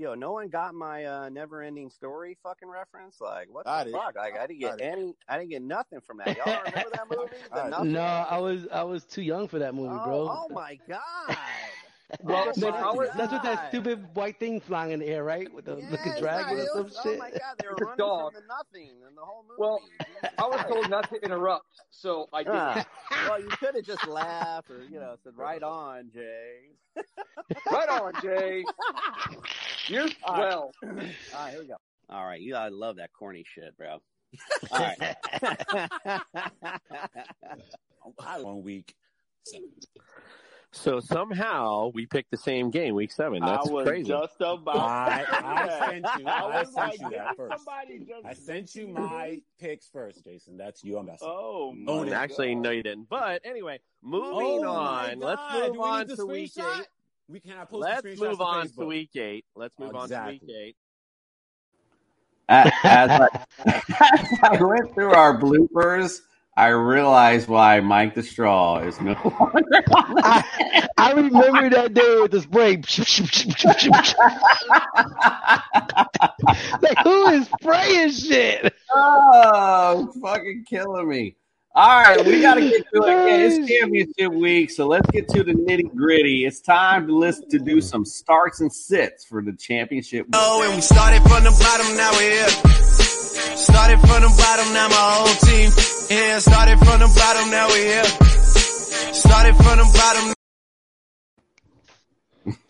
Yo, 0.00 0.14
no 0.14 0.32
one 0.32 0.48
got 0.48 0.74
my 0.74 1.04
uh, 1.04 1.28
never 1.28 1.62
ending 1.62 1.90
story 1.90 2.38
fucking 2.42 2.68
reference? 2.68 3.20
Like 3.20 3.48
what 3.50 3.66
I 3.66 3.84
the 3.84 3.90
did. 3.90 3.92
fuck? 3.92 4.16
Like 4.16 4.34
I 4.34 4.46
didn't 4.46 4.60
I 4.62 4.70
get 4.70 4.78
did. 4.78 4.82
any 4.82 5.14
I 5.28 5.38
didn't 5.38 5.50
get 5.50 5.62
nothing 5.62 6.00
from 6.00 6.18
that. 6.18 6.36
Y'all 6.36 6.46
remember 6.64 6.88
that 6.92 7.06
movie? 7.10 7.36
The 7.52 7.84
No, 7.84 8.00
I 8.00 8.38
was 8.38 8.66
I 8.72 8.82
was 8.84 9.04
too 9.04 9.22
young 9.22 9.46
for 9.46 9.58
that 9.58 9.74
movie, 9.74 9.94
Oh, 9.94 10.04
bro. 10.04 10.28
oh 10.30 10.48
my 10.48 10.78
god. 10.88 11.36
Well, 12.22 12.42
Oh 12.42 12.44
that's, 12.46 12.58
my 12.58 13.06
that's 13.16 13.32
what 13.32 13.42
that 13.44 13.68
stupid 13.70 14.04
white 14.14 14.38
thing 14.40 14.60
flying 14.60 14.92
in 14.92 15.00
the 15.00 15.06
air, 15.06 15.22
right? 15.24 15.52
With 15.52 15.64
the 15.66 15.76
looking 15.76 16.12
dragon 16.18 16.58
right. 16.58 16.66
or 16.66 16.66
some 16.66 16.80
It 16.80 16.84
was- 16.84 16.98
shit. 17.02 17.14
Oh 17.14 17.18
my 17.18 17.30
god, 17.30 17.40
they 17.58 17.68
were 17.68 17.74
running 17.80 17.96
dog. 17.98 18.32
from 18.32 18.42
the 18.42 18.48
nothing 18.48 18.90
in 19.08 19.14
the 19.14 19.20
whole 19.22 19.44
movie. 19.48 19.56
Well, 19.58 19.80
I 20.38 20.46
was 20.46 20.64
told 20.68 20.90
not 20.90 21.08
to 21.10 21.22
interrupt, 21.24 21.66
so 21.90 22.28
I 22.32 22.42
didn't. 22.42 22.56
Ah, 22.56 22.86
well, 23.28 23.40
you 23.40 23.48
could 23.48 23.74
have 23.76 23.84
just 23.84 24.06
laughed 24.08 24.70
or 24.70 24.82
you 24.84 24.98
know 25.00 25.16
said 25.22 25.34
right 25.36 25.62
on, 25.62 26.10
Jay. 26.12 26.70
right 27.70 27.88
on, 27.88 28.12
Jay. 28.22 28.64
You're 29.86 30.08
All 30.24 30.34
right. 30.34 30.40
well. 30.48 30.72
All 30.82 30.90
right, 31.34 31.50
here 31.52 31.60
we 31.60 31.66
go. 31.68 31.76
All 32.08 32.26
right, 32.26 32.40
you 32.40 32.56
I 32.56 32.68
love 32.68 32.96
that 32.96 33.10
corny 33.12 33.44
shit, 33.54 33.76
bro. 33.76 33.98
All 34.72 34.78
right. 34.80 35.16
One 38.42 38.62
week. 38.62 38.94
So 39.44 39.58
somehow 41.00 41.90
we 41.94 42.06
picked 42.06 42.30
the 42.30 42.36
same 42.38 42.70
game, 42.70 42.94
week 42.94 43.12
seven. 43.12 43.44
That's 43.44 43.66
I 43.66 43.72
was 43.72 43.86
crazy. 43.86 44.08
just 44.08 44.36
about. 44.40 44.76
I, 44.76 45.24
to 45.24 45.44
I 45.44 45.68
say 45.78 46.00
sent 46.02 46.06
you. 46.14 46.26
I 46.26 46.42
I 46.52 46.64
sent 46.64 46.74
like, 46.76 47.00
you 47.00 47.10
that 47.10 47.36
first. 47.36 47.52
just? 48.06 48.24
I 48.24 48.34
sent 48.34 48.74
you 48.74 48.88
my 48.88 49.40
picks 49.60 49.88
first, 49.88 50.24
Jason. 50.24 50.56
That's 50.56 50.84
you. 50.84 50.98
I'm 50.98 51.06
messing. 51.06 51.28
Oh 51.28 51.72
my 51.72 51.92
oh, 51.92 52.00
Own 52.00 52.08
it. 52.08 52.12
Actually, 52.12 52.54
no, 52.54 52.70
you 52.70 52.82
didn't. 52.82 53.08
But 53.08 53.42
anyway, 53.44 53.80
moving 54.02 54.64
Oh 54.64 54.64
on. 54.64 55.20
Let's 55.20 55.42
move 55.52 55.78
we 55.78 55.78
on 55.78 55.98
need 56.00 56.08
the 56.08 56.16
to 56.16 56.26
week 56.26 56.54
screenshot? 56.56 56.80
eight. 56.80 56.88
We 57.28 57.40
can 57.40 57.52
I 57.58 57.64
post 57.64 57.82
Let's 57.82 58.02
the 58.02 58.08
move 58.16 58.40
on 58.40 58.68
to 58.68 58.68
Facebook? 58.68 58.86
week 58.86 59.16
eight. 59.16 59.44
Let's 59.56 59.78
move 59.78 59.94
on 59.94 60.10
to 60.10 60.18
week 60.20 60.42
eight. 60.48 60.76
A- 62.48 62.72
As 62.84 63.20
I, 63.20 63.28
as 63.66 64.38
I 64.42 64.62
went 64.62 64.94
through 64.94 65.12
our 65.12 65.38
bloopers, 65.40 66.20
I 66.60 66.68
realize 66.68 67.48
why 67.48 67.80
Mike 67.80 68.14
the 68.14 68.22
Straw 68.22 68.80
is 68.80 69.00
no 69.00 69.12
longer 69.24 69.82
on 69.96 70.22
I, 70.22 70.86
I 70.98 71.12
remember 71.16 71.70
that 71.70 71.94
day 71.94 72.20
with 72.20 72.32
the 72.32 72.42
spray. 72.42 72.76
like 76.82 76.98
who 77.02 77.28
is 77.28 77.46
spraying 77.46 78.10
shit? 78.10 78.74
Oh, 78.94 80.12
fucking 80.20 80.66
killing 80.68 81.08
me. 81.08 81.36
All 81.74 82.02
right, 82.02 82.26
we 82.26 82.42
got 82.42 82.56
to 82.56 82.60
get 82.60 82.84
to 82.92 83.04
it. 83.04 83.40
It's 83.40 83.66
championship 83.70 84.30
week, 84.38 84.70
so 84.70 84.86
let's 84.86 85.10
get 85.12 85.28
to 85.28 85.42
the 85.42 85.54
nitty 85.54 85.96
gritty. 85.96 86.44
It's 86.44 86.60
time 86.60 87.06
to 87.06 87.16
listen 87.16 87.48
to 87.48 87.58
do 87.58 87.80
some 87.80 88.04
starts 88.04 88.60
and 88.60 88.70
sits 88.70 89.24
for 89.24 89.40
the 89.40 89.54
championship. 89.54 90.26
Week. 90.26 90.34
Oh, 90.34 90.62
and 90.66 90.74
we 90.74 90.82
started 90.82 91.22
from 91.22 91.42
the 91.42 91.52
bottom, 91.52 91.96
now 91.96 92.12
we're 92.12 92.32
here. 92.32 92.48
Started 93.56 94.00
from 94.00 94.22
the 94.22 94.34
bottom, 94.36 94.72
now 94.74 94.88
my 94.88 94.94
whole 94.96 95.34
team. 95.48 95.70
Yeah, 96.10 96.38
started 96.38 96.78
from 96.78 97.00
the 97.00 97.12
bottom, 97.16 97.50
now 97.50 97.68
we're 97.68 97.84
here. 97.84 98.04
Started 99.14 99.56
from 99.56 99.78
the 99.78 99.90
bottom. 99.94 100.34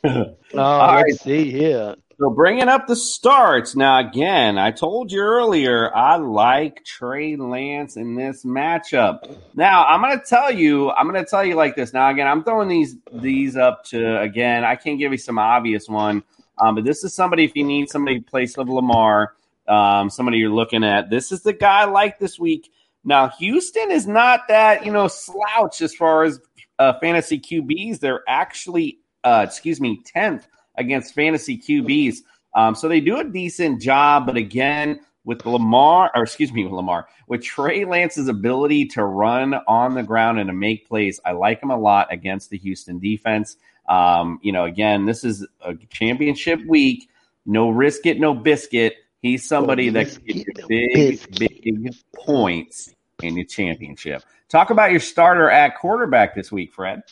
Oh, 0.52 0.58
All 0.58 0.96
let's 0.96 1.04
right. 1.04 1.20
see 1.20 1.50
here. 1.50 1.94
So 2.18 2.28
bringing 2.28 2.68
up 2.68 2.86
the 2.86 2.96
starts 2.96 3.76
now. 3.76 3.98
Again, 4.06 4.58
I 4.58 4.72
told 4.72 5.10
you 5.12 5.20
earlier 5.20 5.94
I 5.94 6.16
like 6.16 6.84
Trey 6.84 7.36
Lance 7.36 7.96
in 7.96 8.14
this 8.14 8.44
matchup. 8.44 9.38
Now 9.54 9.86
I'm 9.86 10.02
going 10.02 10.18
to 10.18 10.24
tell 10.24 10.50
you. 10.52 10.90
I'm 10.90 11.08
going 11.08 11.24
to 11.24 11.30
tell 11.30 11.44
you 11.44 11.54
like 11.54 11.76
this. 11.76 11.92
Now 11.94 12.10
again, 12.10 12.26
I'm 12.26 12.44
throwing 12.44 12.68
these 12.68 12.96
these 13.12 13.56
up 13.56 13.84
to 13.86 14.20
again. 14.20 14.64
I 14.64 14.76
can't 14.76 14.98
give 14.98 15.12
you 15.12 15.18
some 15.18 15.38
obvious 15.38 15.88
one, 15.88 16.22
um, 16.58 16.74
but 16.74 16.84
this 16.84 17.04
is 17.04 17.14
somebody 17.14 17.44
if 17.44 17.52
you 17.54 17.64
need 17.64 17.88
somebody 17.88 18.20
to 18.20 18.24
place 18.26 18.58
of 18.58 18.68
Lamar, 18.68 19.34
um, 19.70 20.10
somebody 20.10 20.38
you're 20.38 20.50
looking 20.50 20.84
at. 20.84 21.10
This 21.10 21.32
is 21.32 21.42
the 21.42 21.52
guy 21.52 21.82
I 21.82 21.84
like 21.84 22.18
this 22.18 22.38
week. 22.38 22.70
Now 23.04 23.28
Houston 23.38 23.90
is 23.90 24.06
not 24.06 24.48
that 24.48 24.84
you 24.84 24.92
know 24.92 25.08
slouch 25.08 25.80
as 25.80 25.94
far 25.94 26.24
as 26.24 26.40
uh, 26.78 26.94
fantasy 27.00 27.38
QBs. 27.38 28.00
They're 28.00 28.22
actually 28.28 28.98
uh, 29.24 29.44
excuse 29.46 29.80
me 29.80 30.02
tenth 30.04 30.46
against 30.76 31.14
fantasy 31.14 31.58
QBs. 31.58 32.18
Um, 32.54 32.74
so 32.74 32.88
they 32.88 33.00
do 33.00 33.18
a 33.18 33.24
decent 33.24 33.80
job, 33.80 34.26
but 34.26 34.36
again, 34.36 35.00
with 35.24 35.44
Lamar, 35.46 36.10
or 36.14 36.22
excuse 36.24 36.52
me, 36.52 36.64
with 36.64 36.72
Lamar, 36.72 37.06
with 37.28 37.42
Trey 37.42 37.84
Lance's 37.84 38.26
ability 38.26 38.86
to 38.86 39.04
run 39.04 39.54
on 39.68 39.94
the 39.94 40.02
ground 40.02 40.40
and 40.40 40.48
to 40.48 40.54
make 40.54 40.88
plays, 40.88 41.20
I 41.24 41.32
like 41.32 41.62
him 41.62 41.70
a 41.70 41.78
lot 41.78 42.12
against 42.12 42.50
the 42.50 42.58
Houston 42.58 42.98
defense. 42.98 43.56
Um, 43.88 44.40
you 44.42 44.52
know, 44.52 44.64
again, 44.64 45.04
this 45.06 45.22
is 45.22 45.46
a 45.60 45.74
championship 45.90 46.60
week. 46.66 47.08
No 47.46 47.70
risk 47.70 48.06
it, 48.06 48.18
no 48.18 48.34
biscuit. 48.34 48.94
He's 49.22 49.46
somebody 49.46 49.90
that 49.90 50.18
can 50.26 50.38
you 50.38 50.44
big, 50.66 51.38
big 51.38 51.94
points 52.14 52.94
in 53.22 53.34
the 53.34 53.44
championship. 53.44 54.22
Talk 54.48 54.70
about 54.70 54.90
your 54.90 55.00
starter 55.00 55.50
at 55.50 55.76
quarterback 55.78 56.34
this 56.34 56.50
week, 56.50 56.72
Fred. 56.72 57.02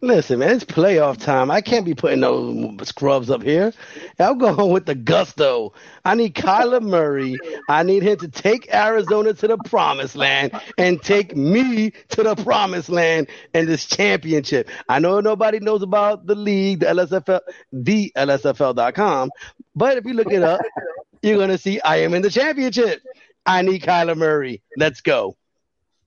Listen, 0.00 0.40
man, 0.40 0.56
it's 0.56 0.64
playoff 0.64 1.16
time. 1.16 1.48
I 1.48 1.60
can't 1.60 1.86
be 1.86 1.94
putting 1.94 2.18
no 2.18 2.76
scrubs 2.82 3.30
up 3.30 3.40
here. 3.40 3.72
I'm 4.18 4.36
going 4.36 4.72
with 4.72 4.84
the 4.84 4.96
gusto. 4.96 5.74
I 6.04 6.16
need 6.16 6.34
Kyler 6.34 6.82
Murray. 6.82 7.36
I 7.68 7.84
need 7.84 8.02
him 8.02 8.16
to 8.18 8.28
take 8.28 8.74
Arizona 8.74 9.32
to 9.32 9.46
the 9.46 9.58
promised 9.58 10.16
land 10.16 10.60
and 10.76 11.00
take 11.00 11.36
me 11.36 11.92
to 12.08 12.24
the 12.24 12.34
promised 12.34 12.88
land 12.88 13.28
in 13.54 13.66
this 13.66 13.86
championship. 13.86 14.68
I 14.88 14.98
know 14.98 15.20
nobody 15.20 15.60
knows 15.60 15.82
about 15.82 16.26
the 16.26 16.34
league, 16.34 16.80
the 16.80 16.86
LSFL, 16.86 17.40
the 17.72 18.12
LSFL.com, 18.16 19.30
but 19.76 19.98
if 19.98 20.04
you 20.04 20.14
look 20.14 20.32
it 20.32 20.42
up, 20.42 20.60
you're 21.22 21.36
going 21.36 21.50
to 21.50 21.58
see 21.58 21.80
I 21.80 21.98
am 21.98 22.14
in 22.14 22.22
the 22.22 22.30
championship. 22.30 23.02
I 23.46 23.62
need 23.62 23.82
Kyler 23.82 24.16
Murray. 24.16 24.62
Let's 24.76 25.00
go. 25.00 25.36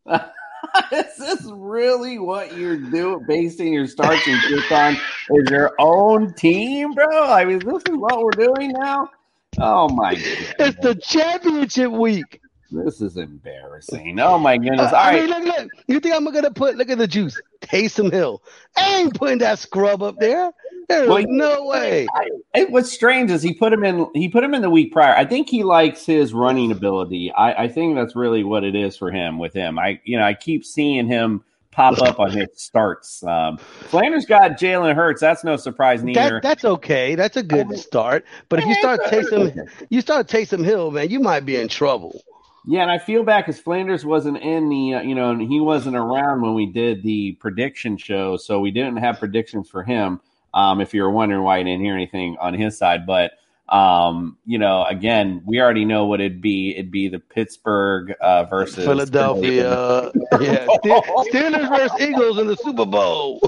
is 0.92 1.18
this 1.18 1.44
really 1.52 2.20
what 2.20 2.56
you're 2.56 2.78
doing, 2.78 3.26
basing 3.28 3.74
your 3.74 3.88
starts 3.88 4.28
and 4.28 4.40
just 4.42 4.72
on 4.72 4.94
is 4.94 5.50
your 5.50 5.74
own 5.80 6.34
team, 6.34 6.94
bro? 6.94 7.26
I 7.26 7.46
mean, 7.46 7.60
this 7.60 7.84
is 7.90 7.96
what 7.96 8.22
we're 8.22 8.32
doing 8.32 8.72
now. 8.72 9.10
Oh 9.60 9.90
my! 9.90 10.16
Goodness. 10.16 10.54
It's 10.60 10.80
the 10.82 10.96
championship 10.96 11.92
week. 11.92 12.42
This 12.84 13.02
is 13.02 13.18
embarrassing. 13.18 14.20
Oh 14.26 14.40
my 14.40 14.58
goodness! 14.58 14.92
Uh, 14.92 14.96
I 14.96 15.14
mean, 15.14 15.30
look, 15.30 15.44
look. 15.44 15.70
You 15.88 16.00
think 16.00 16.16
I'm 16.16 16.26
gonna 16.26 16.52
put? 16.52 16.76
Look 16.78 16.90
at 16.90 16.98
the 16.98 17.08
juice. 17.08 17.40
Taysom 17.62 18.12
Hill. 18.12 18.42
I 18.76 18.98
ain't 18.98 19.14
putting 19.14 19.38
that 19.40 19.60
scrub 19.60 20.02
up 20.02 20.18
there. 20.20 20.52
There's 20.88 21.10
well, 21.10 21.24
no 21.28 21.66
way. 21.66 22.08
I, 22.56 22.66
what's 22.66 22.92
strange 22.92 23.32
is 23.32 23.42
he 23.42 23.54
put 23.54 23.74
him 23.74 23.84
in. 23.84 24.08
He 24.14 24.30
put 24.30 24.44
him 24.44 24.54
in 24.54 24.62
the 24.62 24.70
week 24.70 24.92
prior. 24.92 25.16
I 25.16 25.26
think 25.26 25.50
he 25.50 25.64
likes 25.64 26.06
his 26.06 26.34
running 26.34 26.72
ability. 26.72 27.32
I, 27.32 27.64
I 27.64 27.68
think 27.68 27.96
that's 27.96 28.16
really 28.16 28.44
what 28.44 28.64
it 28.64 28.76
is 28.76 28.98
for 28.98 29.12
him. 29.12 29.38
With 29.38 29.54
him, 29.54 29.78
I 29.78 30.00
you 30.04 30.18
know 30.18 30.24
I 30.24 30.34
keep 30.34 30.66
seeing 30.66 31.08
him 31.08 31.44
pop 31.76 32.02
up 32.02 32.20
on 32.20 32.32
his 32.32 32.48
starts. 32.56 33.24
Um, 33.24 33.58
Flanders 33.58 34.26
got 34.26 34.52
Jalen 34.52 34.96
Hurts. 34.96 35.22
That's 35.22 35.44
no 35.44 35.58
surprise 35.58 36.04
neither. 36.04 36.40
That, 36.40 36.44
that's 36.44 36.66
okay. 36.66 37.16
That's 37.16 37.38
a 37.38 37.44
good 37.44 37.78
start. 37.78 38.26
But 38.50 38.60
if 38.60 38.66
you 38.66 38.76
start 38.76 39.02
Taysom, 39.02 39.70
you 39.90 40.02
start 40.02 40.28
Taysom 40.28 40.64
Hill, 40.64 40.92
man, 40.92 41.10
you 41.10 41.20
might 41.20 41.46
be 41.46 41.58
in 41.58 41.68
trouble. 41.68 42.22
Yeah, 42.68 42.82
and 42.82 42.92
I 42.92 42.98
feel 42.98 43.24
bad 43.24 43.46
because 43.46 43.60
Flanders 43.60 44.06
wasn't 44.06 44.38
in 44.38 44.70
the, 44.70 44.96
uh, 44.96 45.02
you 45.02 45.14
know, 45.14 45.30
and 45.32 45.42
he 45.42 45.60
wasn't 45.60 45.96
around 45.96 46.42
when 46.42 46.54
we 46.56 46.66
did 46.66 47.04
the 47.04 47.34
prediction 47.34 47.98
show, 47.98 48.38
so 48.38 48.60
we 48.60 48.72
didn't 48.72 48.98
have 48.98 49.20
predictions 49.20 49.70
for 49.70 49.84
him. 49.84 50.20
Um, 50.54 50.82
if 50.82 50.94
you're 50.94 51.10
wondering 51.10 51.44
why 51.44 51.58
you 51.60 51.66
didn't 51.66 51.84
hear 51.84 51.94
anything 51.94 52.38
on 52.40 52.54
his 52.54 52.78
side, 52.78 53.06
but 53.06 53.34
um, 53.70 54.38
you 54.46 54.60
know, 54.60 54.86
again, 54.86 55.42
we 55.46 55.60
already 55.60 55.86
know 55.86 56.06
what 56.06 56.22
it'd 56.22 56.42
be. 56.42 56.72
It'd 56.76 56.92
be 56.92 57.08
the 57.08 57.20
Pittsburgh 57.20 58.14
uh, 58.22 58.46
versus 58.46 58.86
Philadelphia. 58.86 60.12
yeah, 60.40 60.66
Steelers 60.68 61.70
versus 61.70 62.00
Eagles 62.00 62.38
in 62.38 62.48
the 62.48 62.56
Super 62.58 62.86
Bowl. 62.86 63.42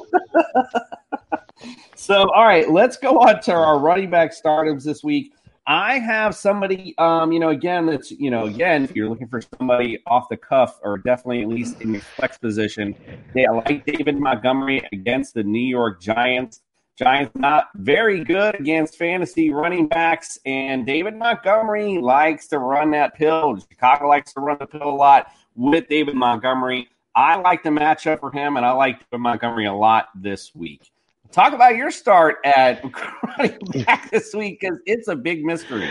so, 1.95 2.29
all 2.31 2.45
right, 2.45 2.69
let's 2.69 2.97
go 2.97 3.19
on 3.19 3.41
to 3.43 3.53
our 3.53 3.79
running 3.79 4.09
back 4.09 4.33
startups 4.33 4.83
this 4.83 5.03
week. 5.03 5.33
I 5.69 5.99
have 5.99 6.33
somebody, 6.33 6.95
um, 6.97 7.33
you 7.33 7.41
know, 7.41 7.49
again, 7.49 7.87
that's, 7.87 8.09
you 8.09 8.31
know, 8.31 8.45
again, 8.45 8.85
if 8.85 8.95
you're 8.95 9.09
looking 9.09 9.27
for 9.27 9.41
somebody 9.41 9.99
off 10.07 10.29
the 10.29 10.37
cuff 10.37 10.79
or 10.81 10.97
definitely 10.97 11.41
at 11.41 11.49
least 11.49 11.81
in 11.81 11.91
your 11.91 12.01
flex 12.01 12.37
position, 12.37 12.95
they 13.33 13.45
I 13.45 13.51
like 13.51 13.85
David 13.85 14.17
Montgomery 14.17 14.87
against 14.93 15.33
the 15.33 15.43
New 15.43 15.59
York 15.59 16.01
Giants. 16.01 16.61
Giants 16.97 17.35
not 17.35 17.67
very 17.75 18.23
good 18.23 18.55
against 18.55 18.95
fantasy 18.95 19.51
running 19.51 19.87
backs, 19.89 20.39
and 20.45 20.85
David 20.85 21.17
Montgomery 21.17 21.97
likes 21.97 22.47
to 22.47 22.59
run 22.59 22.91
that 22.91 23.15
pill. 23.15 23.59
Chicago 23.69 24.07
likes 24.07 24.31
to 24.33 24.39
run 24.39 24.57
the 24.59 24.67
pill 24.67 24.89
a 24.89 24.95
lot 24.95 25.33
with 25.53 25.89
David 25.89 26.15
Montgomery. 26.15 26.87
I 27.13 27.35
like 27.35 27.63
the 27.63 27.71
matchup 27.71 28.21
for 28.21 28.31
him, 28.31 28.55
and 28.55 28.65
I 28.65 28.71
like 28.71 28.99
David 29.11 29.21
Montgomery 29.21 29.65
a 29.65 29.73
lot 29.73 30.07
this 30.15 30.55
week. 30.55 30.89
Talk 31.31 31.53
about 31.53 31.75
your 31.75 31.91
start 31.91 32.37
at 32.43 32.81
back 33.85 34.09
this 34.11 34.33
week 34.33 34.59
because 34.59 34.79
it's 34.85 35.07
a 35.07 35.15
big 35.15 35.43
mystery. 35.43 35.89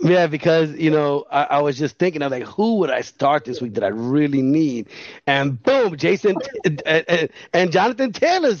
Yeah, 0.00 0.26
because 0.26 0.72
you 0.72 0.90
know, 0.90 1.24
I, 1.30 1.44
I, 1.44 1.60
was 1.60 1.78
just 1.78 1.96
thinking 1.96 2.22
of 2.22 2.32
like, 2.32 2.42
who 2.42 2.76
would 2.78 2.90
I 2.90 3.02
start 3.02 3.44
this 3.44 3.60
week 3.60 3.74
that 3.74 3.84
I 3.84 3.88
really 3.88 4.42
need? 4.42 4.88
And 5.28 5.62
boom, 5.62 5.96
Jason 5.96 6.34
and, 6.64 6.82
and, 6.84 7.28
and 7.52 7.70
Jonathan 7.70 8.12
Taylor 8.12 8.54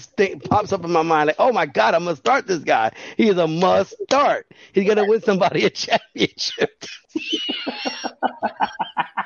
pops 0.48 0.72
up 0.72 0.84
in 0.84 0.92
my 0.92 1.02
mind. 1.02 1.28
Like, 1.28 1.36
oh 1.40 1.52
my 1.52 1.66
God, 1.66 1.94
I'm 1.94 2.04
gonna 2.04 2.14
start 2.16 2.46
this 2.46 2.62
guy. 2.62 2.92
He 3.16 3.28
is 3.28 3.38
a 3.38 3.48
must 3.48 3.94
start. 4.04 4.46
He's 4.72 4.86
gonna 4.86 5.06
win 5.06 5.20
somebody 5.20 5.64
a 5.64 5.70
championship. 5.70 6.84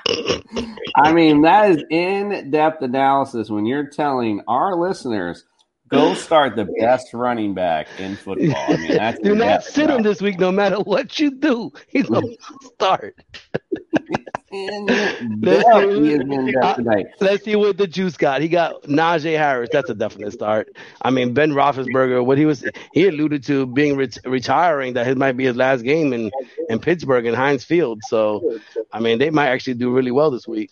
I 0.96 1.12
mean, 1.12 1.42
that 1.42 1.70
is 1.72 1.84
in 1.90 2.50
depth 2.50 2.80
analysis 2.80 3.50
when 3.50 3.66
you're 3.66 3.88
telling 3.88 4.40
our 4.48 4.74
listeners 4.74 5.44
Go 5.88 6.14
start 6.14 6.56
the 6.56 6.64
best 6.80 7.14
running 7.14 7.54
back 7.54 7.86
in 7.98 8.16
football. 8.16 8.56
I 8.68 8.76
mean, 8.76 8.88
that's 8.96 9.20
do 9.20 9.34
not 9.34 9.62
sit 9.62 9.88
him 9.88 10.02
this 10.02 10.20
week, 10.20 10.38
no 10.40 10.50
matter 10.50 10.80
what 10.80 11.18
you 11.18 11.30
do. 11.30 11.72
He's 11.88 12.10
a 12.10 12.22
start. 12.74 13.16
let's, 14.50 15.68
see, 16.76 17.04
let's 17.20 17.44
see 17.44 17.56
what 17.56 17.76
the 17.76 17.86
juice 17.86 18.16
got. 18.16 18.40
He 18.40 18.48
got 18.48 18.82
Najee 18.84 19.36
Harris. 19.36 19.68
That's 19.72 19.90
a 19.90 19.94
definite 19.94 20.32
start. 20.32 20.74
I 21.02 21.10
mean, 21.10 21.34
Ben 21.34 21.52
Roethlisberger. 21.52 22.24
What 22.24 22.38
he 22.38 22.46
was, 22.46 22.64
he 22.92 23.06
alluded 23.06 23.44
to 23.44 23.66
being 23.66 23.96
ret- 23.96 24.18
retiring. 24.24 24.94
That 24.94 25.06
it 25.08 25.16
might 25.16 25.36
be 25.36 25.44
his 25.44 25.56
last 25.56 25.82
game 25.82 26.12
in 26.12 26.30
in 26.68 26.78
Pittsburgh 26.78 27.26
in 27.26 27.34
Heinz 27.34 27.64
Field. 27.64 28.00
So, 28.08 28.58
I 28.92 29.00
mean, 29.00 29.18
they 29.18 29.30
might 29.30 29.48
actually 29.48 29.74
do 29.74 29.90
really 29.92 30.12
well 30.12 30.30
this 30.30 30.48
week. 30.48 30.70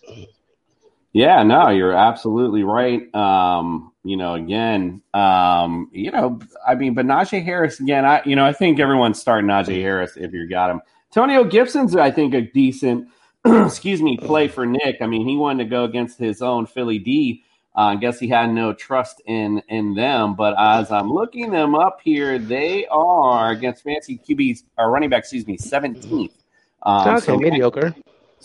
Yeah, 1.15 1.43
no, 1.43 1.69
you're 1.69 1.93
absolutely 1.93 2.65
right. 2.65 3.15
Um, 3.15 3.93
you 4.03 4.17
know, 4.17 4.33
again, 4.33 5.01
um, 5.13 5.89
you 5.93 6.11
know, 6.11 6.41
I 6.67 6.75
mean, 6.75 6.93
but 6.93 7.05
Najee 7.05 7.41
Harris 7.41 7.79
again, 7.79 8.03
I 8.03 8.21
you 8.25 8.35
know, 8.35 8.45
I 8.45 8.51
think 8.51 8.81
everyone's 8.81 9.17
starting 9.17 9.49
Najee 9.49 9.81
Harris 9.81 10.17
if 10.17 10.33
you 10.33 10.45
got 10.45 10.69
him. 10.69 10.81
Antonio 11.11 11.45
Gibson's, 11.45 11.95
I 11.95 12.11
think, 12.11 12.33
a 12.33 12.41
decent, 12.41 13.07
excuse 13.45 14.01
me, 14.01 14.17
play 14.17 14.49
for 14.49 14.65
Nick. 14.65 14.97
I 14.99 15.07
mean, 15.07 15.25
he 15.25 15.37
wanted 15.37 15.63
to 15.63 15.69
go 15.69 15.85
against 15.85 16.19
his 16.19 16.41
own 16.41 16.65
Philly 16.65 16.99
D. 16.99 17.45
Uh, 17.77 17.79
I 17.79 17.95
guess 17.95 18.19
he 18.19 18.27
had 18.27 18.51
no 18.51 18.73
trust 18.73 19.21
in 19.25 19.63
in 19.69 19.95
them. 19.95 20.35
But 20.35 20.55
as 20.59 20.91
I'm 20.91 21.09
looking 21.09 21.49
them 21.49 21.75
up 21.75 22.01
here, 22.03 22.37
they 22.37 22.87
are 22.87 23.51
against 23.51 23.85
fancy 23.85 24.17
QBs 24.17 24.63
or 24.77 24.91
running 24.91 25.09
back, 25.09 25.19
excuse 25.19 25.47
me, 25.47 25.57
17th. 25.57 26.31
Um, 26.83 27.07
okay, 27.07 27.25
so 27.25 27.37
mediocre. 27.37 27.95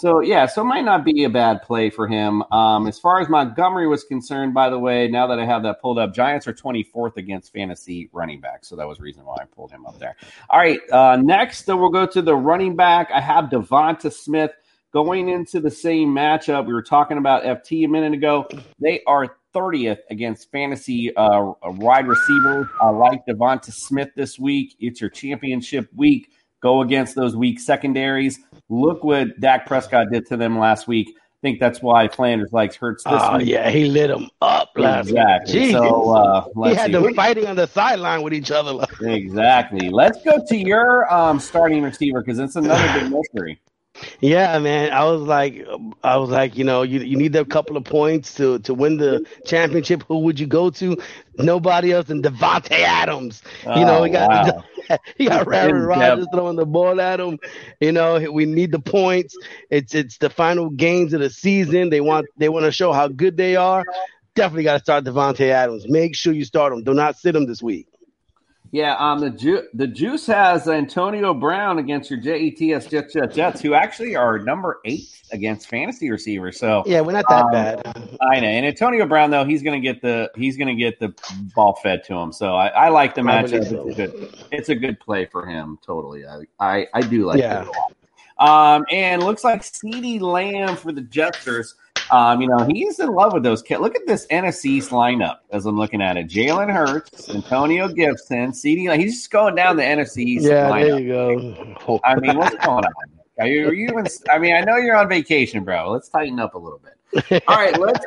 So 0.00 0.20
yeah, 0.20 0.46
so 0.46 0.62
it 0.62 0.64
might 0.64 0.86
not 0.86 1.04
be 1.04 1.24
a 1.24 1.28
bad 1.28 1.60
play 1.60 1.90
for 1.90 2.08
him. 2.08 2.42
Um, 2.50 2.86
as 2.86 2.98
far 2.98 3.20
as 3.20 3.28
Montgomery 3.28 3.86
was 3.86 4.02
concerned, 4.02 4.54
by 4.54 4.70
the 4.70 4.78
way, 4.78 5.08
now 5.08 5.26
that 5.26 5.38
I 5.38 5.44
have 5.44 5.62
that 5.64 5.82
pulled 5.82 5.98
up, 5.98 6.14
Giants 6.14 6.48
are 6.48 6.54
24th 6.54 7.18
against 7.18 7.52
fantasy 7.52 8.08
running 8.10 8.40
back, 8.40 8.64
so 8.64 8.76
that 8.76 8.88
was 8.88 8.98
reason 8.98 9.26
why 9.26 9.36
I 9.42 9.44
pulled 9.44 9.70
him 9.70 9.84
up 9.84 9.98
there. 9.98 10.16
All 10.48 10.58
right, 10.58 10.80
uh, 10.90 11.16
next 11.16 11.66
we'll 11.66 11.90
go 11.90 12.06
to 12.06 12.22
the 12.22 12.34
running 12.34 12.76
back. 12.76 13.10
I 13.14 13.20
have 13.20 13.50
Devonta 13.50 14.10
Smith 14.10 14.52
going 14.90 15.28
into 15.28 15.60
the 15.60 15.70
same 15.70 16.08
matchup. 16.08 16.64
We 16.64 16.72
were 16.72 16.82
talking 16.82 17.18
about 17.18 17.42
FT 17.42 17.84
a 17.84 17.88
minute 17.88 18.14
ago. 18.14 18.48
They 18.80 19.02
are 19.06 19.36
30th 19.54 19.98
against 20.08 20.50
fantasy 20.50 21.14
uh, 21.14 21.52
wide 21.62 22.06
receivers. 22.06 22.66
I 22.80 22.88
like 22.88 23.26
Devonta 23.26 23.70
Smith 23.70 24.08
this 24.16 24.38
week. 24.38 24.76
It's 24.80 25.02
your 25.02 25.10
championship 25.10 25.90
week 25.94 26.30
go 26.60 26.82
against 26.82 27.14
those 27.14 27.36
weak 27.36 27.60
secondaries. 27.60 28.38
Look 28.68 29.04
what 29.04 29.38
Dak 29.40 29.66
Prescott 29.66 30.08
did 30.10 30.26
to 30.26 30.36
them 30.36 30.58
last 30.58 30.86
week. 30.86 31.08
I 31.08 31.40
think 31.42 31.58
that's 31.58 31.80
why 31.80 32.06
Flanders 32.06 32.52
likes 32.52 32.76
Hurts 32.76 33.02
this 33.02 33.14
oh, 33.16 33.38
week. 33.38 33.48
yeah, 33.48 33.70
he 33.70 33.86
lit 33.86 34.08
them 34.08 34.28
up 34.42 34.72
last 34.76 35.08
exactly. 35.08 35.60
week. 35.60 35.72
So 35.72 36.10
uh, 36.10 36.44
he 36.68 36.74
had 36.74 36.86
see. 36.86 36.92
them 36.92 37.14
fighting 37.14 37.46
on 37.46 37.56
the 37.56 37.66
sideline 37.66 38.20
with 38.22 38.34
each 38.34 38.50
other. 38.50 38.78
exactly. 39.00 39.88
Let's 39.88 40.22
go 40.22 40.44
to 40.46 40.56
your 40.56 41.10
um, 41.12 41.40
starting 41.40 41.82
receiver 41.82 42.20
because 42.20 42.38
it's 42.38 42.56
another 42.56 43.00
big 43.00 43.10
mystery. 43.10 43.58
Yeah, 44.20 44.58
man. 44.58 44.92
I 44.92 45.04
was 45.04 45.22
like, 45.22 45.66
I 46.02 46.16
was 46.16 46.30
like, 46.30 46.56
you 46.56 46.64
know, 46.64 46.82
you 46.82 47.00
you 47.00 47.16
need 47.16 47.34
a 47.36 47.44
couple 47.44 47.76
of 47.76 47.84
points 47.84 48.34
to 48.34 48.58
to 48.60 48.74
win 48.74 48.96
the 48.96 49.26
championship. 49.46 50.02
Who 50.08 50.20
would 50.20 50.38
you 50.38 50.46
go 50.46 50.70
to? 50.70 50.96
Nobody 51.38 51.92
else 51.92 52.06
than 52.06 52.22
Davante 52.22 52.72
Adams. 52.72 53.42
You 53.64 53.70
oh, 53.70 53.84
know, 53.84 54.04
he 54.04 54.10
got 54.10 54.30
wow. 54.30 54.64
he 55.16 55.26
got 55.26 55.52
Aaron 55.52 55.82
Rodgers 55.82 56.26
throwing 56.32 56.56
the 56.56 56.66
ball 56.66 57.00
at 57.00 57.20
him. 57.20 57.38
You 57.80 57.92
know, 57.92 58.30
we 58.30 58.46
need 58.46 58.72
the 58.72 58.80
points. 58.80 59.36
It's 59.70 59.94
it's 59.94 60.18
the 60.18 60.30
final 60.30 60.70
games 60.70 61.12
of 61.12 61.20
the 61.20 61.30
season. 61.30 61.90
They 61.90 62.00
want 62.00 62.26
they 62.36 62.48
want 62.48 62.66
to 62.66 62.72
show 62.72 62.92
how 62.92 63.08
good 63.08 63.36
they 63.36 63.56
are. 63.56 63.84
Definitely 64.34 64.64
got 64.64 64.74
to 64.74 64.80
start 64.80 65.04
Davante 65.04 65.48
Adams. 65.50 65.88
Make 65.88 66.14
sure 66.14 66.32
you 66.32 66.44
start 66.44 66.72
him. 66.72 66.84
Do 66.84 66.94
not 66.94 67.16
sit 67.16 67.34
him 67.34 67.46
this 67.46 67.62
week. 67.62 67.88
Yeah, 68.72 68.94
um, 68.98 69.18
the 69.18 69.30
Ju- 69.30 69.66
the 69.74 69.88
Juice 69.88 70.26
has 70.26 70.68
Antonio 70.68 71.34
Brown 71.34 71.78
against 71.78 72.08
your 72.08 72.20
Jets 72.20 72.86
Jets 72.86 73.12
Jets 73.12 73.34
Jets, 73.34 73.60
who 73.60 73.74
actually 73.74 74.14
are 74.14 74.38
number 74.38 74.78
eight 74.84 75.08
against 75.32 75.68
fantasy 75.68 76.08
receivers. 76.10 76.58
So 76.58 76.84
yeah, 76.86 77.00
we're 77.00 77.12
not 77.12 77.24
that 77.28 77.44
um, 77.44 77.50
bad. 77.50 77.86
I 78.20 78.38
know. 78.38 78.46
And 78.46 78.64
Antonio 78.64 79.06
Brown 79.06 79.30
though, 79.30 79.44
he's 79.44 79.62
going 79.62 79.80
to 79.80 79.86
get 79.86 80.02
the 80.02 80.30
he's 80.36 80.56
to 80.56 80.74
get 80.74 81.00
the 81.00 81.12
ball 81.54 81.80
fed 81.82 82.04
to 82.04 82.14
him. 82.14 82.32
So 82.32 82.54
I, 82.54 82.68
I 82.68 82.88
like 82.90 83.16
the 83.16 83.22
matchup. 83.22 83.52
It's 83.54 83.70
a 83.70 83.94
good 83.94 84.34
it's 84.52 84.68
a 84.68 84.76
good 84.76 85.00
play 85.00 85.26
for 85.26 85.46
him. 85.46 85.78
Totally, 85.84 86.24
I 86.26 86.42
I, 86.60 86.86
I 86.94 87.00
do 87.00 87.26
like 87.26 87.40
yeah. 87.40 87.62
it. 87.62 87.96
Um, 88.40 88.84
and 88.90 89.22
looks 89.22 89.44
like 89.44 89.62
CeeDee 89.62 90.20
Lamb 90.20 90.74
for 90.76 90.92
the 90.92 91.02
Jetsters 91.02 91.74
Um, 92.10 92.40
you 92.40 92.48
know, 92.48 92.66
he's 92.68 92.98
in 92.98 93.10
love 93.12 93.32
with 93.34 93.42
those 93.44 93.62
kids. 93.62 93.80
Look 93.80 93.94
at 93.94 94.06
this 94.06 94.26
NFC 94.28 94.78
lineup 94.88 95.38
as 95.52 95.64
I'm 95.66 95.76
looking 95.78 96.02
at 96.02 96.16
it. 96.16 96.26
Jalen 96.28 96.72
Hurts, 96.72 97.28
Antonio 97.28 97.86
Gibson, 97.86 98.52
CD. 98.52 98.86
He's 98.96 99.14
just 99.16 99.30
going 99.30 99.54
down 99.54 99.76
the 99.76 99.82
NFC 99.84 100.24
East 100.24 100.46
Yeah, 100.46 100.68
lineup. 100.70 100.88
there 100.88 101.00
you 101.00 101.08
go. 101.86 102.00
I 102.04 102.16
mean, 102.16 102.36
what's 102.36 102.56
going 102.64 102.84
on? 102.84 102.92
Are 103.38 103.46
you, 103.46 103.68
are 103.68 103.72
you 103.72 103.88
even? 103.88 104.06
I 104.28 104.38
mean, 104.38 104.54
I 104.56 104.60
know 104.62 104.76
you're 104.76 104.96
on 104.96 105.08
vacation, 105.08 105.62
bro. 105.62 105.90
Let's 105.92 106.08
tighten 106.08 106.40
up 106.40 106.54
a 106.54 106.58
little 106.58 106.80
bit. 106.80 107.42
All 107.46 107.56
right, 107.56 107.78
let's 107.78 108.04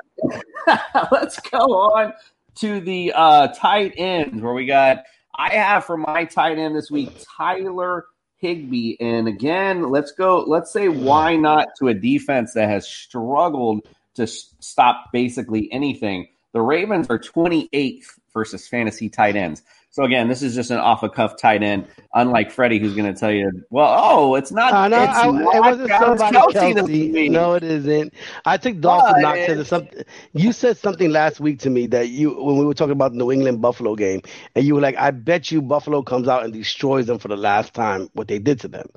let's 1.12 1.40
go 1.40 1.58
on 1.60 2.14
to 2.56 2.80
the 2.82 3.14
uh, 3.16 3.48
tight 3.50 3.94
ends 3.98 4.42
where 4.42 4.54
we 4.54 4.66
got. 4.66 5.04
I 5.36 5.54
have 5.54 5.86
for 5.86 5.98
my 5.98 6.26
tight 6.26 6.60
end 6.60 6.76
this 6.76 6.92
week 6.92 7.10
Tyler 7.38 8.06
Higbee, 8.44 8.98
and 9.00 9.30
again, 9.30 9.90
let's 9.90 10.12
go. 10.12 10.44
Let's 10.46 10.70
say 10.70 10.90
why 10.90 11.38
not 11.38 11.70
to 11.80 11.88
a 11.88 11.94
defense 11.94 12.54
that 12.56 12.68
has 12.68 12.86
struggled 12.86 13.88
to 14.16 14.28
stop 14.28 15.14
basically 15.14 15.72
anything. 15.72 16.28
The 16.54 16.62
Ravens 16.62 17.08
are 17.10 17.20
28th 17.20 18.06
versus 18.34 18.68
fantasy 18.68 19.10
tight 19.10 19.36
ends. 19.36 19.64
So 19.94 20.04
again, 20.04 20.28
this 20.28 20.42
is 20.42 20.56
just 20.56 20.72
an 20.72 20.80
off 20.80 21.04
a 21.04 21.10
cuff 21.10 21.38
tight 21.38 21.62
end, 21.62 21.86
unlike 22.16 22.50
Freddie, 22.50 22.80
who's 22.80 22.96
going 22.96 23.14
to 23.14 23.20
tell 23.20 23.32
you, 23.32 23.52
"Well, 23.70 23.96
oh, 23.96 24.34
it's 24.34 24.52
not. 24.52 24.74
Uh, 24.74 24.88
no, 24.88 25.04
it's 25.04 25.14
I, 25.14 25.30
not 25.30 25.56
it 25.56 25.60
wasn't 25.60 25.90
somebody 25.90 26.36
Kelce. 26.36 27.14
week." 27.14 27.32
No, 27.32 27.54
it 27.54 27.62
isn't. 27.62 28.12
I 28.44 28.58
think 28.58 28.82
Dawson 28.82 29.22
Knox 29.22 29.46
said 29.46 29.68
something. 29.68 30.04
You 30.34 30.52
said 30.52 30.78
something 30.78 31.12
last 31.12 31.40
week 31.40 31.60
to 31.60 31.70
me 31.70 31.86
that 31.88 32.10
you 32.10 32.32
when 32.44 32.58
we 32.58 32.66
were 32.66 32.74
talking 32.74 32.94
about 32.94 33.12
the 33.12 33.20
New 33.20 33.32
England 33.32 33.62
Buffalo 33.62 33.96
game, 33.96 34.24
and 34.56 34.66
you 34.66 34.74
were 34.74 34.82
like, 34.82 34.98
"I 34.98 35.12
bet 35.12 35.52
you 35.52 35.62
Buffalo 35.62 36.02
comes 36.02 36.28
out 36.28 36.44
and 36.44 36.52
destroys 36.52 37.06
them 37.06 37.20
for 37.20 37.28
the 37.28 37.38
last 37.38 37.76
time 37.76 38.10
what 38.14 38.28
they 38.28 38.40
did 38.40 38.62
to 38.62 38.68
them." 38.68 38.88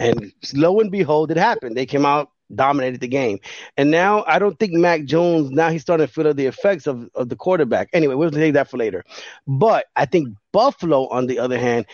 And 0.00 0.32
lo 0.52 0.80
and 0.80 0.90
behold, 0.90 1.30
it 1.30 1.36
happened. 1.36 1.76
They 1.76 1.86
came 1.86 2.04
out. 2.04 2.28
Dominated 2.54 3.00
the 3.00 3.08
game, 3.08 3.38
and 3.76 3.90
now 3.90 4.24
I 4.26 4.38
don't 4.38 4.58
think 4.58 4.72
Mac 4.72 5.04
Jones. 5.04 5.50
Now 5.50 5.70
he's 5.70 5.82
starting 5.82 6.06
to 6.06 6.12
feel 6.12 6.34
the 6.34 6.46
effects 6.46 6.86
of, 6.86 7.08
of 7.14 7.28
the 7.28 7.36
quarterback. 7.36 7.88
Anyway, 7.92 8.14
we'll 8.14 8.30
take 8.30 8.54
that 8.54 8.68
for 8.68 8.76
later. 8.76 9.04
But 9.46 9.86
I 9.94 10.06
think 10.06 10.36
Buffalo, 10.52 11.06
on 11.08 11.26
the 11.26 11.38
other 11.38 11.58
hand, 11.58 11.86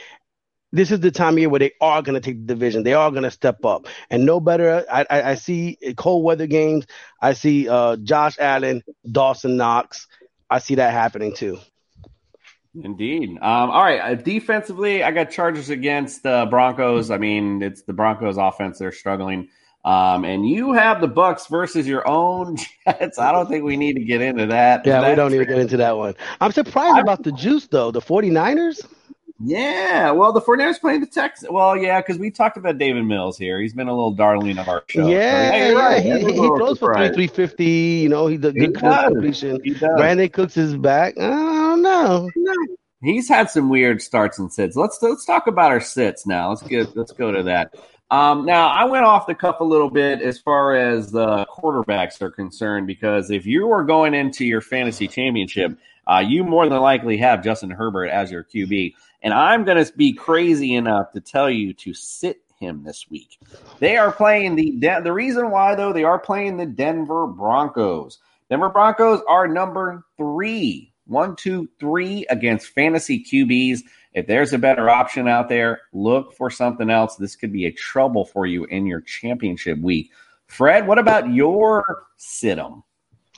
this 0.73 0.91
is 0.91 1.01
the 1.01 1.11
time 1.11 1.35
of 1.35 1.39
year 1.39 1.49
where 1.49 1.61
they 1.61 1.73
are 1.81 2.03
going 2.03 2.15
to 2.15 2.21
take 2.21 2.39
the 2.39 2.55
division. 2.55 2.83
They 2.83 2.95
are 2.95 3.11
going 3.11 3.23
to 3.23 3.31
step 3.31 3.65
up, 3.65 3.87
and 4.11 4.25
no 4.25 4.41
better. 4.41 4.85
I, 4.91 5.07
I, 5.09 5.23
I 5.31 5.35
see 5.35 5.79
cold 5.97 6.25
weather 6.25 6.47
games. 6.47 6.87
I 7.21 7.35
see 7.35 7.69
uh, 7.69 7.97
Josh 7.97 8.37
Allen, 8.39 8.83
Dawson 9.11 9.57
Knox. 9.57 10.07
I 10.49 10.59
see 10.59 10.77
that 10.77 10.93
happening 10.93 11.35
too. 11.35 11.59
Indeed. 12.83 13.31
Um, 13.31 13.71
all 13.71 13.83
right. 13.83 14.01
Uh, 14.01 14.15
defensively, 14.17 15.03
I 15.03 15.11
got 15.11 15.31
Chargers 15.31 15.71
against 15.71 16.23
the 16.23 16.47
Broncos. 16.51 17.11
I 17.11 17.19
mean, 17.19 17.63
it's 17.63 17.83
the 17.83 17.95
Broncos 17.95 18.37
offense. 18.37 18.79
They're 18.79 18.93
struggling. 18.93 19.49
Um, 19.87 20.25
and 20.25 20.49
you 20.49 20.73
have 20.73 21.01
the 21.01 21.09
Bucs 21.09 21.49
versus 21.49 21.87
your 21.87 22.07
own 22.09 22.57
Jets. 22.85 23.19
I 23.21 23.31
don't 23.31 23.47
think 23.49 23.65
we 23.65 23.77
need 23.77 23.95
to 23.95 24.03
get 24.05 24.21
into 24.21 24.47
that. 24.47 24.85
Yeah, 24.85 25.09
we 25.09 25.15
don't 25.15 25.31
need 25.31 25.39
to 25.39 25.47
get 25.47 25.59
into 25.61 25.77
that 25.77 25.97
one. 25.97 26.15
I'm 26.41 26.51
surprised 26.53 26.99
about 26.99 27.23
the 27.23 27.31
juice 27.33 27.69
though. 27.69 27.93
The 27.93 28.01
49ers. 28.01 28.85
Yeah. 29.39 30.11
Well, 30.13 30.33
the 30.33 30.41
49ers 30.41 30.81
playing 30.81 31.03
the 31.03 31.07
Texans. 31.07 31.51
Well, 31.53 31.77
yeah, 31.77 32.01
because 32.01 32.19
we 32.19 32.31
talked 32.31 32.57
about 32.57 32.79
Davis 32.79 33.05
Mills 33.05 33.39
here. 33.39 33.61
He's 33.61 33.75
been 33.75 33.87
a 33.87 33.95
little 33.95 34.13
darling 34.13 34.59
of 34.59 34.67
our 34.69 34.83
show. 34.89 35.07
Yeah, 35.07 35.51
So, 35.51 35.57
yeah, 35.57 35.73
right. 35.73 36.03
he, 36.03 36.11
he, 36.21 36.33
he 36.33 36.37
throws 36.37 36.79
for 36.81 36.95
three, 36.95 37.13
three 37.13 37.27
fifty. 37.29 37.65
You 38.03 38.09
know, 38.09 38.27
he 38.27 38.37
He 38.37 38.39
good 38.53 38.73
does. 38.75 39.05
completion. 39.13 39.61
He 39.63 39.71
does. 39.75 39.83
Brandin 40.01 40.33
Cooks 40.33 40.57
is 40.57 40.77
back. 40.77 41.17
I 41.19 41.29
don't 41.29 41.83
know. 41.83 42.29
He's 43.03 43.29
had 43.29 43.51
some 43.51 43.69
weird 43.69 44.01
starts 44.03 44.39
and 44.39 44.53
sits. 44.53 44.75
Let's 44.75 44.99
let's 45.03 45.25
talk 45.27 45.47
about 45.47 45.71
our 45.71 45.81
sits 45.81 46.27
now. 46.27 46.49
Let's 46.49 46.63
get 46.63 46.97
let's 46.97 47.13
go 47.13 47.31
to 47.31 47.43
that. 47.45 47.75
Um, 48.11 48.45
now 48.45 48.69
I 48.69 48.85
went 48.85 49.05
off 49.05 49.27
the 49.27 49.35
cuff 49.35 49.61
a 49.61 49.65
little 49.65 49.91
bit 49.91 50.23
as 50.23 50.39
far 50.39 50.77
as 50.77 51.11
the 51.11 51.47
quarterbacks 51.47 52.23
are 52.23 52.31
concerned 52.31 52.87
because 52.87 53.31
if 53.31 53.45
you 53.47 53.71
are 53.73 53.83
going 53.83 54.15
into 54.15 54.45
your 54.45 54.61
fantasy 54.61 55.09
championship, 55.09 55.77
uh, 56.07 56.23
you 56.25 56.45
more 56.45 56.69
than 56.69 56.81
likely 56.81 57.17
have 57.17 57.43
Justin 57.43 57.71
Herbert 57.71 58.07
as 58.07 58.31
your 58.31 58.45
QB, 58.45 58.95
and 59.23 59.35
I'm 59.35 59.65
going 59.65 59.85
to 59.85 59.93
be 59.97 60.13
crazy 60.13 60.75
enough 60.75 61.11
to 61.13 61.21
tell 61.21 61.51
you 61.51 61.75
to 61.75 61.93
sit 61.95 62.43
him 62.61 62.85
this 62.85 63.11
week. 63.11 63.39
They 63.81 63.97
are 63.97 64.13
playing 64.13 64.55
the 64.55 64.71
De- 64.73 65.03
the 65.03 65.13
reason 65.13 65.51
why 65.51 65.75
though 65.75 65.93
they 65.93 66.05
are 66.05 66.19
playing 66.19 66.57
the 66.57 66.67
Denver 66.67 67.27
Broncos. 67.27 68.19
Denver 68.49 68.69
Broncos 68.69 69.21
are 69.29 69.49
number 69.49 70.05
three, 70.17 70.93
one, 71.07 71.35
two, 71.35 71.69
three 71.81 72.25
against 72.31 72.69
fantasy 72.69 73.23
QBs. 73.23 73.81
If 74.17 74.27
there's 74.27 74.55
a 74.55 74.59
better 74.59 74.89
option 74.89 75.29
out 75.29 75.51
there, 75.51 75.83
look 75.93 76.33
for 76.33 76.51
something 76.51 76.89
else. 76.89 77.17
This 77.17 77.37
could 77.37 77.53
be 77.53 77.67
a 77.67 77.71
trouble 77.71 78.25
for 78.25 78.47
you 78.47 78.65
in 78.65 78.87
your 78.87 79.03
championship 79.03 79.79
week. 79.79 80.11
Fred, 80.47 80.87
what 80.87 80.99
about 80.99 81.31
your 81.31 82.07
sit 82.17 82.59
'em? 82.59 82.83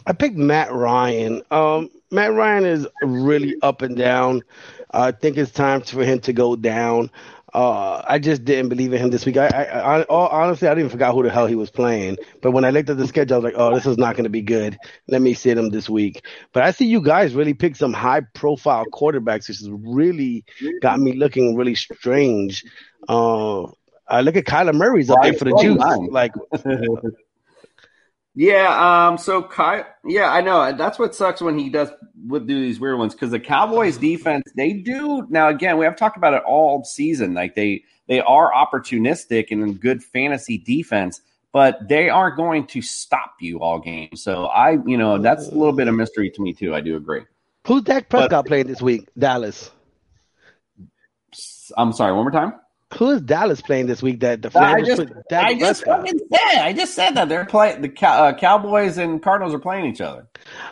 I 0.07 0.12
picked 0.12 0.37
Matt 0.37 0.72
Ryan. 0.72 1.43
Um, 1.51 1.91
Matt 2.12 2.33
Ryan 2.33 2.64
is 2.64 2.87
really 3.03 3.57
up 3.62 3.83
and 3.83 3.97
down. 3.97 4.45
I 4.93 5.11
think 5.11 5.37
it's 5.37 5.51
time 5.51 5.81
for 5.81 6.05
him 6.05 6.20
to 6.20 6.33
go 6.33 6.55
down. 6.55 7.11
Uh, 7.59 8.04
I 8.06 8.20
just 8.20 8.44
didn't 8.44 8.68
believe 8.68 8.92
in 8.92 9.00
him 9.00 9.11
this 9.11 9.26
week. 9.26 9.36
I, 9.36 9.48
I, 9.48 9.62
I 9.98 10.02
all- 10.04 10.28
honestly, 10.28 10.68
I 10.68 10.74
didn't 10.76 10.90
forgot 10.92 11.12
who 11.12 11.24
the 11.24 11.30
hell 11.30 11.48
he 11.48 11.56
was 11.56 11.70
playing. 11.70 12.16
But 12.40 12.52
when 12.52 12.64
I 12.64 12.70
looked 12.70 12.88
at 12.88 12.98
the 12.98 13.09
schedule, 13.09 13.34
I 13.34 13.38
was 13.38 13.44
like, 13.46 13.54
"Oh, 13.56 13.74
this 13.74 13.84
is 13.84 13.98
not 13.98 14.14
going 14.14 14.24
to 14.24 14.30
be 14.30 14.42
good. 14.42 14.78
Let 15.09 15.20
me 15.22 15.34
sit 15.34 15.59
him 15.59 15.70
this 15.70 15.90
week." 15.90 16.24
But 16.52 16.62
I 16.62 16.70
see 16.70 16.86
you 16.86 17.02
guys 17.02 17.34
really 17.34 17.54
pick 17.54 17.74
some 17.74 17.92
high-profile 17.92 18.84
quarterbacks, 18.94 19.48
which 19.48 19.59
has 19.59 19.68
really 19.72 20.44
got 20.82 21.00
me 21.00 21.14
looking 21.14 21.56
really 21.56 21.74
strange. 21.74 22.64
Uh, 23.09 23.64
I 24.06 24.20
look 24.20 24.36
at 24.36 24.44
Kyler 24.44 24.72
Murray's 24.72 25.11
up 25.11 25.18
there 25.22 25.32
for 25.32 25.44
the 25.44 25.50
right. 25.80 26.12
Like, 26.12 26.32
Yeah, 28.39 29.09
um, 29.09 29.18
so 29.18 29.43
Kyle. 29.43 29.84
yeah, 30.05 30.30
I 30.30 30.43
know 30.43 30.72
that's 30.72 30.97
what 30.97 31.12
sucks 31.12 31.41
when 31.41 31.59
he 31.59 31.68
does 31.70 31.91
would 32.28 32.47
do 32.47 32.61
these 32.61 32.78
weird 32.78 32.97
ones 32.97 33.12
because 33.12 33.32
the 33.32 33.41
Cowboys 33.41 33.97
defense 33.97 34.45
they 34.57 34.74
do 34.74 35.26
now 35.28 35.49
again 35.49 35.76
we 35.76 35.84
have 35.84 35.97
talked 35.97 36.16
about 36.16 36.34
it 36.34 36.43
all 36.47 36.84
season 36.84 37.34
like 37.34 37.57
they 37.57 37.82
they 38.07 38.20
are 38.20 38.53
opportunistic 38.53 39.51
and 39.51 39.80
good 39.80 40.05
fantasy 40.05 40.57
defense 40.57 41.20
but 41.53 41.89
they 41.89 42.09
aren't 42.09 42.36
going 42.36 42.64
to 42.68 42.80
stop 42.80 43.34
you 43.41 43.59
all 43.61 43.80
game 43.80 44.14
so 44.14 44.47
I 44.47 44.78
you 44.86 44.97
know 44.97 45.18
that's 45.18 45.49
a 45.49 45.55
little 45.55 45.72
bit 45.72 45.89
of 45.89 45.95
mystery 45.95 46.30
to 46.30 46.41
me 46.41 46.53
too 46.53 46.74
I 46.74 46.80
do 46.80 46.97
agree 46.97 47.22
who's 47.66 47.82
Dak 47.82 48.09
Prescott 48.09 48.47
playing 48.47 48.68
this 48.68 48.80
week? 48.80 49.09
Dallas. 49.18 49.70
I'm 51.76 51.93
sorry 51.93 52.12
one 52.12 52.22
more 52.22 52.30
time 52.30 52.55
Who 52.95 53.11
is 53.11 53.20
Dallas 53.20 53.61
playing 53.61 53.86
this 53.86 54.03
week? 54.03 54.20
That 54.20 54.41
the 54.41 54.51
I 54.59 54.80
just 54.80 55.07
put 55.07 55.28
Dak 55.28 55.45
I 55.45 55.59
just 55.59 55.84
fucking 55.84 56.18
said 56.18 56.62
I 56.62 56.72
just 56.72 56.95
said 56.95 57.11
that 57.16 57.28
they're 57.28 57.45
playing 57.45 57.82
the 57.82 57.89
Cow- 57.89 58.28
uh, 58.28 58.32
Cowboys 58.32 58.97
and 58.97 59.22
Cardinals 59.22 59.55
are 59.55 59.59
playing 59.59 59.86
each 59.86 60.01
other 60.01 60.26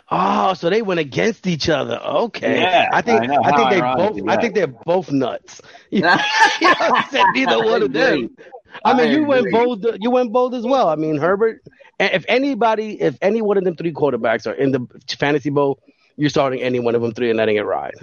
Oh, 0.09 0.53
so 0.53 0.69
they 0.69 0.81
went 0.81 0.99
against 0.99 1.47
each 1.47 1.69
other. 1.69 1.99
Okay. 2.01 2.61
Yeah, 2.61 2.89
I 2.91 3.01
think 3.01 3.21
I. 3.21 3.37
I, 3.43 3.55
think 3.55 3.69
they 3.69 3.81
both. 3.81 4.29
I 4.29 4.37
think 4.37 4.55
they're 4.55 4.67
both 4.67 5.11
nuts. 5.11 5.61
You 5.89 6.01
know? 6.01 6.17
Neither 7.33 7.63
one 7.63 7.81
of 7.81 7.93
them. 7.93 8.35
I 8.83 8.93
mean, 8.93 9.07
I 9.07 9.11
you 9.11 9.23
went 9.23 9.49
bold. 9.51 9.85
You 9.99 10.11
went 10.11 10.33
bold 10.33 10.53
as 10.53 10.65
well. 10.65 10.89
I 10.89 10.95
mean, 10.95 11.17
Herbert. 11.17 11.63
If 11.99 12.25
anybody, 12.27 13.01
if 13.01 13.17
any 13.21 13.41
one 13.41 13.57
of 13.57 13.63
them 13.63 13.75
three 13.77 13.93
quarterbacks 13.93 14.45
are 14.47 14.53
in 14.53 14.71
the 14.71 14.85
fantasy 15.17 15.49
bowl, 15.49 15.79
you're 16.17 16.29
starting 16.29 16.61
any 16.61 16.79
one 16.79 16.93
of 16.93 17.01
them 17.01 17.13
three 17.13 17.29
and 17.29 17.37
letting 17.37 17.55
it 17.55 17.61
ride. 17.61 17.95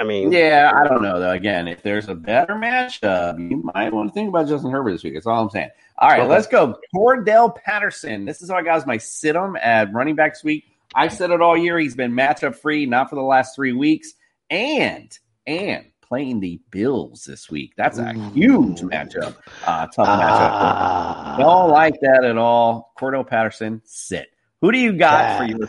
I 0.00 0.04
mean, 0.04 0.32
Yeah, 0.32 0.72
I 0.74 0.88
don't 0.88 1.02
know 1.02 1.20
though. 1.20 1.30
Again, 1.32 1.68
if 1.68 1.82
there's 1.82 2.08
a 2.08 2.14
better 2.14 2.54
matchup, 2.54 3.38
you 3.38 3.62
might 3.74 3.92
want 3.92 4.08
to 4.08 4.14
think 4.14 4.30
about 4.30 4.48
Justin 4.48 4.70
Herbert 4.70 4.92
this 4.92 5.04
week. 5.04 5.12
That's 5.14 5.26
all 5.26 5.42
I'm 5.42 5.50
saying. 5.50 5.68
All 5.98 6.08
right, 6.08 6.20
Okay. 6.20 6.28
let's 6.28 6.46
go. 6.46 6.78
Cordarrelle 6.94 7.54
Patterson. 7.54 8.24
This 8.24 8.40
is 8.40 8.48
how 8.50 8.56
I 8.56 8.62
got 8.62 8.86
my 8.86 8.96
sit 8.96 9.36
him 9.36 9.56
at 9.56 9.92
running 9.92 10.14
back 10.16 10.32
this 10.34 10.42
week. 10.44 10.64
I 10.94 11.08
said 11.08 11.30
it 11.30 11.42
all 11.42 11.56
year. 11.56 11.78
He's 11.78 11.94
been 11.94 12.12
matchup 12.12 12.56
free, 12.56 12.86
not 12.86 13.10
for 13.10 13.16
the 13.16 13.22
last 13.22 13.54
three 13.54 13.72
weeks, 13.74 14.14
and 14.48 15.16
and 15.46 15.84
playing 16.00 16.40
the 16.40 16.60
Bills 16.70 17.24
this 17.24 17.48
week. 17.50 17.74
That's 17.76 17.98
a 17.98 18.12
huge 18.32 18.80
matchup. 18.80 19.36
Uh, 19.66 19.86
tough 19.86 19.92
Ah. 20.08 21.36
matchup. 21.36 21.40
Don't 21.44 21.70
like 21.70 21.94
that 22.00 22.24
at 22.24 22.38
all. 22.38 22.92
Cordarrelle 22.98 23.26
Patterson, 23.26 23.82
sit. 23.84 24.28
Who 24.62 24.72
do 24.72 24.78
you 24.78 24.94
got 24.94 25.38
for 25.38 25.44
your? 25.44 25.68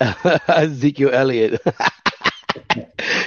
Ezekiel 0.48 1.10
Elliott. 1.12 1.60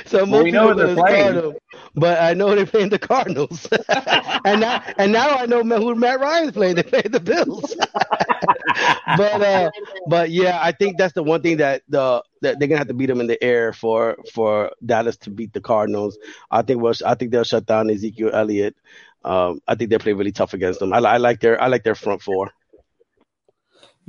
so 0.06 0.26
most 0.26 0.32
Well, 0.32 0.44
we 0.44 0.52
know 0.52 0.74
they're 0.74 0.96
playing. 0.96 1.34
Cardinals, 1.34 1.56
but 1.96 2.22
I 2.22 2.34
know 2.34 2.56
they're 2.56 2.66
playing 2.66 2.90
the 2.90 3.00
Cardinals, 3.00 3.68
and 4.46 4.62
now 4.62 4.84
and 4.98 5.12
now 5.12 5.38
I 5.38 5.46
know 5.46 5.64
who 5.64 5.96
Matt 5.96 6.20
Ryan's 6.20 6.52
playing. 6.52 6.76
They 6.76 6.84
play 6.84 7.02
the 7.02 7.20
Bills. 7.20 7.76
but 9.18 9.42
uh, 9.42 9.72
but 10.08 10.30
yeah, 10.32 10.60
I 10.62 10.72
think 10.72 10.98
that's 10.98 11.14
the 11.14 11.24
one 11.24 11.42
thing 11.42 11.58
that 11.58 11.84
the 11.90 12.24
that 12.42 12.60
they're 12.60 12.68
gonna 12.68 12.80
have 12.80 12.88
to 12.88 12.94
beat 12.94 13.08
them 13.08 13.22
in 13.22 13.28
the 13.28 13.42
air 13.44 13.74
for 13.74 14.18
for 14.34 14.72
Dallas 14.86 15.18
to 15.18 15.30
beat 15.30 15.54
the 15.54 15.62
Cardinals. 15.62 16.18
I 16.50 16.62
think 16.62 16.82
we'll, 16.82 16.94
I 17.06 17.16
think 17.16 17.32
they'll 17.32 17.44
shut 17.44 17.66
down 17.66 17.90
Ezekiel 17.90 18.32
Elliott. 18.34 18.76
Um, 19.24 19.62
I 19.68 19.76
think 19.76 19.90
they 19.90 19.98
play 19.98 20.14
really 20.14 20.32
tough 20.32 20.54
against 20.54 20.80
them. 20.80 20.94
I, 20.94 21.00
I 21.00 21.18
like 21.18 21.42
their 21.42 21.62
I 21.62 21.68
like 21.68 21.84
their 21.84 21.96
front 21.96 22.22
four. 22.22 22.52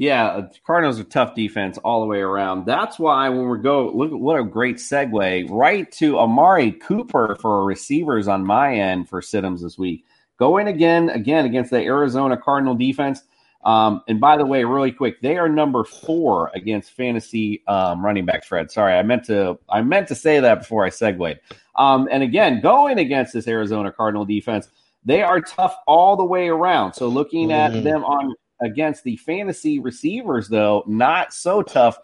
Yeah, 0.01 0.29
uh, 0.29 0.49
Cardinals 0.67 0.99
are 0.99 1.05
tough 1.05 1.35
defense 1.35 1.77
all 1.77 2.01
the 2.01 2.07
way 2.07 2.21
around. 2.21 2.65
That's 2.65 2.99
why 2.99 3.29
when 3.29 3.51
we 3.51 3.59
go, 3.59 3.93
look 3.95 4.11
at 4.11 4.19
what 4.19 4.41
a 4.41 4.45
great 4.45 4.77
segue 4.77 5.51
right 5.51 5.93
to 5.93 6.19
Amari 6.19 6.73
Cooper 6.73 7.37
for 7.39 7.67
receivers 7.67 8.27
on 8.27 8.43
my 8.43 8.75
end 8.75 9.11
for 9.11 9.21
Siddums 9.21 9.61
this 9.61 9.77
week. 9.77 10.07
Going 10.39 10.69
again, 10.69 11.11
again 11.11 11.45
against 11.45 11.71
the 11.71 11.83
Arizona 11.83 12.39
Cardinal 12.39 12.75
defense. 12.75 13.25
Um, 13.63 14.01
and 14.09 14.19
by 14.19 14.39
the 14.39 14.47
way, 14.47 14.65
really 14.65 14.91
quick, 14.91 15.21
they 15.21 15.37
are 15.37 15.51
number 15.51 15.85
four 15.85 16.51
against 16.55 16.93
fantasy 16.93 17.63
um, 17.69 18.03
running 18.03 18.25
backs. 18.25 18.47
Fred, 18.47 18.71
sorry, 18.71 18.95
I 18.95 19.03
meant 19.03 19.25
to 19.27 19.59
I 19.69 19.83
meant 19.83 20.09
to 20.09 20.15
say 20.15 20.41
that 20.41 20.61
before 20.61 20.83
I 20.83 20.89
segued. 20.89 21.41
Um, 21.77 22.09
and 22.11 22.23
again, 22.23 22.63
going 22.63 22.99
against 22.99 23.35
this 23.35 23.47
Arizona 23.47 23.93
Cardinal 23.93 24.25
defense, 24.25 24.71
they 25.05 25.21
are 25.21 25.43
tough 25.43 25.77
all 25.87 26.17
the 26.17 26.25
way 26.25 26.49
around. 26.49 26.95
So 26.95 27.07
looking 27.09 27.53
at 27.53 27.73
Mhm. 27.73 27.85
them 27.85 28.03
on 28.05 28.35
against 28.63 29.05
the 29.05 29.17
fantasy 29.17 29.79
receivers, 29.79 30.49
though, 30.49 30.85
not 30.87 31.33
so 31.33 31.63
tough. 31.63 31.99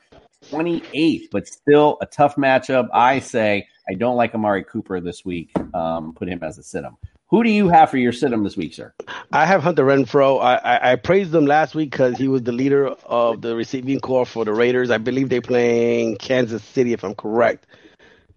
28th, 0.50 1.28
but 1.32 1.46
still 1.46 1.98
a 2.00 2.06
tough 2.06 2.36
matchup. 2.36 2.88
I 2.92 3.18
say 3.18 3.66
I 3.88 3.94
don't 3.94 4.16
like 4.16 4.34
Amari 4.34 4.64
Cooper 4.64 5.00
this 5.00 5.24
week. 5.24 5.50
Um, 5.74 6.14
put 6.14 6.28
him 6.28 6.40
as 6.42 6.58
a 6.58 6.62
sit 6.62 6.84
'em. 6.84 6.96
Who 7.28 7.42
do 7.42 7.50
you 7.50 7.68
have 7.68 7.90
for 7.90 7.96
your 7.96 8.12
sit 8.12 8.30
this 8.44 8.56
week, 8.56 8.72
sir? 8.72 8.94
I 9.32 9.46
have 9.46 9.60
Hunter 9.60 9.84
Renfrow. 9.84 10.40
I, 10.40 10.56
I, 10.56 10.92
I 10.92 10.96
praised 10.96 11.34
him 11.34 11.44
last 11.44 11.74
week 11.74 11.90
because 11.90 12.16
he 12.16 12.28
was 12.28 12.42
the 12.42 12.52
leader 12.52 12.86
of 13.04 13.42
the 13.42 13.56
receiving 13.56 13.98
corps 13.98 14.26
for 14.26 14.44
the 14.44 14.52
Raiders. 14.52 14.92
I 14.92 14.98
believe 14.98 15.28
they're 15.28 15.40
playing 15.42 16.18
Kansas 16.18 16.62
City, 16.62 16.92
if 16.92 17.02
I'm 17.02 17.16
correct. 17.16 17.66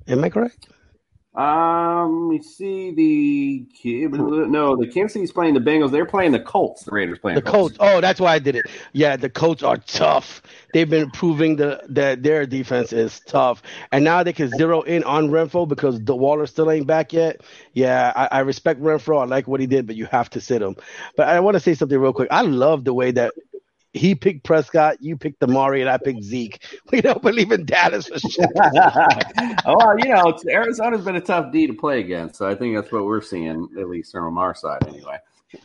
Am 0.08 0.24
I 0.24 0.30
correct? 0.30 0.70
Um, 1.36 2.30
let 2.30 2.38
me 2.38 2.44
see 2.44 2.92
the. 2.92 3.66
No, 4.18 4.76
the 4.76 4.88
Kansas 4.88 5.14
City's 5.14 5.32
playing 5.32 5.54
the 5.54 5.60
Bengals. 5.60 5.92
They're 5.92 6.06
playing 6.06 6.32
the 6.32 6.40
Colts. 6.40 6.84
The 6.84 6.92
Raiders 6.92 7.20
playing 7.20 7.36
The 7.36 7.44
Colts. 7.44 7.78
Oh, 7.80 8.02
that's 8.02 8.20
why 8.20 8.34
I 8.34 8.40
did 8.40 8.56
it. 8.56 8.66
Yeah, 8.94 9.16
the 9.16 9.30
Colts 9.30 9.62
are 9.62 9.78
tough. 9.78 10.42
They've 10.74 10.90
been 10.90 11.12
proving 11.12 11.56
the, 11.56 11.82
that 11.90 12.24
their 12.24 12.46
defense 12.48 12.92
is 12.94 13.20
tough, 13.22 13.62
and 13.92 14.04
now 14.04 14.24
they 14.24 14.34
can 14.34 14.50
zero 14.50 14.82
in 14.82 15.04
on 15.04 15.30
Renfrow 15.30 15.68
because 15.68 16.04
the 16.04 16.16
Waller 16.16 16.48
still 16.48 16.72
ain't 16.72 16.88
back 16.88 17.14
yet. 17.14 17.42
Yeah, 17.74 18.12
I, 18.16 18.28
I 18.32 18.40
respect 18.40 18.82
Renfrow. 18.82 19.22
I 19.22 19.26
like 19.26 19.48
what 19.48 19.60
he 19.60 19.68
did, 19.68 19.86
but 19.86 19.96
you 19.96 20.06
have 20.08 20.32
to 20.32 20.42
sit 20.42 20.62
him. 20.64 20.76
But 21.16 21.28
I 21.30 21.40
want 21.40 21.56
to 21.56 21.60
say 21.60 21.76
something 21.76 21.98
real 21.98 22.12
quick. 22.12 22.30
I 22.32 22.42
love 22.42 22.86
the 22.86 22.94
way 22.94 23.12
that 23.12 23.34
he 23.94 24.16
picked 24.16 24.44
Prescott, 24.44 25.02
you 25.02 25.18
picked 25.18 25.42
Amari, 25.44 25.82
and 25.82 25.90
I 25.90 25.98
picked 25.98 26.24
Zeke. 26.24 26.64
We 26.92 27.02
don't 27.02 27.22
believe 27.22 27.52
in 27.52 27.66
Dallas 27.66 28.08
for 28.08 28.20
shit. 28.20 28.50
oh, 29.66 29.76
well, 29.78 30.00
you 30.00 30.10
know, 30.10 30.38
Arizona's 30.50 31.06
been 31.06 31.16
a 31.16 31.22
tough 31.22 31.52
D 31.52 31.68
to 31.68 31.74
play 31.74 32.00
against, 32.00 32.36
so 32.36 32.48
I 32.48 32.56
think 32.56 32.76
that's 32.76 32.92
what 32.92 33.06
we're 33.06 33.22
seeing, 33.22 33.70
at 33.80 33.90
least 33.90 34.12
from 34.12 34.38
our 34.38 34.56
side, 34.56 34.88
anyway. 34.88 35.18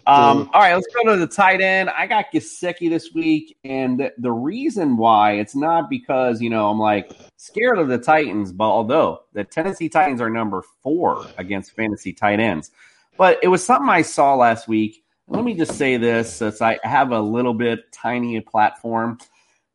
Um, 0.07 0.51
all 0.55 0.61
right, 0.63 0.75
let's 0.75 0.87
go 0.95 1.13
to 1.13 1.19
the 1.19 1.27
tight 1.27 1.61
end. 1.61 1.91
I 1.91 2.07
got 2.07 2.27
Gesicki 2.33 2.89
this 2.89 3.13
week, 3.13 3.57
and 3.65 4.01
the, 4.01 4.13
the 4.17 4.33
reason 4.33 4.97
why 4.97 5.33
it's 5.33 5.55
not 5.55 5.91
because 5.91 6.41
you 6.41 6.49
know 6.49 6.71
I'm 6.71 6.79
like 6.79 7.13
scared 7.37 7.79
of 7.79 7.89
the 7.89 7.99
Titans, 7.99 8.53
but 8.53 8.65
although 8.65 9.21
the 9.35 9.45
Tennessee 9.45 9.91
Titans 9.91 10.23
are 10.23 10.31
number 10.31 10.63
four 10.83 11.27
against 11.37 11.73
fantasy 11.73 12.15
tight 12.15 12.41
ends, 12.41 12.71
but 13.19 13.39
it 13.43 13.49
was 13.49 13.65
something 13.65 13.89
I 13.89 14.03
saw 14.03 14.35
last 14.35 14.69
week. 14.69 15.04
Let 15.27 15.43
me 15.43 15.55
just 15.55 15.79
say 15.79 15.97
this, 15.97 16.35
since 16.35 16.61
I 16.61 16.79
have 16.83 17.11
a 17.11 17.21
little 17.21 17.55
bit 17.55 17.91
tiny 17.93 18.39
platform. 18.41 19.19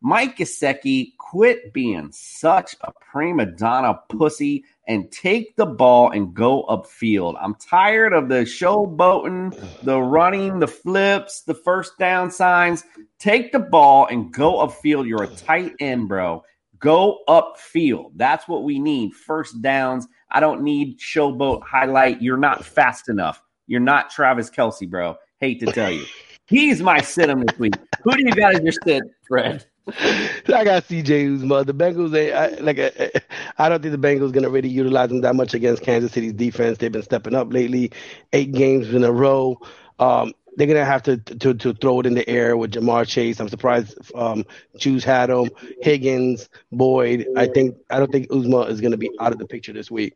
Mike 0.01 0.37
Gesicki, 0.37 1.17
quit 1.17 1.73
being 1.73 2.09
such 2.11 2.75
a 2.81 2.91
prima 3.01 3.47
donna 3.47 3.99
pussy 4.09 4.63
and 4.87 5.11
take 5.11 5.55
the 5.55 5.65
ball 5.65 6.11
and 6.11 6.33
go 6.33 6.65
upfield. 6.69 7.35
I'm 7.41 7.55
tired 7.55 8.13
of 8.13 8.29
the 8.29 8.45
showboating, 8.45 9.59
the 9.83 9.99
running, 9.99 10.59
the 10.59 10.67
flips, 10.67 11.41
the 11.41 11.55
first 11.55 11.97
down 11.97 12.31
signs. 12.31 12.83
Take 13.17 13.51
the 13.51 13.59
ball 13.59 14.07
and 14.07 14.31
go 14.31 14.65
upfield. 14.65 15.07
You're 15.07 15.23
a 15.23 15.27
tight 15.27 15.73
end, 15.79 16.07
bro. 16.07 16.43
Go 16.77 17.19
upfield. 17.27 18.11
That's 18.15 18.47
what 18.47 18.63
we 18.63 18.79
need. 18.79 19.13
First 19.13 19.61
downs. 19.61 20.07
I 20.29 20.39
don't 20.39 20.61
need 20.61 20.99
showboat 20.99 21.63
highlight. 21.63 22.21
You're 22.21 22.37
not 22.37 22.63
fast 22.63 23.09
enough. 23.09 23.41
You're 23.67 23.81
not 23.81 24.09
Travis 24.09 24.49
Kelce, 24.49 24.89
bro. 24.89 25.17
Hate 25.39 25.59
to 25.61 25.67
tell 25.67 25.91
you. 25.91 26.05
He's 26.47 26.81
my 26.81 27.01
sit 27.01 27.29
him 27.29 27.45
this 27.45 27.57
week. 27.59 27.75
Who 28.03 28.11
do 28.11 28.23
you 28.23 28.31
got 28.31 28.55
as 28.55 28.61
your 28.61 28.71
sit, 28.71 29.03
Fred? 29.27 29.65
I 29.87 30.63
got 30.63 30.87
CJ 30.87 31.39
Uzomah. 31.39 31.65
The 31.65 31.73
Bengals, 31.73 32.11
they 32.11 32.33
I, 32.33 32.47
like. 32.59 32.79
I, 32.79 33.11
I 33.57 33.69
don't 33.69 33.81
think 33.81 33.91
the 33.91 34.07
Bengals 34.07 34.31
going 34.31 34.43
to 34.43 34.49
really 34.49 34.69
utilize 34.69 35.09
them 35.09 35.21
that 35.21 35.35
much 35.35 35.53
against 35.53 35.83
Kansas 35.83 36.11
City's 36.11 36.33
defense. 36.33 36.77
They've 36.77 36.91
been 36.91 37.03
stepping 37.03 37.35
up 37.35 37.51
lately, 37.53 37.91
eight 38.33 38.51
games 38.51 38.93
in 38.93 39.03
a 39.03 39.11
row. 39.11 39.59
Um, 39.99 40.33
they're 40.55 40.67
going 40.67 40.77
to 40.77 40.85
have 40.85 41.03
to, 41.03 41.17
to 41.17 41.53
to 41.53 41.73
throw 41.73 41.99
it 42.01 42.05
in 42.05 42.15
the 42.15 42.27
air 42.27 42.57
with 42.57 42.71
Ja'Marr 42.71 43.07
Chase. 43.07 43.39
I'm 43.39 43.49
surprised 43.49 43.97
um, 44.13 44.45
Juice 44.77 45.03
had 45.03 45.29
him. 45.29 45.49
Higgins, 45.81 46.49
Boyd. 46.71 47.27
I 47.37 47.47
think 47.47 47.77
I 47.89 47.99
don't 47.99 48.11
think 48.11 48.29
Uzma 48.29 48.69
is 48.69 48.81
going 48.81 48.91
to 48.91 48.97
be 48.97 49.09
out 49.19 49.31
of 49.31 49.39
the 49.39 49.47
picture 49.47 49.73
this 49.73 49.89
week. 49.89 50.15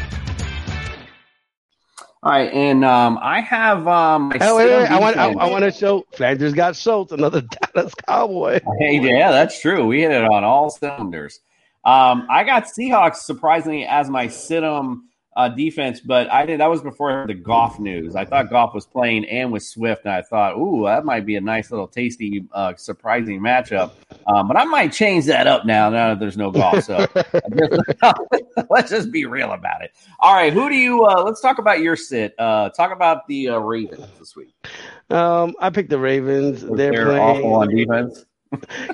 All 2.23 2.31
right, 2.31 2.53
and 2.53 2.85
um, 2.85 3.17
I 3.19 3.41
have 3.41 3.87
um, 3.87 4.29
my 4.29 4.37
Oh, 4.41 4.55
wait, 4.55 4.65
sit-em 4.65 4.81
wait, 4.81 4.91
I 4.91 4.99
want 4.99 5.17
I. 5.17 5.31
I 5.31 5.49
want 5.49 5.63
to 5.63 5.71
show 5.71 6.05
Flanders 6.13 6.53
got 6.53 6.75
Schultz, 6.75 7.11
another 7.11 7.41
Dallas 7.73 7.95
Cowboy. 8.07 8.59
Hey, 8.79 8.99
yeah, 8.99 9.31
that's 9.31 9.59
true. 9.59 9.87
We 9.87 10.01
hit 10.01 10.11
it 10.11 10.23
on 10.23 10.43
all 10.43 10.69
cylinders. 10.69 11.39
Um, 11.83 12.27
I 12.29 12.43
got 12.43 12.65
Seahawks 12.65 13.17
surprisingly 13.17 13.85
as 13.85 14.07
my 14.07 14.27
sit-em 14.27 15.09
uh, 15.35 15.47
defense, 15.47 16.01
but 16.01 16.29
I 16.29 16.45
did. 16.45 16.59
That 16.59 16.69
was 16.69 16.81
before 16.81 17.25
the 17.25 17.33
Goff 17.33 17.79
news. 17.79 18.15
I 18.15 18.25
thought 18.25 18.49
Goff 18.49 18.73
was 18.73 18.85
playing 18.85 19.25
and 19.25 19.51
with 19.51 19.63
Swift, 19.63 20.03
and 20.03 20.13
I 20.13 20.21
thought, 20.21 20.57
ooh, 20.57 20.83
that 20.85 21.05
might 21.05 21.25
be 21.25 21.37
a 21.37 21.41
nice 21.41 21.71
little 21.71 21.87
tasty, 21.87 22.45
uh, 22.51 22.75
surprising 22.75 23.39
matchup. 23.39 23.91
Um, 24.27 24.47
but 24.49 24.57
I 24.57 24.65
might 24.65 24.91
change 24.91 25.25
that 25.25 25.47
up 25.47 25.65
now. 25.65 25.89
Now 25.89 26.09
that 26.09 26.19
there's 26.19 26.35
no 26.35 26.51
Goff, 26.51 26.83
so 26.83 27.07
let's 28.69 28.89
just 28.89 29.11
be 29.11 29.25
real 29.25 29.53
about 29.53 29.81
it. 29.83 29.91
All 30.19 30.33
right, 30.33 30.51
who 30.51 30.69
do 30.69 30.75
you? 30.75 31.05
Uh, 31.05 31.23
let's 31.23 31.39
talk 31.39 31.59
about 31.59 31.79
your 31.79 31.95
sit. 31.95 32.35
Uh, 32.37 32.69
talk 32.69 32.91
about 32.91 33.25
the 33.27 33.49
uh, 33.49 33.57
Ravens 33.57 34.05
this 34.19 34.35
week. 34.35 34.53
Um, 35.09 35.55
I 35.59 35.69
picked 35.69 35.89
the 35.89 35.99
Ravens. 35.99 36.61
They're, 36.61 36.75
They're 36.75 37.05
playing 37.05 37.21
awful 37.21 37.53
on 37.53 37.73
defense. 37.73 38.25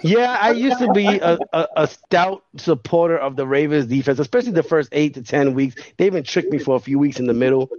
Yeah, 0.04 0.38
I 0.40 0.52
used 0.52 0.80
to 0.80 0.92
be 0.92 1.18
a, 1.18 1.38
a, 1.54 1.68
a 1.78 1.88
stout 1.88 2.44
supporter 2.58 3.18
of 3.18 3.36
the 3.36 3.48
Ravens 3.48 3.88
defense, 3.88 4.20
especially 4.20 4.52
the 4.52 4.64
first 4.64 4.90
eight 4.92 5.16
to 5.16 5.24
ten 5.24 5.54
weeks. 5.54 5.76
They 5.98 6.06
even 6.06 6.24
tricked 6.24 6.52
me 6.52 6.60
for 6.60 6.76
a 6.76 6.80
few 6.80 7.00
weeks 7.00 7.20
in 7.20 7.26
the 7.28 7.34
middle, 7.34 7.70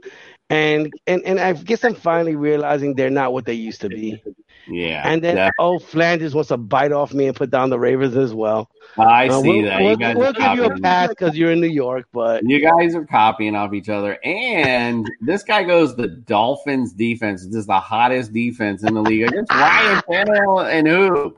and 0.50 0.92
and 1.06 1.22
and 1.24 1.38
I 1.38 1.52
guess 1.52 1.84
I'm 1.84 1.94
finally 1.94 2.36
realizing 2.36 2.94
they're 2.94 3.10
not 3.10 3.32
what 3.32 3.44
they 3.46 3.54
used 3.54 3.82
to 3.82 3.88
be. 3.88 4.22
Yeah, 4.70 5.02
And 5.02 5.22
then 5.24 5.36
yeah. 5.36 5.50
oh, 5.58 5.78
Flanders 5.78 6.34
wants 6.34 6.48
to 6.48 6.58
bite 6.58 6.92
off 6.92 7.14
me 7.14 7.26
and 7.26 7.34
put 7.34 7.50
down 7.50 7.70
the 7.70 7.78
Ravens 7.78 8.16
as 8.16 8.34
well. 8.34 8.68
I 8.98 9.28
Uh, 9.28 9.40
see 9.40 9.48
we'll, 9.48 9.62
that. 9.62 9.80
We'll, 9.80 9.96
guys 9.96 10.16
we'll 10.16 10.32
give 10.34 10.52
you 10.56 10.64
a 10.64 10.78
pass 10.80 11.08
because 11.08 11.38
you're 11.38 11.52
in 11.52 11.60
New 11.60 11.68
York, 11.68 12.06
but 12.12 12.42
You 12.44 12.60
guys 12.60 12.94
are 12.94 13.06
copying 13.06 13.54
off 13.56 13.72
each 13.72 13.88
other. 13.88 14.18
And 14.24 15.10
this 15.22 15.42
guy 15.42 15.62
goes 15.62 15.96
the 15.96 16.08
Dolphins 16.08 16.92
defense. 16.92 17.46
This 17.46 17.54
is 17.60 17.66
the 17.66 17.80
hottest 17.80 18.32
defense 18.34 18.82
in 18.82 18.92
the 18.92 19.00
league 19.02 19.22
against 19.28 19.52
Ryan 19.52 20.02
Tannehill 20.10 20.70
and 20.70 20.86
who? 20.86 21.36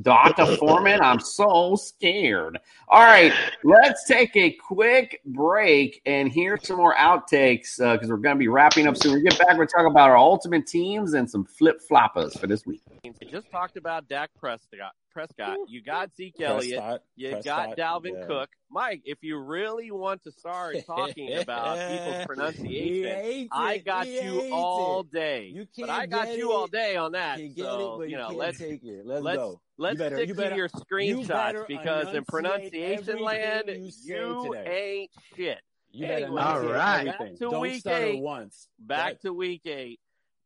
Dr. 0.00 0.56
Foreman. 0.56 1.00
I'm 1.00 1.20
so 1.20 1.76
scared. 1.76 2.58
All 2.88 3.02
right, 3.02 3.32
let's 3.62 4.06
take 4.06 4.34
a 4.36 4.50
quick 4.52 5.20
break 5.26 6.00
and 6.06 6.30
hear 6.30 6.58
some 6.62 6.76
more 6.76 6.94
outtakes 6.94 7.80
uh, 7.80 7.94
because 7.94 8.08
we're 8.08 8.16
going 8.16 8.36
to 8.36 8.38
be 8.38 8.48
wrapping 8.48 8.86
up 8.86 8.96
soon. 8.96 9.14
We 9.14 9.22
get 9.22 9.38
back, 9.38 9.56
we're 9.56 9.66
talking 9.66 9.90
about 9.90 10.10
our 10.10 10.16
ultimate 10.16 10.66
teams 10.66 11.14
and 11.14 11.30
some 11.30 11.44
flip 11.44 11.80
floppers 11.88 12.38
for 12.38 12.46
this 12.46 12.66
week. 12.66 12.82
I 13.04 13.10
just 13.32 13.50
talked 13.50 13.76
about 13.76 14.08
Dak 14.08 14.30
Prescott. 14.38 14.92
Prescott. 15.12 15.58
You 15.66 15.82
got 15.82 16.14
Zeke 16.16 16.40
Elliott. 16.40 16.78
Prescott, 16.78 17.02
You 17.16 17.30
Prescott, 17.30 17.76
got 17.76 18.02
Dalvin 18.04 18.12
yeah. 18.20 18.26
Cook. 18.26 18.50
Mike, 18.70 19.02
if 19.04 19.18
you 19.22 19.38
really 19.38 19.90
want 19.90 20.22
to 20.22 20.30
start 20.30 20.76
talking 20.86 21.36
about 21.36 21.78
people's 21.90 22.26
pronunciation, 22.26 23.48
I 23.50 23.78
got 23.78 24.06
He 24.06 24.22
you 24.22 24.52
all 24.52 25.00
it. 25.00 25.12
day. 25.12 25.46
You 25.52 25.66
can't 25.76 25.90
I 25.90 26.06
got 26.06 26.26
get 26.26 26.38
you 26.38 26.52
all 26.52 26.68
day 26.68 26.94
on 26.94 27.12
that. 27.12 27.40
You 27.40 27.48
get 27.48 27.64
so 27.64 27.94
it, 27.94 27.98
but 27.98 28.08
you 28.10 28.18
know, 28.18 28.28
let's 28.28 28.58
take 28.58 28.84
it. 28.84 29.04
Let's, 29.04 29.24
let's 29.24 29.36
go. 29.36 29.60
let's 29.78 29.98
better, 29.98 30.16
stick 30.18 30.28
you 30.28 30.34
to 30.36 30.54
your 30.54 30.68
you 30.68 30.68
screenshots 30.68 31.26
better 31.28 31.64
because 31.66 32.14
in 32.14 32.24
pronunciation 32.24 33.18
land, 33.18 33.64
you 33.66 33.90
you 34.04 34.54
ain't 34.64 35.10
shit. 35.36 35.58
You 35.90 36.06
better 36.06 36.24
Anyway, 36.26 36.40
All 36.40 36.68
back 36.68 37.18
to 37.18 37.36
Don't 37.50 37.60
week 37.60 37.80
stutter 37.80 38.04
eight. 38.04 38.22
once. 38.22 38.68
Back 38.78 39.04
Right. 39.04 39.20
to 39.22 39.32
week 39.32 39.62
eight. 39.66 39.98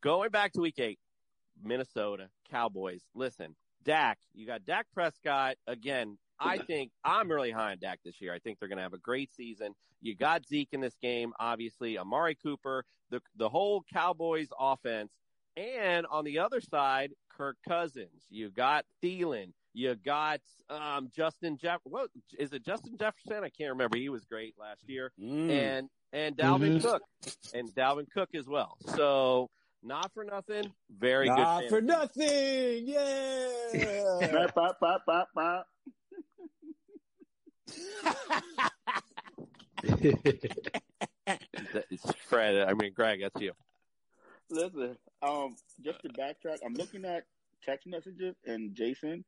Going 0.02 0.30
back 0.30 0.52
to 0.54 0.60
week 0.60 0.78
eight, 0.78 0.98
Minnesota 1.66 2.28
Cowboys. 2.50 3.02
Listen, 3.14 3.54
Dak, 3.84 4.18
you 4.34 4.46
got 4.46 4.64
Dak 4.64 4.86
Prescott 4.94 5.56
again. 5.66 6.18
I 6.38 6.58
think 6.58 6.90
I'm 7.04 7.30
really 7.30 7.50
high 7.50 7.72
on 7.72 7.78
Dak 7.78 8.00
this 8.04 8.20
year. 8.20 8.34
I 8.34 8.38
think 8.38 8.58
they're 8.58 8.68
going 8.68 8.76
to 8.76 8.82
have 8.82 8.92
a 8.92 8.98
great 8.98 9.32
season. 9.34 9.74
You 10.02 10.14
got 10.14 10.46
Zeke 10.46 10.68
in 10.72 10.80
this 10.80 10.96
game, 11.00 11.32
obviously. 11.40 11.96
Amari 11.98 12.34
Cooper, 12.34 12.84
the 13.10 13.20
the 13.36 13.48
whole 13.48 13.82
Cowboys 13.92 14.48
offense, 14.58 15.10
and 15.56 16.04
on 16.10 16.24
the 16.24 16.38
other 16.40 16.60
side, 16.60 17.12
Kirk 17.30 17.56
Cousins. 17.66 18.24
You 18.28 18.50
got 18.50 18.84
Thielen. 19.02 19.52
You 19.72 19.94
got 19.94 20.40
um, 20.70 21.10
Justin 21.14 21.56
Jeff. 21.56 21.80
What 21.84 22.10
is 22.38 22.52
it? 22.52 22.64
Justin 22.64 22.96
Jefferson? 22.98 23.42
I 23.44 23.48
can't 23.50 23.70
remember. 23.70 23.96
He 23.96 24.08
was 24.10 24.24
great 24.24 24.54
last 24.58 24.88
year, 24.88 25.12
Mm. 25.20 25.50
and 25.50 25.88
and 26.12 26.36
Dalvin 26.36 26.78
Mhm. 26.78 26.82
Cook, 26.82 27.02
and 27.54 27.68
Dalvin 27.74 28.06
Cook 28.10 28.34
as 28.34 28.46
well. 28.46 28.76
So 28.94 29.48
not 29.82 30.12
for 30.14 30.24
nothing, 30.24 30.72
very 30.98 31.26
Not 31.26 31.36
good. 31.36 31.44
Not 31.44 31.68
for 31.68 31.80
nothing. 31.80 32.86
Yeah. 32.86 34.32
Bop, 34.54 34.54
bop, 34.54 34.80
bop, 34.80 35.06
bop, 35.06 35.28
bop. 35.34 35.66
It's 41.90 42.12
Fred. 42.28 42.68
I 42.68 42.74
mean, 42.74 42.92
Greg, 42.94 43.20
that's 43.20 43.40
you. 43.40 43.52
Listen, 44.50 44.96
um, 45.22 45.56
just 45.84 46.00
to 46.02 46.08
backtrack, 46.08 46.58
I'm 46.64 46.74
looking 46.74 47.04
at 47.04 47.24
text 47.64 47.86
messages, 47.86 48.34
and 48.46 48.74
Jason, 48.74 49.24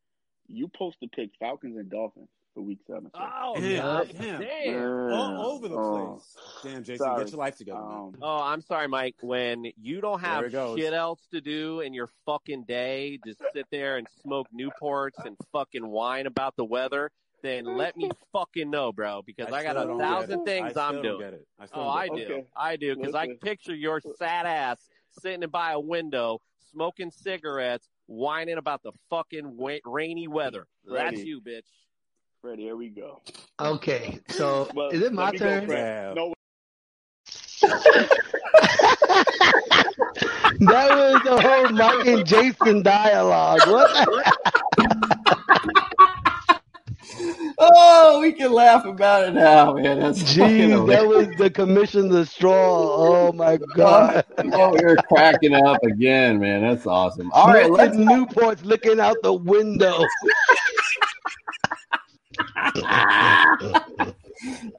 you 0.46 0.68
posted 0.68 1.12
pick 1.12 1.30
Falcons 1.38 1.76
and 1.76 1.90
Dolphins 1.90 2.28
for 2.58 2.62
Week 2.62 2.78
Seven. 2.86 3.10
sir. 3.14 3.20
Oh, 3.22 3.56
Yeah. 3.58 4.04
Damn. 4.18 4.40
Damn. 4.40 5.12
All 5.12 5.46
over 5.52 5.68
the 5.68 5.76
Oh. 5.76 6.12
place. 6.14 6.36
Damn, 6.64 6.82
Jason, 6.82 6.98
Sorry. 7.06 7.24
get 7.24 7.30
your 7.32 7.38
life 7.38 7.56
together. 7.56 7.78
man. 7.80 7.88
Um, 7.98 8.16
Oh, 8.20 8.38
I'm 8.42 8.60
sorry, 8.60 8.88
Mike. 8.88 9.14
When 9.20 9.70
you 9.80 10.00
don't 10.00 10.20
have 10.20 10.50
shit 10.50 10.92
else 10.92 11.24
to 11.28 11.40
do 11.40 11.80
in 11.80 11.94
your 11.94 12.08
fucking 12.26 12.64
day, 12.64 13.18
just 13.24 13.40
sit 13.52 13.66
there 13.70 13.96
and 13.96 14.08
smoke 14.22 14.48
Newports 14.52 15.24
and 15.24 15.36
fucking 15.52 15.86
whine 15.86 16.26
about 16.26 16.56
the 16.56 16.64
weather, 16.64 17.10
then 17.42 17.64
let 17.76 17.96
me 17.96 18.10
fucking 18.32 18.68
know, 18.68 18.92
bro, 18.92 19.22
because 19.22 19.52
I, 19.52 19.62
got 19.62 19.76
a 19.76 19.96
thousand 19.96 20.44
things 20.44 20.66
I 20.66 20.70
still 20.70 20.82
I'm 20.82 21.02
doing. 21.02 21.34
I 21.60 21.64
Oh, 21.72 21.84
don't 21.84 21.86
I 21.96 22.08
do. 22.08 22.14
Okay. 22.24 22.46
I 22.56 22.76
do, 22.76 22.96
because 22.96 23.14
I 23.14 23.22
Listen. 23.26 23.38
picture 23.38 23.74
your 23.74 24.00
sad 24.00 24.46
ass 24.46 24.88
sitting 25.20 25.48
by 25.48 25.72
a 25.72 25.80
window, 25.80 26.40
smoking 26.72 27.10
cigarettes, 27.12 27.88
whining 28.06 28.58
about 28.58 28.82
the 28.82 28.92
fucking 29.10 29.56
wa- 29.56 29.78
rainy 29.84 30.26
weather. 30.26 30.66
That's 30.84 31.22
you, 31.22 31.40
bitch. 31.40 31.62
Freddie, 32.40 32.62
here 32.62 32.76
we 32.76 32.88
go. 32.88 33.20
Okay, 33.58 34.20
so 34.28 34.68
Well, 34.74 34.90
is 34.90 35.02
it 35.02 35.12
my 35.12 35.30
let 35.30 35.38
go, 35.38 35.66
turn? 35.66 36.14
No, 36.14 36.34
that 40.60 40.88
was 40.90 41.22
the 41.24 41.40
whole 41.40 41.68
Mike 41.70 42.06
and 42.06 42.24
Jason 42.24 42.82
dialogue. 42.82 43.60
What? 43.66 44.08
Oh, 47.60 48.20
we 48.20 48.32
can 48.32 48.52
laugh 48.52 48.84
about 48.84 49.28
it 49.28 49.34
now, 49.34 49.72
man. 49.72 49.98
That's 49.98 50.22
Jeez, 50.22 50.86
that 50.86 51.06
was 51.06 51.26
the 51.38 51.50
commission 51.50 52.08
the 52.08 52.24
straw. 52.24 52.54
Oh 52.56 53.32
my 53.32 53.58
god. 53.74 54.24
Oh, 54.52 54.78
you're 54.78 54.94
cracking 55.12 55.54
up 55.54 55.82
again, 55.82 56.38
man. 56.38 56.62
That's 56.62 56.86
awesome. 56.86 57.32
All 57.32 57.48
right, 57.48 57.68
let's 57.68 57.96
Newport's 57.96 58.64
looking 58.64 59.00
out 59.00 59.16
the 59.24 59.32
window. 59.32 60.04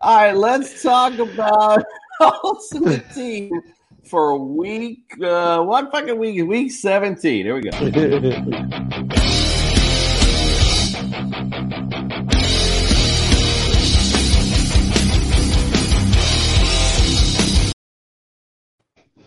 all 0.01 0.15
right, 0.15 0.35
let's 0.35 0.81
talk 0.83 1.17
about 1.17 1.83
ultimate 2.19 3.09
team 3.13 3.51
for 4.03 4.37
week 4.37 5.13
uh 5.23 5.63
fucking 5.91 6.17
week? 6.17 6.45
Week 6.45 6.71
17. 6.71 7.45
Here 7.45 7.55
we 7.55 7.61
go. 7.61 7.69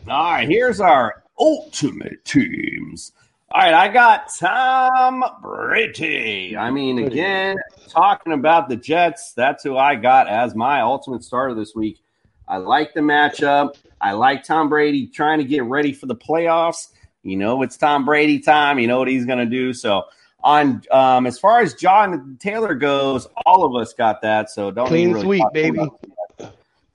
All 0.08 0.32
right, 0.32 0.48
here's 0.48 0.80
our 0.80 1.22
ultimate 1.38 2.24
teams. 2.24 3.12
All 3.54 3.60
right, 3.60 3.74
I 3.74 3.88
got 3.88 4.34
Tom 4.34 5.22
Brady. 5.42 6.56
I 6.56 6.70
mean, 6.70 7.04
again, 7.04 7.58
talking 7.86 8.32
about 8.32 8.70
the 8.70 8.76
Jets, 8.76 9.34
that's 9.34 9.62
who 9.62 9.76
I 9.76 9.94
got 9.94 10.26
as 10.26 10.54
my 10.54 10.80
ultimate 10.80 11.22
starter 11.22 11.54
this 11.54 11.74
week. 11.74 12.00
I 12.48 12.56
like 12.56 12.94
the 12.94 13.00
matchup. 13.00 13.76
I 14.00 14.12
like 14.12 14.44
Tom 14.44 14.70
Brady 14.70 15.06
trying 15.06 15.36
to 15.36 15.44
get 15.44 15.64
ready 15.64 15.92
for 15.92 16.06
the 16.06 16.16
playoffs. 16.16 16.88
You 17.24 17.36
know, 17.36 17.60
it's 17.60 17.76
Tom 17.76 18.06
Brady 18.06 18.40
time. 18.40 18.78
You 18.78 18.86
know 18.86 18.98
what 18.98 19.08
he's 19.08 19.26
going 19.26 19.40
to 19.40 19.44
do. 19.44 19.74
So, 19.74 20.04
on 20.42 20.82
um, 20.90 21.26
as 21.26 21.38
far 21.38 21.60
as 21.60 21.74
John 21.74 22.38
Taylor 22.40 22.74
goes, 22.74 23.28
all 23.44 23.66
of 23.66 23.76
us 23.78 23.92
got 23.92 24.22
that. 24.22 24.48
So 24.48 24.70
don't 24.70 24.88
Clean 24.88 25.12
really 25.12 25.24
sweep, 25.24 25.44
baby. 25.52 25.90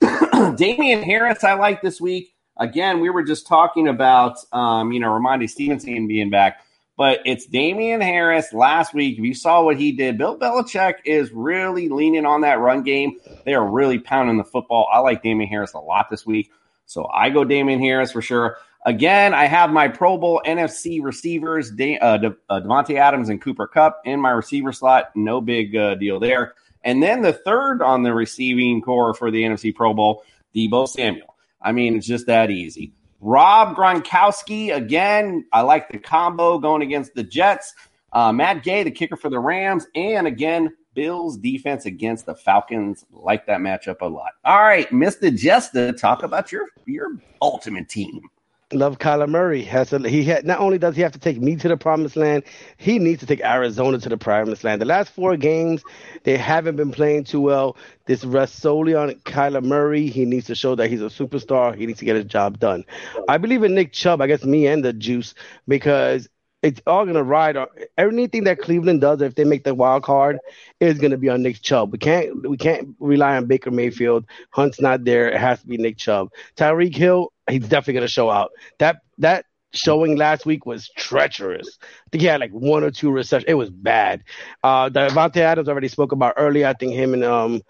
Damien 0.56 1.04
Harris, 1.04 1.44
I 1.44 1.54
like 1.54 1.82
this 1.82 2.00
week. 2.00 2.34
Again, 2.58 3.00
we 3.00 3.10
were 3.10 3.22
just 3.22 3.46
talking 3.46 3.88
about, 3.88 4.38
um, 4.52 4.92
you 4.92 5.00
know, 5.00 5.08
Rhamondre 5.08 5.48
Stevenson 5.48 6.08
being 6.08 6.30
back, 6.30 6.60
but 6.96 7.20
it's 7.24 7.46
Damien 7.46 8.00
Harris 8.00 8.52
last 8.52 8.92
week. 8.92 9.18
If 9.18 9.24
you 9.24 9.34
saw 9.34 9.62
what 9.62 9.76
he 9.76 9.92
did, 9.92 10.18
Bill 10.18 10.36
Belichick 10.36 10.94
is 11.04 11.30
really 11.32 11.88
leaning 11.88 12.26
on 12.26 12.40
that 12.40 12.58
run 12.58 12.82
game. 12.82 13.18
They 13.44 13.54
are 13.54 13.64
really 13.64 13.98
pounding 14.00 14.38
the 14.38 14.44
football. 14.44 14.88
I 14.92 14.98
like 14.98 15.22
Damien 15.22 15.48
Harris 15.48 15.74
a 15.74 15.78
lot 15.78 16.10
this 16.10 16.26
week. 16.26 16.50
So 16.86 17.06
I 17.12 17.30
go 17.30 17.44
Damien 17.44 17.80
Harris 17.80 18.10
for 18.10 18.22
sure. 18.22 18.56
Again, 18.84 19.34
I 19.34 19.44
have 19.44 19.70
my 19.70 19.88
Pro 19.88 20.16
Bowl 20.16 20.40
NFC 20.46 21.02
receivers, 21.02 21.70
De- 21.70 21.98
uh, 21.98 22.16
De- 22.16 22.36
uh, 22.48 22.60
Davante 22.60 22.96
Adams 22.96 23.28
and 23.28 23.40
Cooper 23.40 23.66
Kupp 23.66 24.00
in 24.04 24.20
my 24.20 24.30
receiver 24.30 24.72
slot. 24.72 25.14
No 25.14 25.40
big 25.40 25.76
uh, 25.76 25.94
deal 25.96 26.18
there. 26.18 26.54
And 26.82 27.02
then 27.02 27.22
the 27.22 27.32
third 27.32 27.82
on 27.82 28.02
the 28.02 28.14
receiving 28.14 28.80
core 28.80 29.14
for 29.14 29.30
the 29.30 29.42
NFC 29.42 29.74
Pro 29.74 29.94
Bowl, 29.94 30.24
Deebo 30.54 30.88
Samuel. 30.88 31.34
I 31.60 31.72
mean, 31.72 31.96
it's 31.96 32.06
just 32.06 32.26
that 32.26 32.50
easy. 32.50 32.92
Rob 33.20 33.76
Gronkowski, 33.76 34.74
again, 34.74 35.44
I 35.52 35.62
like 35.62 35.88
the 35.90 35.98
combo 35.98 36.58
going 36.58 36.82
against 36.82 37.14
the 37.14 37.24
Jets. 37.24 37.74
Uh, 38.12 38.32
Matt 38.32 38.62
Gay, 38.62 38.84
the 38.84 38.90
kicker 38.90 39.16
for 39.16 39.28
the 39.28 39.40
Rams. 39.40 39.86
And 39.94 40.26
again, 40.26 40.74
Bills 40.94 41.36
defense 41.36 41.84
against 41.84 42.26
the 42.26 42.34
Falcons. 42.34 43.04
Like 43.12 43.46
that 43.46 43.60
matchup 43.60 44.00
a 44.00 44.06
lot. 44.06 44.32
All 44.44 44.62
right, 44.62 44.88
Mr. 44.90 45.36
Jester, 45.36 45.92
talk 45.92 46.22
about 46.22 46.52
your, 46.52 46.66
your 46.86 47.18
ultimate 47.42 47.88
team. 47.88 48.22
Love 48.72 48.98
Kyler 48.98 49.28
Murray. 49.28 49.62
Has 49.62 49.90
to, 49.90 49.98
he 50.06 50.24
had 50.24 50.44
not 50.44 50.60
only 50.60 50.76
does 50.76 50.94
he 50.94 51.00
have 51.00 51.12
to 51.12 51.18
take 51.18 51.40
me 51.40 51.56
to 51.56 51.68
the 51.68 51.76
promised 51.78 52.16
land, 52.16 52.42
he 52.76 52.98
needs 52.98 53.20
to 53.20 53.26
take 53.26 53.40
Arizona 53.40 53.98
to 53.98 54.08
the 54.10 54.18
promised 54.18 54.62
land. 54.62 54.78
The 54.80 54.84
last 54.86 55.10
four 55.10 55.38
games, 55.38 55.82
they 56.24 56.36
haven't 56.36 56.76
been 56.76 56.90
playing 56.90 57.24
too 57.24 57.40
well. 57.40 57.78
This 58.04 58.26
rests 58.26 58.60
solely 58.60 58.94
on 58.94 59.10
Kyler 59.24 59.64
Murray. 59.64 60.08
He 60.08 60.26
needs 60.26 60.46
to 60.48 60.54
show 60.54 60.74
that 60.74 60.90
he's 60.90 61.00
a 61.00 61.06
superstar. 61.06 61.74
He 61.74 61.86
needs 61.86 62.00
to 62.00 62.04
get 62.04 62.16
his 62.16 62.26
job 62.26 62.58
done. 62.58 62.84
I 63.26 63.38
believe 63.38 63.62
in 63.62 63.74
Nick 63.74 63.92
Chubb. 63.92 64.20
I 64.20 64.26
guess 64.26 64.44
me 64.44 64.66
and 64.66 64.84
the 64.84 64.92
Juice 64.92 65.34
because 65.66 66.28
it's 66.62 66.80
all 66.86 67.06
gonna 67.06 67.22
ride 67.22 67.56
on 67.56 67.68
anything 67.96 68.44
that 68.44 68.58
Cleveland 68.58 69.00
does. 69.00 69.22
If 69.22 69.34
they 69.34 69.44
make 69.44 69.64
the 69.64 69.74
wild 69.74 70.02
card, 70.02 70.38
is 70.80 70.98
gonna 70.98 71.16
be 71.16 71.28
on 71.28 71.42
Nick 71.42 71.60
Chubb. 71.62 71.92
We 71.92 71.98
can't 71.98 72.48
we 72.48 72.56
can't 72.56 72.96
rely 72.98 73.36
on 73.36 73.46
Baker 73.46 73.70
Mayfield. 73.70 74.26
Hunt's 74.50 74.80
not 74.80 75.04
there. 75.04 75.28
It 75.28 75.40
has 75.40 75.60
to 75.60 75.66
be 75.66 75.76
Nick 75.76 75.98
Chubb. 75.98 76.30
Tyreek 76.56 76.96
Hill, 76.96 77.32
he's 77.48 77.62
definitely 77.62 77.94
gonna 77.94 78.08
show 78.08 78.30
out. 78.30 78.50
That 78.78 79.02
that 79.18 79.44
showing 79.72 80.16
last 80.16 80.46
week 80.46 80.64
was 80.64 80.88
treacherous. 80.96 81.78
I 81.82 82.08
think 82.10 82.22
he 82.22 82.26
had 82.26 82.40
like 82.40 82.50
one 82.52 82.82
or 82.82 82.90
two 82.90 83.10
receptions. 83.10 83.50
It 83.50 83.54
was 83.54 83.70
bad. 83.70 84.24
Uh, 84.64 84.88
Davante 84.88 85.36
Adams 85.36 85.68
already 85.68 85.88
spoke 85.88 86.12
about 86.12 86.34
earlier. 86.38 86.66
I 86.66 86.72
think 86.72 86.94
him 86.94 87.14
and 87.14 87.22
um 87.22 87.62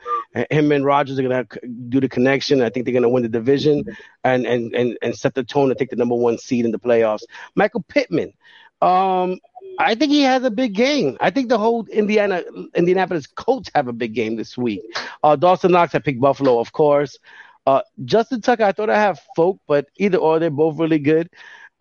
him 0.51 0.72
and 0.72 0.84
Rodgers 0.84 1.18
are 1.18 1.22
gonna 1.22 1.47
do 1.89 2.01
the 2.01 2.09
connection. 2.09 2.62
I 2.62 2.70
think 2.70 2.86
they're 2.86 2.95
gonna 2.95 3.09
win 3.09 3.22
the 3.22 3.28
division 3.28 3.84
and 4.24 4.47
and 4.47 4.74
and 4.74 4.97
and 5.03 5.14
set 5.14 5.34
the 5.34 5.45
tone 5.45 5.68
to 5.68 5.74
take 5.74 5.91
the 5.91 5.97
number 5.97 6.14
one 6.14 6.39
seed 6.39 6.64
in 6.64 6.70
the 6.70 6.78
playoffs. 6.78 7.22
Michael 7.55 7.84
Pittman. 7.89 8.32
Um, 8.81 9.39
I 9.79 9.95
think 9.95 10.11
he 10.11 10.22
has 10.22 10.43
a 10.45 10.51
big 10.51 10.74
game. 10.74 11.16
I 11.20 11.31
think 11.31 11.49
the 11.49 11.59
whole 11.59 11.87
Indiana 11.87 12.43
Indianapolis 12.74 13.26
Colts 13.26 13.70
have 13.74 13.89
a 13.89 13.93
big 13.93 14.14
game 14.14 14.37
this 14.37 14.59
week. 14.59 14.83
Uh, 15.22 15.37
Dawson 15.37 15.72
Knox, 15.72 15.95
I 15.95 16.01
picked 16.01 16.20
Buffalo, 16.20 16.59
of 16.59 16.72
course. 16.72 17.18
Uh, 17.66 17.83
Justin 18.05 18.41
Tucker, 18.41 18.64
I 18.64 18.72
thought 18.72 18.91
I 18.91 18.99
have 18.99 19.20
Folk, 19.37 19.61
but 19.66 19.87
either 19.99 20.18
or, 20.18 20.39
they're 20.39 20.51
both 20.51 20.79
really 20.79 20.99
good. 20.99 21.29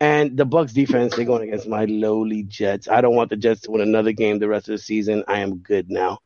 And 0.00 0.36
the 0.36 0.46
Bucs 0.46 0.72
defense, 0.72 1.16
they're 1.16 1.24
going 1.24 1.48
against 1.48 1.66
my 1.66 1.86
lowly 1.86 2.44
Jets. 2.44 2.88
I 2.88 3.00
don't 3.00 3.16
want 3.16 3.30
the 3.30 3.36
Jets 3.36 3.62
to 3.62 3.72
win 3.72 3.80
another 3.80 4.12
game 4.12 4.38
the 4.38 4.48
rest 4.48 4.68
of 4.68 4.72
the 4.72 4.78
season. 4.78 5.24
I 5.26 5.40
am 5.40 5.56
good 5.56 5.90
now. 5.90 6.18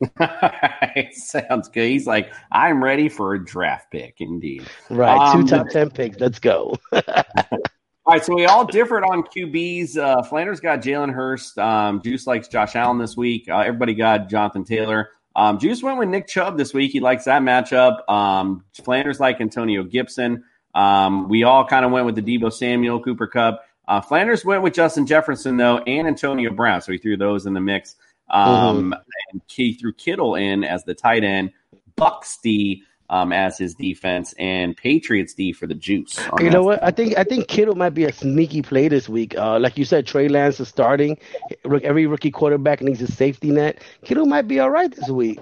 Sounds 1.12 1.68
good. 1.68 1.88
He's 1.88 2.06
like, 2.06 2.32
I'm 2.52 2.82
ready 2.82 3.08
for 3.08 3.34
a 3.34 3.44
draft 3.44 3.90
pick, 3.90 4.20
indeed. 4.20 4.66
Right. 4.88 5.18
Um, 5.18 5.46
Two 5.46 5.56
top 5.56 5.68
10 5.68 5.90
picks. 5.90 6.18
Let's 6.20 6.38
go. 6.38 6.76
All 8.08 8.12
right, 8.12 8.24
so 8.24 8.36
we 8.36 8.46
all 8.46 8.64
differed 8.64 9.02
on 9.02 9.24
QBs. 9.24 9.96
Uh, 9.96 10.22
Flanders 10.22 10.60
got 10.60 10.80
Jalen 10.80 11.12
Hurts. 11.12 11.58
Um, 11.58 12.00
Juice 12.00 12.24
likes 12.24 12.46
Josh 12.46 12.76
Allen 12.76 12.98
this 12.98 13.16
week. 13.16 13.48
Uh, 13.48 13.58
everybody 13.58 13.94
got 13.94 14.28
Jonathan 14.28 14.62
Taylor. 14.62 15.08
Um, 15.34 15.58
Juice 15.58 15.82
went 15.82 15.98
with 15.98 16.08
Nick 16.08 16.28
Chubb 16.28 16.56
this 16.56 16.72
week. 16.72 16.92
He 16.92 17.00
likes 17.00 17.24
that 17.24 17.42
matchup. 17.42 18.08
Um, 18.08 18.64
Flanders 18.84 19.18
like 19.18 19.40
Antonio 19.40 19.82
Gibson. 19.82 20.44
Um, 20.72 21.28
we 21.28 21.42
all 21.42 21.66
kind 21.66 21.84
of 21.84 21.90
went 21.90 22.06
with 22.06 22.14
the 22.14 22.22
Deebo 22.22 22.52
Samuel, 22.52 23.02
Cooper 23.02 23.26
Kupp. 23.26 23.64
Uh, 23.88 24.00
Flanders 24.00 24.44
went 24.44 24.62
with 24.62 24.74
Justin 24.74 25.04
Jefferson 25.04 25.56
though, 25.56 25.78
and 25.78 26.06
Antonio 26.06 26.52
Brown. 26.52 26.82
So 26.82 26.92
he 26.92 26.98
threw 26.98 27.16
those 27.16 27.44
in 27.44 27.54
the 27.54 27.60
mix. 27.60 27.96
Um, 28.30 28.94
and 29.32 29.42
he 29.48 29.74
threw 29.74 29.92
Kittle 29.92 30.36
in 30.36 30.62
as 30.62 30.84
the 30.84 30.94
tight 30.94 31.24
end, 31.24 31.50
Bucs 31.98 32.40
D 32.40 32.84
um, 33.10 33.32
as 33.32 33.58
his 33.58 33.74
defense, 33.74 34.34
and 34.38 34.76
Patriots 34.76 35.34
D 35.34 35.52
for 35.52 35.66
the 35.66 35.74
juice. 35.74 36.18
You 36.40 36.50
know 36.50 36.62
what? 36.62 36.82
I 36.82 36.90
think 36.90 37.16
I 37.16 37.24
think 37.24 37.48
Kittle 37.48 37.74
might 37.74 37.94
be 37.94 38.04
a 38.04 38.12
sneaky 38.12 38.62
play 38.62 38.88
this 38.88 39.08
week. 39.08 39.36
Uh, 39.36 39.58
like 39.58 39.78
you 39.78 39.84
said, 39.84 40.06
Trey 40.06 40.28
Lance 40.28 40.60
is 40.60 40.68
starting. 40.68 41.18
Every 41.64 42.06
rookie 42.06 42.30
quarterback 42.30 42.82
needs 42.82 43.02
a 43.02 43.06
safety 43.06 43.50
net. 43.50 43.82
Kittle 44.04 44.26
might 44.26 44.48
be 44.48 44.60
all 44.60 44.70
right 44.70 44.94
this 44.94 45.08
week. 45.08 45.40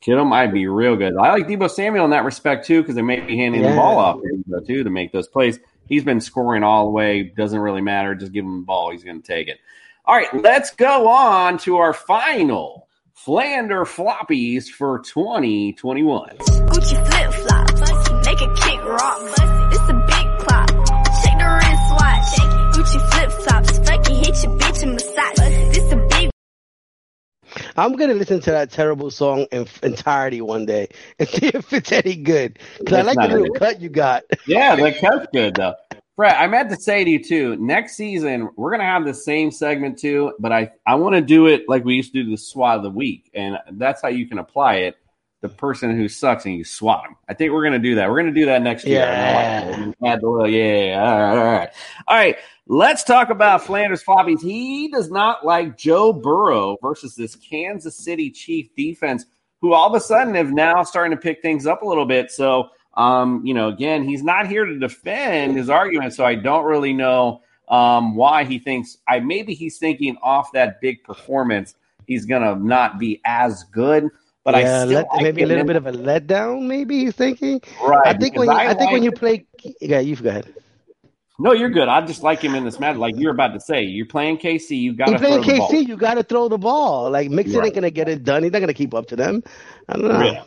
Kittle 0.00 0.24
might 0.24 0.52
be 0.52 0.66
real 0.66 0.94
good. 0.94 1.16
I 1.16 1.32
like 1.32 1.48
Deebo 1.48 1.68
Samuel 1.68 2.04
in 2.04 2.10
that 2.12 2.24
respect 2.24 2.66
too, 2.66 2.82
because 2.82 2.94
they 2.94 3.02
may 3.02 3.20
be 3.20 3.36
handing 3.36 3.62
the 3.62 3.70
ball 3.70 3.98
off 3.98 4.20
to 4.22 4.60
too 4.66 4.84
to 4.84 4.90
make 4.90 5.12
those 5.12 5.26
plays. 5.26 5.58
He's 5.88 6.04
been 6.04 6.20
scoring 6.20 6.62
all 6.62 6.84
the 6.84 6.90
way. 6.90 7.22
Doesn't 7.24 7.58
really 7.58 7.80
matter. 7.80 8.14
Just 8.14 8.32
give 8.32 8.44
him 8.44 8.60
the 8.60 8.66
ball. 8.66 8.90
He's 8.90 9.04
going 9.04 9.20
to 9.20 9.26
take 9.26 9.48
it. 9.48 9.58
All 10.04 10.14
right, 10.14 10.28
let's 10.42 10.70
go 10.70 11.08
on 11.08 11.58
to 11.58 11.78
our 11.78 11.92
final 11.92 12.85
Flander 13.16 13.84
floppies 13.84 14.68
for 14.68 15.00
2021. 15.00 16.36
Gucci 16.36 17.06
flip 17.08 17.32
flops, 17.32 18.26
make 18.26 18.40
a 18.40 18.54
kick 18.54 18.84
rock. 18.84 19.20
This 19.70 19.80
a 19.88 19.94
big 20.06 20.38
clock. 20.38 20.68
Check 21.24 21.38
the 21.38 21.48
wristwatch. 21.56 22.30
Gucci 22.76 23.10
flip 23.10 23.30
flops, 23.32 23.78
fuck 23.78 24.06
hit 24.06 24.42
your 24.44 24.58
bitch 24.58 24.82
and 24.82 24.92
massage. 24.92 25.74
This 25.74 25.92
a 25.92 25.96
big 25.96 26.30
I'm 27.74 27.96
gonna 27.96 28.14
listen 28.14 28.40
to 28.42 28.50
that 28.50 28.70
terrible 28.70 29.10
song 29.10 29.46
in 29.50 29.66
entirety 29.82 30.40
one 30.42 30.66
day 30.66 30.88
and 31.18 31.26
see 31.28 31.46
if 31.48 31.72
it's 31.72 31.90
any 31.92 32.16
good. 32.16 32.58
Because 32.78 32.98
I 32.98 33.02
like 33.02 33.16
the 33.16 33.20
not 33.22 33.30
little 33.30 33.46
good. 33.48 33.58
cut 33.58 33.80
you 33.80 33.88
got. 33.88 34.24
Yeah, 34.46 34.76
the 34.76 34.92
cut's 34.92 35.26
good 35.32 35.54
though. 35.54 35.74
Brett, 36.16 36.40
I 36.40 36.46
meant 36.46 36.70
to 36.70 36.76
say 36.76 37.04
to 37.04 37.10
you 37.10 37.22
too. 37.22 37.56
Next 37.56 37.94
season, 37.94 38.48
we're 38.56 38.70
gonna 38.70 38.84
have 38.84 39.04
the 39.04 39.12
same 39.12 39.50
segment 39.50 39.98
too, 39.98 40.32
but 40.38 40.50
I 40.50 40.72
I 40.86 40.94
want 40.94 41.14
to 41.14 41.20
do 41.20 41.46
it 41.46 41.68
like 41.68 41.84
we 41.84 41.94
used 41.94 42.14
to 42.14 42.24
do 42.24 42.30
the 42.30 42.38
SWAT 42.38 42.78
of 42.78 42.82
the 42.82 42.90
week, 42.90 43.30
and 43.34 43.58
that's 43.72 44.00
how 44.00 44.08
you 44.08 44.26
can 44.26 44.38
apply 44.38 44.76
it. 44.76 44.96
The 45.42 45.50
person 45.50 45.94
who 45.94 46.08
sucks 46.08 46.46
and 46.46 46.54
you 46.54 46.64
swat 46.64 47.02
them. 47.04 47.16
I 47.28 47.34
think 47.34 47.52
we're 47.52 47.62
gonna 47.62 47.78
do 47.78 47.96
that. 47.96 48.08
We're 48.08 48.18
gonna 48.18 48.32
do 48.32 48.46
that 48.46 48.62
next 48.62 48.86
year. 48.86 49.00
Yeah. 49.00 49.92
Add 50.04 50.20
the 50.22 50.28
little, 50.28 50.48
yeah. 50.48 51.02
All 51.04 51.20
right, 51.20 51.38
all 51.38 51.52
right. 51.52 51.70
All 52.08 52.16
right. 52.16 52.36
Let's 52.66 53.04
talk 53.04 53.28
about 53.28 53.62
Flanders 53.62 54.02
Floppies. 54.02 54.42
He 54.42 54.88
does 54.88 55.10
not 55.10 55.44
like 55.44 55.76
Joe 55.76 56.12
Burrow 56.12 56.78
versus 56.82 57.14
this 57.14 57.36
Kansas 57.36 57.94
City 57.94 58.30
Chief 58.30 58.74
defense, 58.74 59.26
who 59.60 59.72
all 59.72 59.88
of 59.88 59.94
a 59.94 60.00
sudden 60.00 60.34
have 60.34 60.50
now 60.50 60.82
starting 60.82 61.16
to 61.16 61.20
pick 61.20 61.42
things 61.42 61.66
up 61.66 61.82
a 61.82 61.86
little 61.86 62.06
bit. 62.06 62.32
So, 62.32 62.70
um, 62.96 63.44
you 63.44 63.54
know, 63.54 63.68
again, 63.68 64.04
he's 64.04 64.22
not 64.22 64.46
here 64.46 64.64
to 64.64 64.78
defend 64.78 65.56
his 65.56 65.68
argument. 65.68 66.14
So 66.14 66.24
I 66.24 66.34
don't 66.34 66.64
really 66.64 66.92
know 66.92 67.42
um, 67.68 68.14
why 68.14 68.44
he 68.44 68.58
thinks 68.58 68.98
I 69.08 69.20
maybe 69.20 69.54
he's 69.54 69.78
thinking 69.78 70.16
off 70.22 70.52
that 70.52 70.80
big 70.80 71.02
performance, 71.04 71.74
he's 72.06 72.24
gonna 72.24 72.56
not 72.56 72.98
be 72.98 73.20
as 73.24 73.64
good. 73.64 74.08
But 74.44 74.54
I 74.54 74.62
still 74.62 74.86
let, 74.94 75.06
like 75.12 75.22
maybe 75.22 75.42
a 75.42 75.46
little 75.46 75.62
in- 75.62 75.66
bit 75.66 75.76
of 75.76 75.86
a 75.86 75.92
letdown. 75.92 76.66
Maybe 76.66 77.00
he's 77.00 77.14
thinking. 77.14 77.60
Right, 77.82 78.06
I 78.06 78.14
think 78.16 78.36
when 78.36 78.48
you, 78.48 78.54
I 78.54 78.70
I, 78.70 78.74
think 78.74 78.92
when 78.92 79.02
you 79.02 79.10
play. 79.10 79.44
Yeah, 79.80 79.98
you 79.98 80.14
go 80.14 80.28
ahead. 80.30 80.54
No, 81.38 81.52
you're 81.52 81.68
good. 81.68 81.88
I 81.88 82.00
just 82.06 82.22
like 82.22 82.40
him 82.40 82.54
in 82.54 82.64
this 82.64 82.80
match. 82.80 82.96
Like 82.96 83.14
you're 83.18 83.32
about 83.32 83.52
to 83.54 83.60
say, 83.60 83.82
you're 83.82 84.06
playing 84.06 84.38
KC. 84.38 84.70
You 84.70 84.94
got 84.94 85.06
to 85.06 85.18
throw 85.18 85.28
playing 85.28 85.42
the 85.42 85.58
ball. 85.58 85.68
KC, 85.70 85.86
you 85.86 85.96
got 85.96 86.14
to 86.14 86.22
throw 86.22 86.48
the 86.48 86.56
ball. 86.56 87.10
Like 87.10 87.28
Mixon 87.28 87.58
Right. 87.58 87.66
ain't 87.66 87.74
gonna 87.74 87.90
get 87.90 88.08
it 88.08 88.24
done. 88.24 88.42
He's 88.44 88.52
not 88.52 88.60
gonna 88.60 88.72
keep 88.72 88.94
up 88.94 89.06
to 89.08 89.16
them. 89.16 89.42
I 89.88 89.94
don't 89.98 90.08
know. 90.08 90.22
Yeah. 90.22 90.42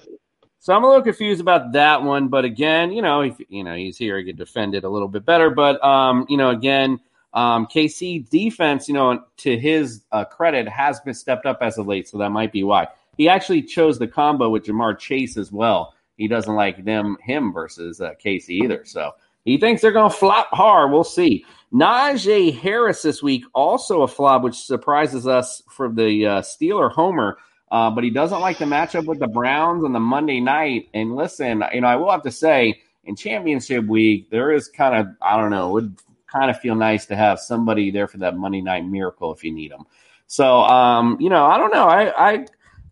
So 0.59 0.73
I'm 0.75 0.83
a 0.83 0.87
little 0.87 1.01
confused 1.01 1.39
about 1.39 1.71
that 1.71 2.03
one, 2.03 2.27
but 2.27 2.43
again, 2.43 2.91
you 2.91 3.01
know, 3.01 3.21
if 3.21 3.37
you 3.47 3.63
know 3.63 3.75
he's 3.75 3.97
here, 3.97 4.17
he 4.17 4.25
could 4.25 4.37
defend 4.37 4.75
it 4.75 4.83
a 4.83 4.89
little 4.89 5.07
bit 5.07 5.25
better. 5.25 5.49
But 5.49 5.83
um, 5.83 6.25
you 6.27 6.35
know, 6.35 6.49
again, 6.49 6.99
um, 7.33 7.65
KC 7.67 8.29
defense, 8.29 8.87
you 8.87 8.93
know, 8.93 9.23
to 9.37 9.57
his 9.57 10.03
uh, 10.11 10.25
credit, 10.25 10.67
has 10.67 10.99
been 10.99 11.13
stepped 11.13 11.45
up 11.45 11.59
as 11.61 11.77
of 11.77 11.87
late, 11.87 12.09
so 12.09 12.17
that 12.17 12.31
might 12.31 12.51
be 12.51 12.63
why 12.63 12.87
he 13.19 13.27
actually 13.27 13.61
chose 13.61 13.99
the 13.99 14.07
combo 14.07 14.49
with 14.49 14.63
Ja'Marr 14.63 14.97
Chase 14.97 15.35
as 15.35 15.51
well. 15.51 15.93
He 16.15 16.29
doesn't 16.29 16.55
like 16.55 16.85
them 16.85 17.17
him 17.21 17.51
versus 17.51 17.99
uh, 17.99 18.13
KC 18.23 18.49
either, 18.49 18.85
so 18.85 19.11
he 19.43 19.57
thinks 19.57 19.81
they're 19.81 19.91
going 19.91 20.09
to 20.09 20.15
flop 20.15 20.47
hard. 20.51 20.91
We'll 20.91 21.03
see. 21.03 21.45
Najee 21.73 22.57
Harris 22.57 23.01
this 23.01 23.21
week 23.21 23.43
also 23.53 24.01
a 24.03 24.07
flop, 24.07 24.41
which 24.41 24.55
surprises 24.55 25.27
us 25.27 25.61
for 25.69 25.89
the 25.89 26.25
uh, 26.25 26.41
Steeler 26.41 26.91
homer. 26.91 27.37
Uh, 27.71 27.91
but 27.91 28.03
he 28.03 28.09
doesn't 28.09 28.39
like 28.41 28.57
the 28.57 28.65
matchup 28.65 29.05
with 29.05 29.19
the 29.19 29.27
Browns 29.27 29.83
on 29.83 29.93
the 29.93 29.99
Monday 29.99 30.39
night. 30.39 30.89
And 30.93 31.15
listen, 31.15 31.63
you 31.73 31.81
know, 31.81 31.87
I 31.87 31.95
will 31.95 32.11
have 32.11 32.23
to 32.23 32.31
say, 32.31 32.81
in 33.05 33.15
championship 33.15 33.85
week, 33.85 34.29
there 34.29 34.51
is 34.51 34.67
kind 34.67 34.95
of, 34.95 35.15
I 35.21 35.37
don't 35.39 35.51
know, 35.51 35.69
it 35.69 35.73
would 35.73 35.97
kind 36.31 36.49
of 36.49 36.59
feel 36.59 36.75
nice 36.75 37.05
to 37.07 37.15
have 37.15 37.39
somebody 37.39 37.91
there 37.91 38.07
for 38.07 38.17
that 38.19 38.37
Monday 38.37 38.61
night 38.61 38.85
miracle 38.85 39.33
if 39.33 39.43
you 39.43 39.51
need 39.51 39.71
them. 39.71 39.85
So, 40.27 40.61
um, 40.61 41.17
you 41.19 41.29
know, 41.29 41.45
I 41.45 41.57
don't 41.57 41.73
know. 41.73 41.87
I, 41.87 42.31
I 42.31 42.45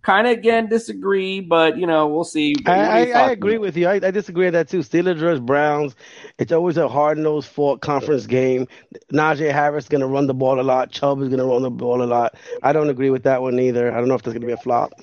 kind 0.08 0.26
of 0.26 0.38
again 0.38 0.70
disagree, 0.70 1.41
but 1.41 1.78
you 1.78 1.86
know, 1.86 2.08
we'll 2.08 2.24
see. 2.24 2.55
I, 2.66 3.12
I, 3.12 3.26
I 3.26 3.32
agree 3.32 3.58
with 3.58 3.76
you. 3.76 3.89
I, 3.89 3.95
I 3.95 4.10
disagree 4.10 4.45
with 4.45 4.53
that 4.53 4.70
too. 4.70 4.80
Steelers 4.80 5.18
versus 5.18 5.41
Browns. 5.41 5.97
It's 6.39 6.53
always 6.53 6.78
a 6.78 6.88
hard 6.88 7.18
nosed 7.18 7.49
fought 7.49 7.82
conference 7.82 8.26
game. 8.26 8.70
Najee 9.12 9.51
Harris 9.51 9.84
is 9.84 9.89
going 9.89 9.99
to 9.99 10.08
run 10.08 10.28
the 10.28 10.34
ball 10.34 10.62
a 10.62 10.64
lot. 10.64 10.91
Chubb 10.91 11.22
is 11.22 11.28
going 11.28 11.39
to 11.39 11.45
run 11.45 11.62
the 11.62 11.70
ball 11.70 12.01
a 12.01 12.05
lot. 12.05 12.36
I 12.64 12.72
don't 12.72 12.89
agree 12.89 13.10
with 13.10 13.24
that 13.24 13.41
one 13.41 13.60
either. 13.60 13.91
I 13.91 13.99
don't 13.99 14.08
know 14.08 14.16
if 14.16 14.24
there's 14.24 14.34
going 14.34 14.41
to 14.41 14.47
be 14.47 14.53
a 14.53 14.58
flop. 14.58 14.93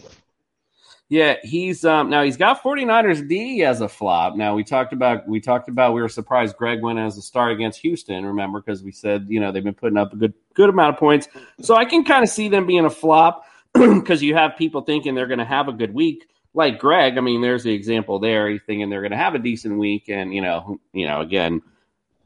Yeah, 1.11 1.37
he's 1.43 1.85
um 1.85 2.09
now 2.09 2.23
he's 2.23 2.39
got 2.39 2.63
49ers 2.63 3.29
D 3.29 3.63
as 3.63 3.83
a 3.83 3.89
flop. 3.89 4.37
Now 4.37 4.55
we 4.55 4.65
talked 4.65 4.95
about 4.95 5.29
we 5.29 5.39
talked 5.39 5.69
about 5.69 5.93
we 5.93 6.01
were 6.01 6.09
surprised 6.09 6.57
Greg 6.57 6.83
went 6.83 6.99
as 6.99 7.19
a 7.19 7.23
star 7.23 7.51
against 7.51 7.79
Houston, 7.81 8.25
remember, 8.25 8.63
because 8.63 8.83
we 8.83 8.91
said, 8.91 9.27
you 9.29 9.39
know, 9.39 9.53
they've 9.53 9.63
been 9.63 9.75
putting 9.75 9.99
up 9.99 10.15
a 10.15 10.17
good 10.17 10.33
good 10.55 10.71
amount 10.71 10.95
of 10.95 10.99
points. 10.99 11.29
So 11.61 11.77
I 11.77 11.85
can 11.85 12.05
kind 12.05 12.25
of 12.25 12.31
see 12.31 12.49
them 12.49 12.67
being 12.67 12.87
a 12.87 12.91
flop 12.91 13.45
because 14.01 14.23
you 14.23 14.35
have 14.35 14.57
people 14.57 14.83
thinking 14.83 15.15
they're 15.15 15.27
gonna 15.27 15.45
have 15.45 15.69
a 15.69 15.73
good 15.73 15.95
week. 15.95 16.29
Like 16.55 16.79
Greg, 16.79 17.19
I 17.19 17.21
mean, 17.21 17.41
there's 17.41 17.65
the 17.65 17.75
example 17.75 18.21
there. 18.21 18.49
He's 18.49 18.63
thinking 18.63 18.89
they're 18.89 19.03
gonna 19.03 19.17
have 19.17 19.35
a 19.35 19.41
decent 19.41 19.79
week, 19.79 20.09
and 20.09 20.33
you 20.35 20.41
know, 20.41 20.79
you 20.93 21.07
know, 21.07 21.21
again, 21.21 21.63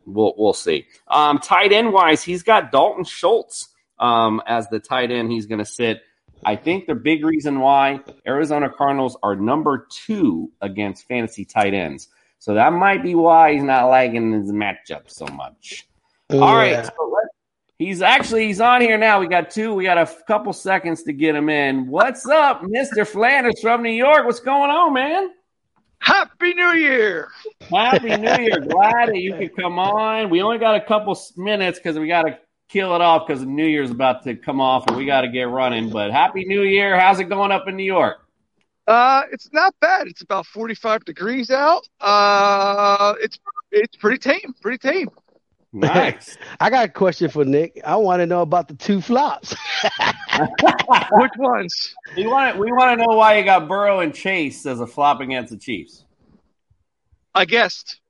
we'll 0.09 0.35
we'll 0.37 0.53
see. 0.53 0.87
Um, 1.09 1.39
tight 1.39 1.73
end 1.73 1.93
wise, 1.93 2.23
he's 2.23 2.43
got 2.43 2.73
Dalton 2.73 3.05
Schultz 3.05 3.69
um, 3.99 4.43
as 4.47 4.69
the 4.69 4.81
tight 4.81 5.11
end. 5.11 5.31
He's 5.31 5.47
going 5.47 5.59
to 5.59 5.65
sit. 5.65 6.03
I 6.45 6.57
think 6.57 6.87
the 6.87 6.95
big 6.95 7.25
reason 7.25 7.61
why 7.61 8.01
Arizona 8.27 8.71
Cardinals 8.71 9.17
are 9.23 9.35
number 9.35 9.87
two 9.91 10.53
against 10.61 11.07
fantasy 11.09 11.45
tight 11.45 11.75
ends, 11.75 12.09
so 12.39 12.55
that 12.55 12.73
might 12.73 13.03
be 13.03 13.15
why 13.15 13.55
he's 13.55 13.65
not 13.65 13.89
liking 13.89 14.33
his 14.33 14.53
matchup 14.53 15.11
so 15.11 15.27
much. 15.27 15.87
All 16.31 16.55
right, 16.55 16.85
so 16.85 17.17
he's 17.79 18.03
actually 18.03 18.47
he's 18.47 18.61
on 18.61 18.81
here 18.81 18.99
now. 18.99 19.21
We 19.21 19.29
got 19.29 19.51
two. 19.51 19.75
We 19.75 19.85
got 19.85 19.99
a 19.99 20.11
couple 20.27 20.53
seconds 20.53 21.03
to 21.05 21.13
get 21.13 21.35
him 21.35 21.49
in. 21.49 21.87
What's 21.87 22.27
up, 22.27 22.63
Mister 22.63 23.05
Flanders 23.05 23.61
from 23.61 23.83
New 23.83 23.91
York? 23.91 24.27
What's 24.27 24.41
going 24.41 24.71
on, 24.71 24.93
man? 24.93 25.31
Happy 26.01 26.55
New 26.55 26.73
Year! 26.73 27.29
Happy 27.71 28.17
New 28.17 28.37
Year! 28.37 28.61
Glad 28.69 29.09
that 29.09 29.19
you 29.19 29.35
could 29.35 29.57
come 29.57 29.79
on. 29.79 30.31
We 30.31 30.43
only 30.43 30.59
got 30.59 30.77
a 30.77 30.81
couple 30.81 31.19
minutes 31.37 31.79
because 31.79 31.99
we 31.99 32.07
got 32.07 32.23
to 32.23 32.39
kill 32.69 32.95
it 32.95 33.01
off 33.01 33.27
because 33.27 33.45
New 33.45 33.67
Year's 33.67 33.91
about 33.91 34.23
to 34.25 34.37
come 34.37 34.61
off 34.61 34.87
and 34.87 34.97
we 34.97 35.07
got 35.07 35.23
to 35.23 35.29
get 35.29 35.49
running. 35.49 35.91
But 35.91 36.13
Happy 36.13 36.45
New 36.45 36.63
Year! 36.63 36.99
How's 36.99 37.19
it 37.19 37.25
going 37.25 37.51
up 37.51 37.67
in 37.67 37.77
New 37.77 37.85
York? 37.85 38.19
Uh, 38.87 39.23
it's 39.33 39.53
not 39.53 39.75
bad. 39.81 40.07
It's 40.07 40.23
about 40.23 40.47
45 40.47 41.05
degrees 41.05 41.51
out. 41.51 41.87
Uh, 42.01 43.15
it's 43.21 43.39
it's 43.71 43.97
pretty 43.97 44.19
tame. 44.19 44.55
Pretty 44.63 44.79
tame. 44.79 45.11
Nice. 45.73 46.37
I 46.61 46.71
got 46.71 46.87
a 46.87 46.89
question 46.89 47.31
for 47.31 47.45
Nick. 47.45 47.81
I 47.85 47.97
want 47.97 48.21
to 48.21 48.27
know 48.27 48.43
about 48.43 48.69
the 48.69 48.75
two 48.75 49.01
flops. 49.01 49.55
Which 51.13 51.33
ones? 51.37 51.95
We 52.17 52.27
want 52.27 52.59
we 52.59 52.73
want 52.73 52.99
to 52.99 53.07
know 53.07 53.17
why 53.17 53.39
you 53.39 53.45
got 53.45 53.69
Burrow 53.69 54.01
and 54.01 54.15
Chase 54.15 54.65
as 54.67 54.81
a 54.81 54.87
flop 54.87 55.21
against 55.21 55.51
the 55.51 55.59
Chiefs. 55.59 56.05
I 57.35 57.45
guessed. 57.45 58.01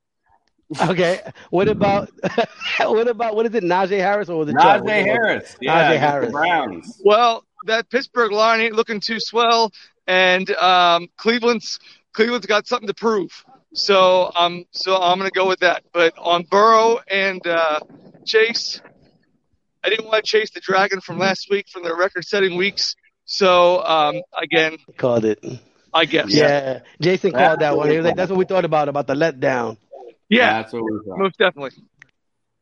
okay. 0.83 1.21
What 1.51 1.69
about 1.69 2.11
what 2.79 3.09
about 3.09 3.35
what 3.35 3.47
is 3.47 3.55
it? 3.55 3.65
Najee 3.65 3.99
Harris 3.99 4.29
or 4.29 4.39
was 4.39 4.49
it 4.51 4.57
Chubb? 4.61 4.83
Najee 4.83 5.05
Harris, 5.05 5.57
yeah, 5.61 5.93
Najee 5.93 5.99
Harris. 5.99 6.31
Browns. 6.31 7.01
Well, 7.05 7.45
that 7.67 7.89
Pittsburgh 7.91 8.33
line 8.33 8.61
ain't 8.61 8.75
looking 8.75 9.01
too 9.01 9.19
swell, 9.19 9.73
and 10.07 10.51
um, 10.53 11.09
Cleveland's 11.17 11.79
Cleveland's 12.13 12.47
got 12.47 12.67
something 12.67 12.89
to 12.89 12.95
prove. 12.95 13.45
So 13.79 14.33
um, 14.35 14.65
so 14.73 14.97
I'm 14.97 15.19
gonna 15.19 15.31
go 15.31 15.47
with 15.47 15.61
that. 15.61 15.85
But 15.93 16.19
on 16.19 16.43
Burrow 16.43 16.99
and 17.09 17.47
uh, 17.47 17.81
Chase, 18.27 18.81
I 19.85 19.89
didn't 19.89 20.07
want 20.07 20.25
to 20.25 20.29
chase 20.29 20.51
the 20.51 20.61
dragon 20.61 21.01
from 21.01 21.19
last 21.19 21.49
week 21.49 21.69
from 21.69 21.85
their 21.85 21.97
record-setting 21.97 22.57
weeks. 22.57 22.97
So 23.25 23.83
um, 23.85 24.21
again, 24.37 24.79
Called 24.97 25.25
it. 25.25 25.45
I 25.95 26.05
guess. 26.07 26.33
Yeah, 26.35 26.81
Jason 27.01 27.33
called 27.33 27.61
that 27.61 27.77
one. 27.77 27.91
He 27.91 27.97
was 27.97 28.05
like, 28.05 28.17
"That's 28.17 28.31
what 28.31 28.39
we 28.39 28.45
thought 28.45 28.65
about 28.65 28.89
about 28.89 29.07
the 29.07 29.15
letdown." 29.15 29.77
Yeah, 30.29 30.61
that's 30.61 30.73
what 30.73 30.83
we 30.83 30.99
thought. 31.07 31.19
most 31.19 31.39
definitely. 31.39 31.71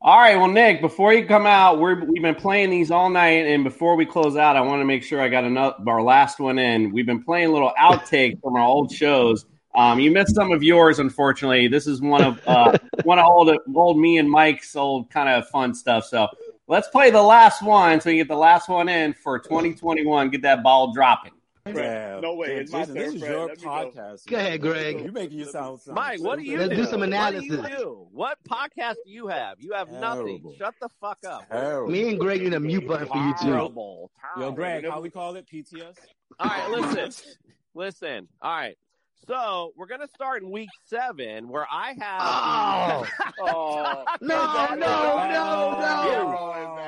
All 0.03 0.19
right, 0.19 0.37
well, 0.37 0.49
Nick, 0.49 0.83
before 0.83 1.15
you 1.15 1.27
come 1.27 1.47
out, 1.47 1.81
we're, 1.81 2.05
we've 2.05 2.23
been 2.23 2.35
playing 2.35 2.71
these 2.71 2.91
all 2.91 3.09
night, 3.09 3.47
and 3.47 3.65
before 3.65 3.97
we 3.97 4.05
close 4.05 4.37
out, 4.37 4.55
I 4.55 4.61
want 4.61 4.81
to 4.81 4.85
make 4.85 5.03
sure 5.03 5.21
I 5.21 5.29
got 5.29 5.45
another 5.45 5.77
our 5.87 6.03
last 6.03 6.39
one 6.39 6.59
in. 6.59 6.93
We've 6.93 7.07
been 7.07 7.25
playing 7.25 7.53
little 7.53 7.73
outtakes 7.77 8.41
from 8.43 8.55
our 8.55 8.63
old 8.63 8.93
shows. 8.93 9.47
Um, 9.77 10.01
you 10.01 10.11
missed 10.11 10.35
some 10.35 10.53
of 10.53 10.63
yours, 10.63 10.99
unfortunately. 10.99 11.69
This 11.69 11.87
is 11.87 12.01
one 12.01 12.25
of 12.25 12.41
uh, 12.47 12.77
one 13.05 13.19
of 13.19 13.27
old 13.27 13.55
old 13.75 13.99
me 13.99 14.19
and 14.19 14.31
Mike's 14.31 14.75
old 14.75 15.11
kind 15.11 15.29
of 15.29 15.49
fun 15.49 15.75
stuff. 15.75 16.05
So 16.07 16.27
let's 16.67 16.89
play 16.89 17.11
the 17.11 17.23
last 17.23 17.63
one, 17.63 18.01
so 18.01 18.11
you 18.11 18.17
get 18.17 18.29
the 18.29 18.37
last 18.37 18.69
one 18.69 18.89
in 18.89 19.13
for 19.13 19.39
2021. 19.39 20.31
Get 20.31 20.43
that 20.43 20.63
ball 20.63 20.93
dropping. 20.93 21.33
Fred, 21.73 22.23
No 22.23 22.37
way, 22.37 22.47
Fred, 22.47 22.59
it's 22.61 22.71
Jason, 22.71 22.95
this 22.95 23.15
is 23.15 23.21
Fred. 23.21 23.31
your 23.33 23.47
Let 23.49 23.59
me 23.59 23.65
go. 23.65 23.69
podcast. 23.71 24.27
Go 24.29 24.37
ahead, 24.37 24.61
Greg. 24.61 25.01
You're 25.01 25.11
making 25.11 25.39
you 25.41 25.47
sound, 25.47 25.81
sound 25.81 25.97
Mike, 25.97 26.21
what 26.21 26.39
do 26.39 26.45
you 26.45 26.59
Let's 26.59 26.71
do? 26.71 26.77
do 26.77 26.85
some 26.85 27.01
What 27.01 27.07
do 27.07 27.13
analysis. 27.13 27.51
you 27.51 27.57
do? 27.77 28.07
What 28.13 28.39
podcast 28.49 28.95
do 29.05 29.11
you 29.11 29.27
have? 29.27 29.57
You 29.59 29.73
have 29.73 29.91
nothing. 29.91 30.45
Shut 30.57 30.75
the 30.81 30.89
fuck 31.01 31.19
up. 31.29 31.49
Terrible. 31.51 31.91
Me 31.91 32.09
and 32.09 32.21
Greg 32.21 32.41
need 32.43 32.55
a 32.55 32.61
mute 32.61 32.87
button 32.87 33.09
for 33.09 33.17
you 33.17 33.35
too. 33.43 33.47
Terrible. 33.49 34.13
Yo, 34.39 34.53
Greg, 34.53 34.89
how 34.89 35.01
we 35.01 35.11
call 35.11 35.35
it? 35.35 35.49
PTS? 35.53 35.97
All 36.39 36.47
right, 36.49 36.71
listen. 36.71 37.33
listen. 37.75 38.29
All 38.41 38.55
right. 38.57 38.77
So 39.27 39.73
we're 39.77 39.87
gonna 39.87 40.09
start 40.15 40.43
in 40.43 40.51
week 40.51 40.69
seven, 40.85 41.49
where 41.49 41.67
I 41.71 41.95
have. 41.99 43.11
Oh, 43.39 44.05
No, 44.21 44.69
no, 44.75 44.77
no, 44.77 45.79
no. 45.81 46.37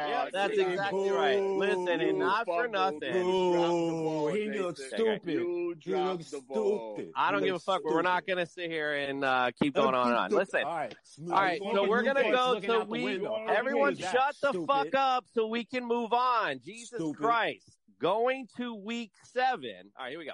Yeah, 0.08 0.28
that's 0.32 0.58
exactly 0.58 1.10
right. 1.10 1.40
Listen, 1.40 2.00
and 2.00 2.18
not 2.18 2.44
for 2.46 2.68
nothing. 2.68 3.14
Ooh, 3.16 4.28
he 4.28 4.50
looks 4.50 4.84
stupid. 4.86 5.22
You 5.26 5.74
He 5.82 5.94
looks 5.94 6.26
stupid. 6.26 7.12
I 7.16 7.30
don't 7.30 7.40
give 7.40 7.50
a 7.50 7.52
looks 7.54 7.64
fuck, 7.64 7.82
but 7.82 7.92
we're 7.92 8.02
not 8.02 8.26
gonna 8.26 8.46
sit 8.46 8.70
here 8.70 8.94
and 8.94 9.24
uh, 9.24 9.50
keep 9.60 9.74
going 9.74 9.94
on 9.94 10.08
and 10.08 10.16
on. 10.16 10.30
Listen. 10.30 10.64
All 10.64 10.76
right. 10.76 10.94
All 11.30 11.40
right, 11.40 11.60
so 11.72 11.88
we're 11.88 12.02
gonna 12.02 12.30
go 12.30 12.60
to 12.60 12.84
week. 12.88 13.20
Everyone, 13.48 13.96
shut 13.96 14.36
the 14.42 14.50
stupid? 14.50 14.66
fuck 14.66 14.94
up 14.94 15.24
so 15.34 15.46
we 15.46 15.64
can 15.64 15.84
move 15.84 16.12
on. 16.12 16.60
Jesus 16.64 16.98
Stupid. 16.98 17.16
Christ, 17.16 17.78
going 18.00 18.46
to 18.56 18.74
week 18.74 19.12
seven. 19.24 19.90
All 19.96 20.04
right, 20.04 20.10
here 20.10 20.18
we 20.18 20.26
go. 20.26 20.32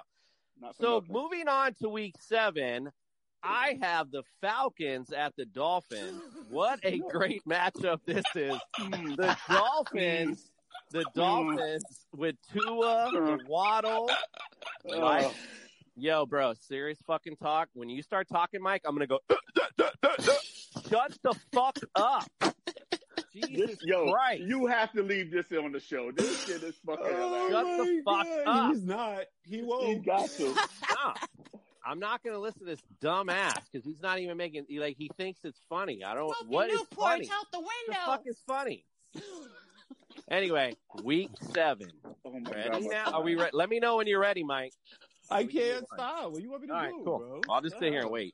Not 0.61 0.75
So 0.77 0.95
nothing. 0.99 1.13
moving 1.13 1.47
on 1.47 1.73
to 1.75 1.89
week 1.89 2.15
seven, 2.19 2.89
I 3.43 3.77
have 3.81 4.11
the 4.11 4.23
Falcons 4.41 5.11
at 5.11 5.35
the 5.35 5.45
Dolphins. 5.45 6.21
What 6.49 6.79
a 6.83 6.99
great 7.11 7.43
matchup 7.45 7.99
this 8.05 8.23
is. 8.35 8.57
The 8.77 9.37
Dolphins, 9.49 10.49
the 10.91 11.05
Dolphins 11.13 11.83
with 12.15 12.35
Tua, 12.51 13.37
Waddle. 13.47 14.09
Mike, 14.87 15.33
yo, 15.95 16.25
bro, 16.25 16.53
serious 16.59 16.97
fucking 17.05 17.35
talk. 17.37 17.69
When 17.73 17.89
you 17.89 18.01
start 18.01 18.27
talking, 18.31 18.61
Mike, 18.61 18.81
I'm 18.85 18.95
gonna 18.95 19.07
go. 19.07 19.19
Shut 20.89 21.17
the 21.23 21.33
fuck 21.53 21.77
up. 21.95 22.25
Jesus 23.35 23.71
This, 23.71 23.79
yo, 23.83 24.11
Christ. 24.11 24.41
you 24.43 24.65
have 24.67 24.91
to 24.93 25.03
leave 25.03 25.31
this 25.31 25.45
on 25.51 25.71
the 25.71 25.79
show. 25.79 26.11
This 26.11 26.45
shit 26.45 26.63
is 26.63 26.75
fucking 26.85 27.05
oh 27.07 27.47
hilarious. 27.49 27.51
Shut 27.51 27.87
the 27.87 28.01
fuck 28.05 28.25
God, 28.45 28.47
up. 28.47 28.71
He's 28.73 28.83
not. 28.83 29.19
He 29.43 29.61
won't. 29.61 29.87
He 29.87 29.95
got 29.95 30.29
to. 30.31 30.55
No. 30.95 31.13
I'm 31.87 31.99
not 31.99 32.23
going 32.23 32.33
to 32.33 32.39
listen 32.39 32.61
to 32.61 32.65
this 32.65 32.81
dumb 32.99 33.29
ass 33.29 33.61
because 33.71 33.85
he's 33.85 34.01
not 34.01 34.17
even 34.19 34.37
making 34.37 34.65
he, 34.67 34.79
like 34.79 34.95
he 34.97 35.11
thinks 35.17 35.41
it's 35.43 35.61
funny. 35.69 36.03
I 36.03 36.15
don't. 36.15 36.33
What 36.47 36.71
is 36.71 36.81
funny? 36.95 37.29
out 37.31 37.45
the 37.51 37.59
window. 37.59 37.69
The 37.87 37.93
fuck 38.05 38.21
is 38.25 38.39
funny? 38.47 38.85
Anyway, 40.29 40.73
week 41.03 41.29
seven. 41.53 41.87
Oh 42.25 42.39
my 42.39 42.49
Ready 42.51 42.69
God, 42.85 42.91
now? 42.91 43.11
Are 43.13 43.21
we 43.21 43.35
ready? 43.35 43.51
Let 43.53 43.69
me 43.69 43.79
know 43.79 43.97
when 43.97 44.07
you're 44.07 44.19
ready, 44.19 44.43
Mike. 44.43 44.73
I 45.29 45.41
We 45.43 45.47
can 45.47 45.61
can't 45.61 45.73
move 45.81 45.83
on. 45.91 45.97
stop. 45.99 46.31
What 46.31 46.37
do 46.37 46.43
you 46.43 46.49
want 46.49 46.61
me 46.63 46.67
to 46.69 46.73
All 46.73 46.79
right, 46.79 46.89
do, 46.97 47.01
cool. 47.03 47.19
bro? 47.19 47.41
I'll 47.49 47.61
just 47.61 47.77
sit 47.77 47.91
here 47.91 48.01
and 48.01 48.09
wait. 48.09 48.33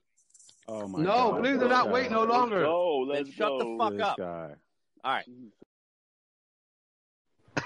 Oh 0.68 0.86
my 0.88 1.02
No, 1.02 1.32
God, 1.32 1.42
please 1.42 1.58
do 1.58 1.68
not 1.68 1.90
wait 1.90 2.10
no 2.10 2.20
Let's 2.20 2.32
longer. 2.32 2.62
go. 2.62 2.98
Let's 3.00 3.30
shut 3.30 3.48
go. 3.48 3.58
the 3.58 3.78
fuck 3.78 3.92
This 3.92 4.00
up. 4.02 4.16
guy. 4.16 4.50
All 5.04 5.12
right. 5.12 5.24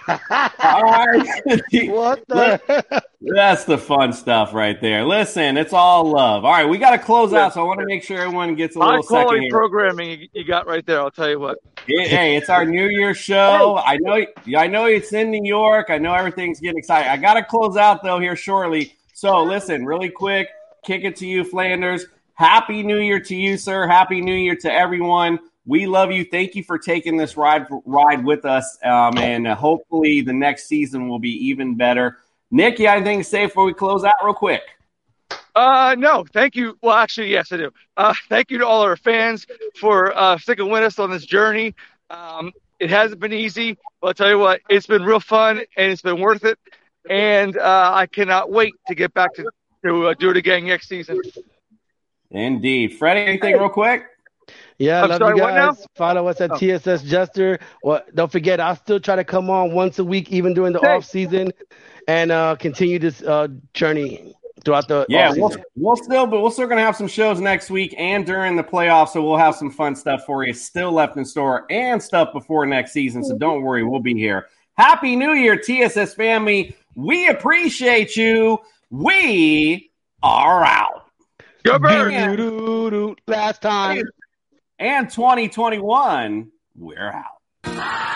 All 0.09 0.83
right. 0.83 1.27
What 1.89 2.27
the? 2.29 3.03
That's 3.21 3.65
the 3.65 3.79
fun 3.79 4.13
stuff 4.13 4.55
right 4.55 4.81
there. 4.81 5.05
Listen, 5.05 5.57
it's 5.57 5.73
all 5.73 6.05
love. 6.05 6.45
All 6.45 6.53
right, 6.53 6.69
we 6.69 6.79
got 6.79 6.91
to 6.91 6.99
close 6.99 7.33
out, 7.33 7.55
so 7.55 7.61
I 7.61 7.65
want 7.65 7.81
to 7.81 7.87
make 7.87 8.03
sure 8.05 8.19
everyone 8.21 8.55
gets 8.55 8.77
a 8.77 8.81
High 8.81 8.87
little 8.87 9.03
second 9.03 9.25
quality 9.25 9.41
here. 9.43 9.51
programming 9.51 10.21
you, 10.21 10.29
you 10.33 10.45
got 10.45 10.67
right 10.67 10.85
there. 10.87 11.01
I'll 11.01 11.11
tell 11.11 11.29
you 11.29 11.41
what. 11.41 11.59
Hey, 11.87 12.09
hey, 12.09 12.37
it's 12.37 12.49
our 12.49 12.65
New 12.65 12.89
Year 12.89 13.15
show. 13.15 13.81
I 13.85 13.97
know, 13.97 14.25
I 14.57 14.67
know 14.67 14.87
it's 14.87 15.13
in 15.13 15.31
New 15.31 15.45
York. 15.45 15.91
I 15.91 15.99
know 15.99 16.15
everything's 16.15 16.61
getting 16.61 16.79
excited. 16.79 17.11
I 17.11 17.17
got 17.17 17.35
to 17.35 17.45
close 17.45 17.77
out 17.77 18.03
though 18.03 18.19
here 18.21 18.37
shortly. 18.37 18.95
So 19.15 19.43
listen, 19.43 19.85
really 19.87 20.11
quick, 20.11 20.49
kick 20.85 21.05
it 21.05 21.17
to 21.17 21.27
you, 21.27 21.43
Flanders. 21.45 22.07
Happy 22.35 22.83
New 22.83 22.99
Year 22.99 23.19
to 23.21 23.35
you, 23.35 23.57
sir. 23.57 23.87
Happy 23.87 24.21
New 24.21 24.35
Year 24.35 24.57
to 24.57 24.73
everyone. 24.73 25.39
We 25.67 25.87
love 25.87 26.13
you. 26.13 26.25
Thank 26.25 26.55
you 26.55 26.63
for 26.63 26.79
taking 26.79 27.17
this 27.17 27.37
ride 27.37 27.67
ride 27.85 28.25
with 28.25 28.45
us, 28.45 28.79
um, 28.85 29.19
and 29.19 29.49
uh, 29.49 29.55
hopefully 29.57 30.21
the 30.21 30.33
next 30.33 30.69
season 30.69 31.09
will 31.09 31.19
be 31.19 31.33
even 31.49 31.75
better. 31.75 32.19
Nick, 32.53 32.79
you 32.79 32.87
have 32.87 32.99
anything 32.99 33.19
to 33.19 33.25
say 33.25 33.47
before 33.47 33.65
we 33.65 33.75
close 33.75 34.05
out, 34.05 34.15
real 34.25 34.33
quick? 34.33 34.63
Uh, 35.57 35.97
no, 35.99 36.25
thank 36.33 36.55
you. 36.55 36.79
Well, 36.83 36.95
actually, 36.95 37.31
yes, 37.31 37.51
I 37.51 37.57
do. 37.57 37.71
Uh, 37.97 38.15
thank 38.29 38.51
you 38.51 38.59
to 38.59 38.67
all 38.67 38.83
our 38.83 38.97
fans 38.97 39.47
for 39.75 40.17
uh, 40.17 40.39
sticking 40.39 40.71
with 40.71 40.85
us 40.85 40.99
on 40.99 41.11
this 41.11 41.27
journey. 41.27 41.75
Um, 42.11 42.53
it 42.79 42.91
hasn't 42.91 43.21
been 43.21 43.33
easy, 43.33 43.77
but 44.01 44.09
I'll 44.09 44.15
tell 44.15 44.29
you 44.29 44.39
what, 44.39 44.61
it's 44.69 44.87
been 44.87 45.03
real 45.03 45.19
fun 45.19 45.59
and 45.77 45.93
it's 45.93 46.03
been 46.03 46.21
worth 46.21 46.45
it. 46.45 46.59
And 47.09 47.57
uh, 47.57 47.91
I 47.95 48.07
cannot 48.07 48.51
wait 48.51 48.75
to 48.87 48.95
get 48.95 49.15
back 49.15 49.35
to, 49.35 49.51
to 49.85 50.09
uh, 50.09 50.15
do 50.15 50.31
it 50.31 50.37
again 50.37 50.67
next 50.67 50.89
season. 50.89 51.21
Indeed, 52.31 52.99
Freddie, 52.99 53.21
anything 53.21 53.55
real 53.55 53.69
quick? 53.69 54.05
Yeah, 54.79 55.03
I'm 55.03 55.09
love 55.11 55.19
sorry, 55.19 55.37
you 55.37 55.43
guys. 55.43 55.87
Follow 55.95 56.29
us 56.29 56.41
at 56.41 56.51
Oh. 56.51 56.57
TSS 56.59 57.03
Jester. 57.03 57.59
Well, 57.83 58.03
don't 58.15 58.31
forget, 58.31 58.61
I'll 58.61 58.77
still 58.77 59.01
try 59.01 59.17
to 59.17 59.25
come 59.25 59.49
on 59.51 59.73
once 59.73 59.99
a 59.99 60.05
week, 60.05 60.31
even 60.31 60.53
during 60.55 60.73
the 60.73 60.81
Hey. 60.81 60.97
off 60.97 61.05
season, 61.05 61.53
and 62.09 62.31
uh, 62.31 62.57
continue 62.57 62.99
this 62.99 63.23
uh, 63.23 63.49
journey 63.73 64.35
throughout 64.65 64.89
the 64.89 65.07
Yeah, 65.09 65.33
we'll, 65.37 65.55
we'll 65.77 65.97
still, 65.97 66.27
but 66.27 66.43
we're 66.43 66.51
still 66.51 66.67
going 66.67 66.79
to 66.79 66.85
have 66.85 66.97
some 66.97 67.09
shows 67.09 67.41
next 67.41 67.71
week 67.71 67.95
and 67.97 68.27
during 68.27 68.57
the 68.57 68.65
playoffs. 68.65 69.11
So 69.11 69.23
we'll 69.23 69.39
have 69.39 69.55
some 69.55 69.71
fun 69.71 69.95
stuff 69.97 70.25
for 70.27 70.45
you 70.45 70.53
still 70.53 70.93
left 70.93 71.17
in 71.17 71.25
store 71.25 71.65
and 71.71 72.03
stuff 72.03 72.33
before 72.33 72.67
next 72.67 72.93
season. 72.93 73.23
So 73.25 73.39
don't 73.39 73.63
worry, 73.63 73.83
we'll 73.85 74.01
be 74.01 74.15
here. 74.15 74.49
Happy 74.77 75.17
New 75.17 75.33
Year, 75.33 75.57
TSS 75.57 76.15
family. 76.15 76.77
We 76.95 77.29
appreciate 77.29 78.15
you. 78.17 78.59
We 78.91 79.91
are 80.23 80.65
out. 80.65 81.05
Go 81.65 81.79
Birds! 81.79 82.15
Doo-doo-doo-doo. 82.37 83.17
Last 83.27 83.63
time. 83.63 84.03
And 84.79 85.09
2021, 85.09 86.51
we're 86.75 87.11
out. 87.11 88.16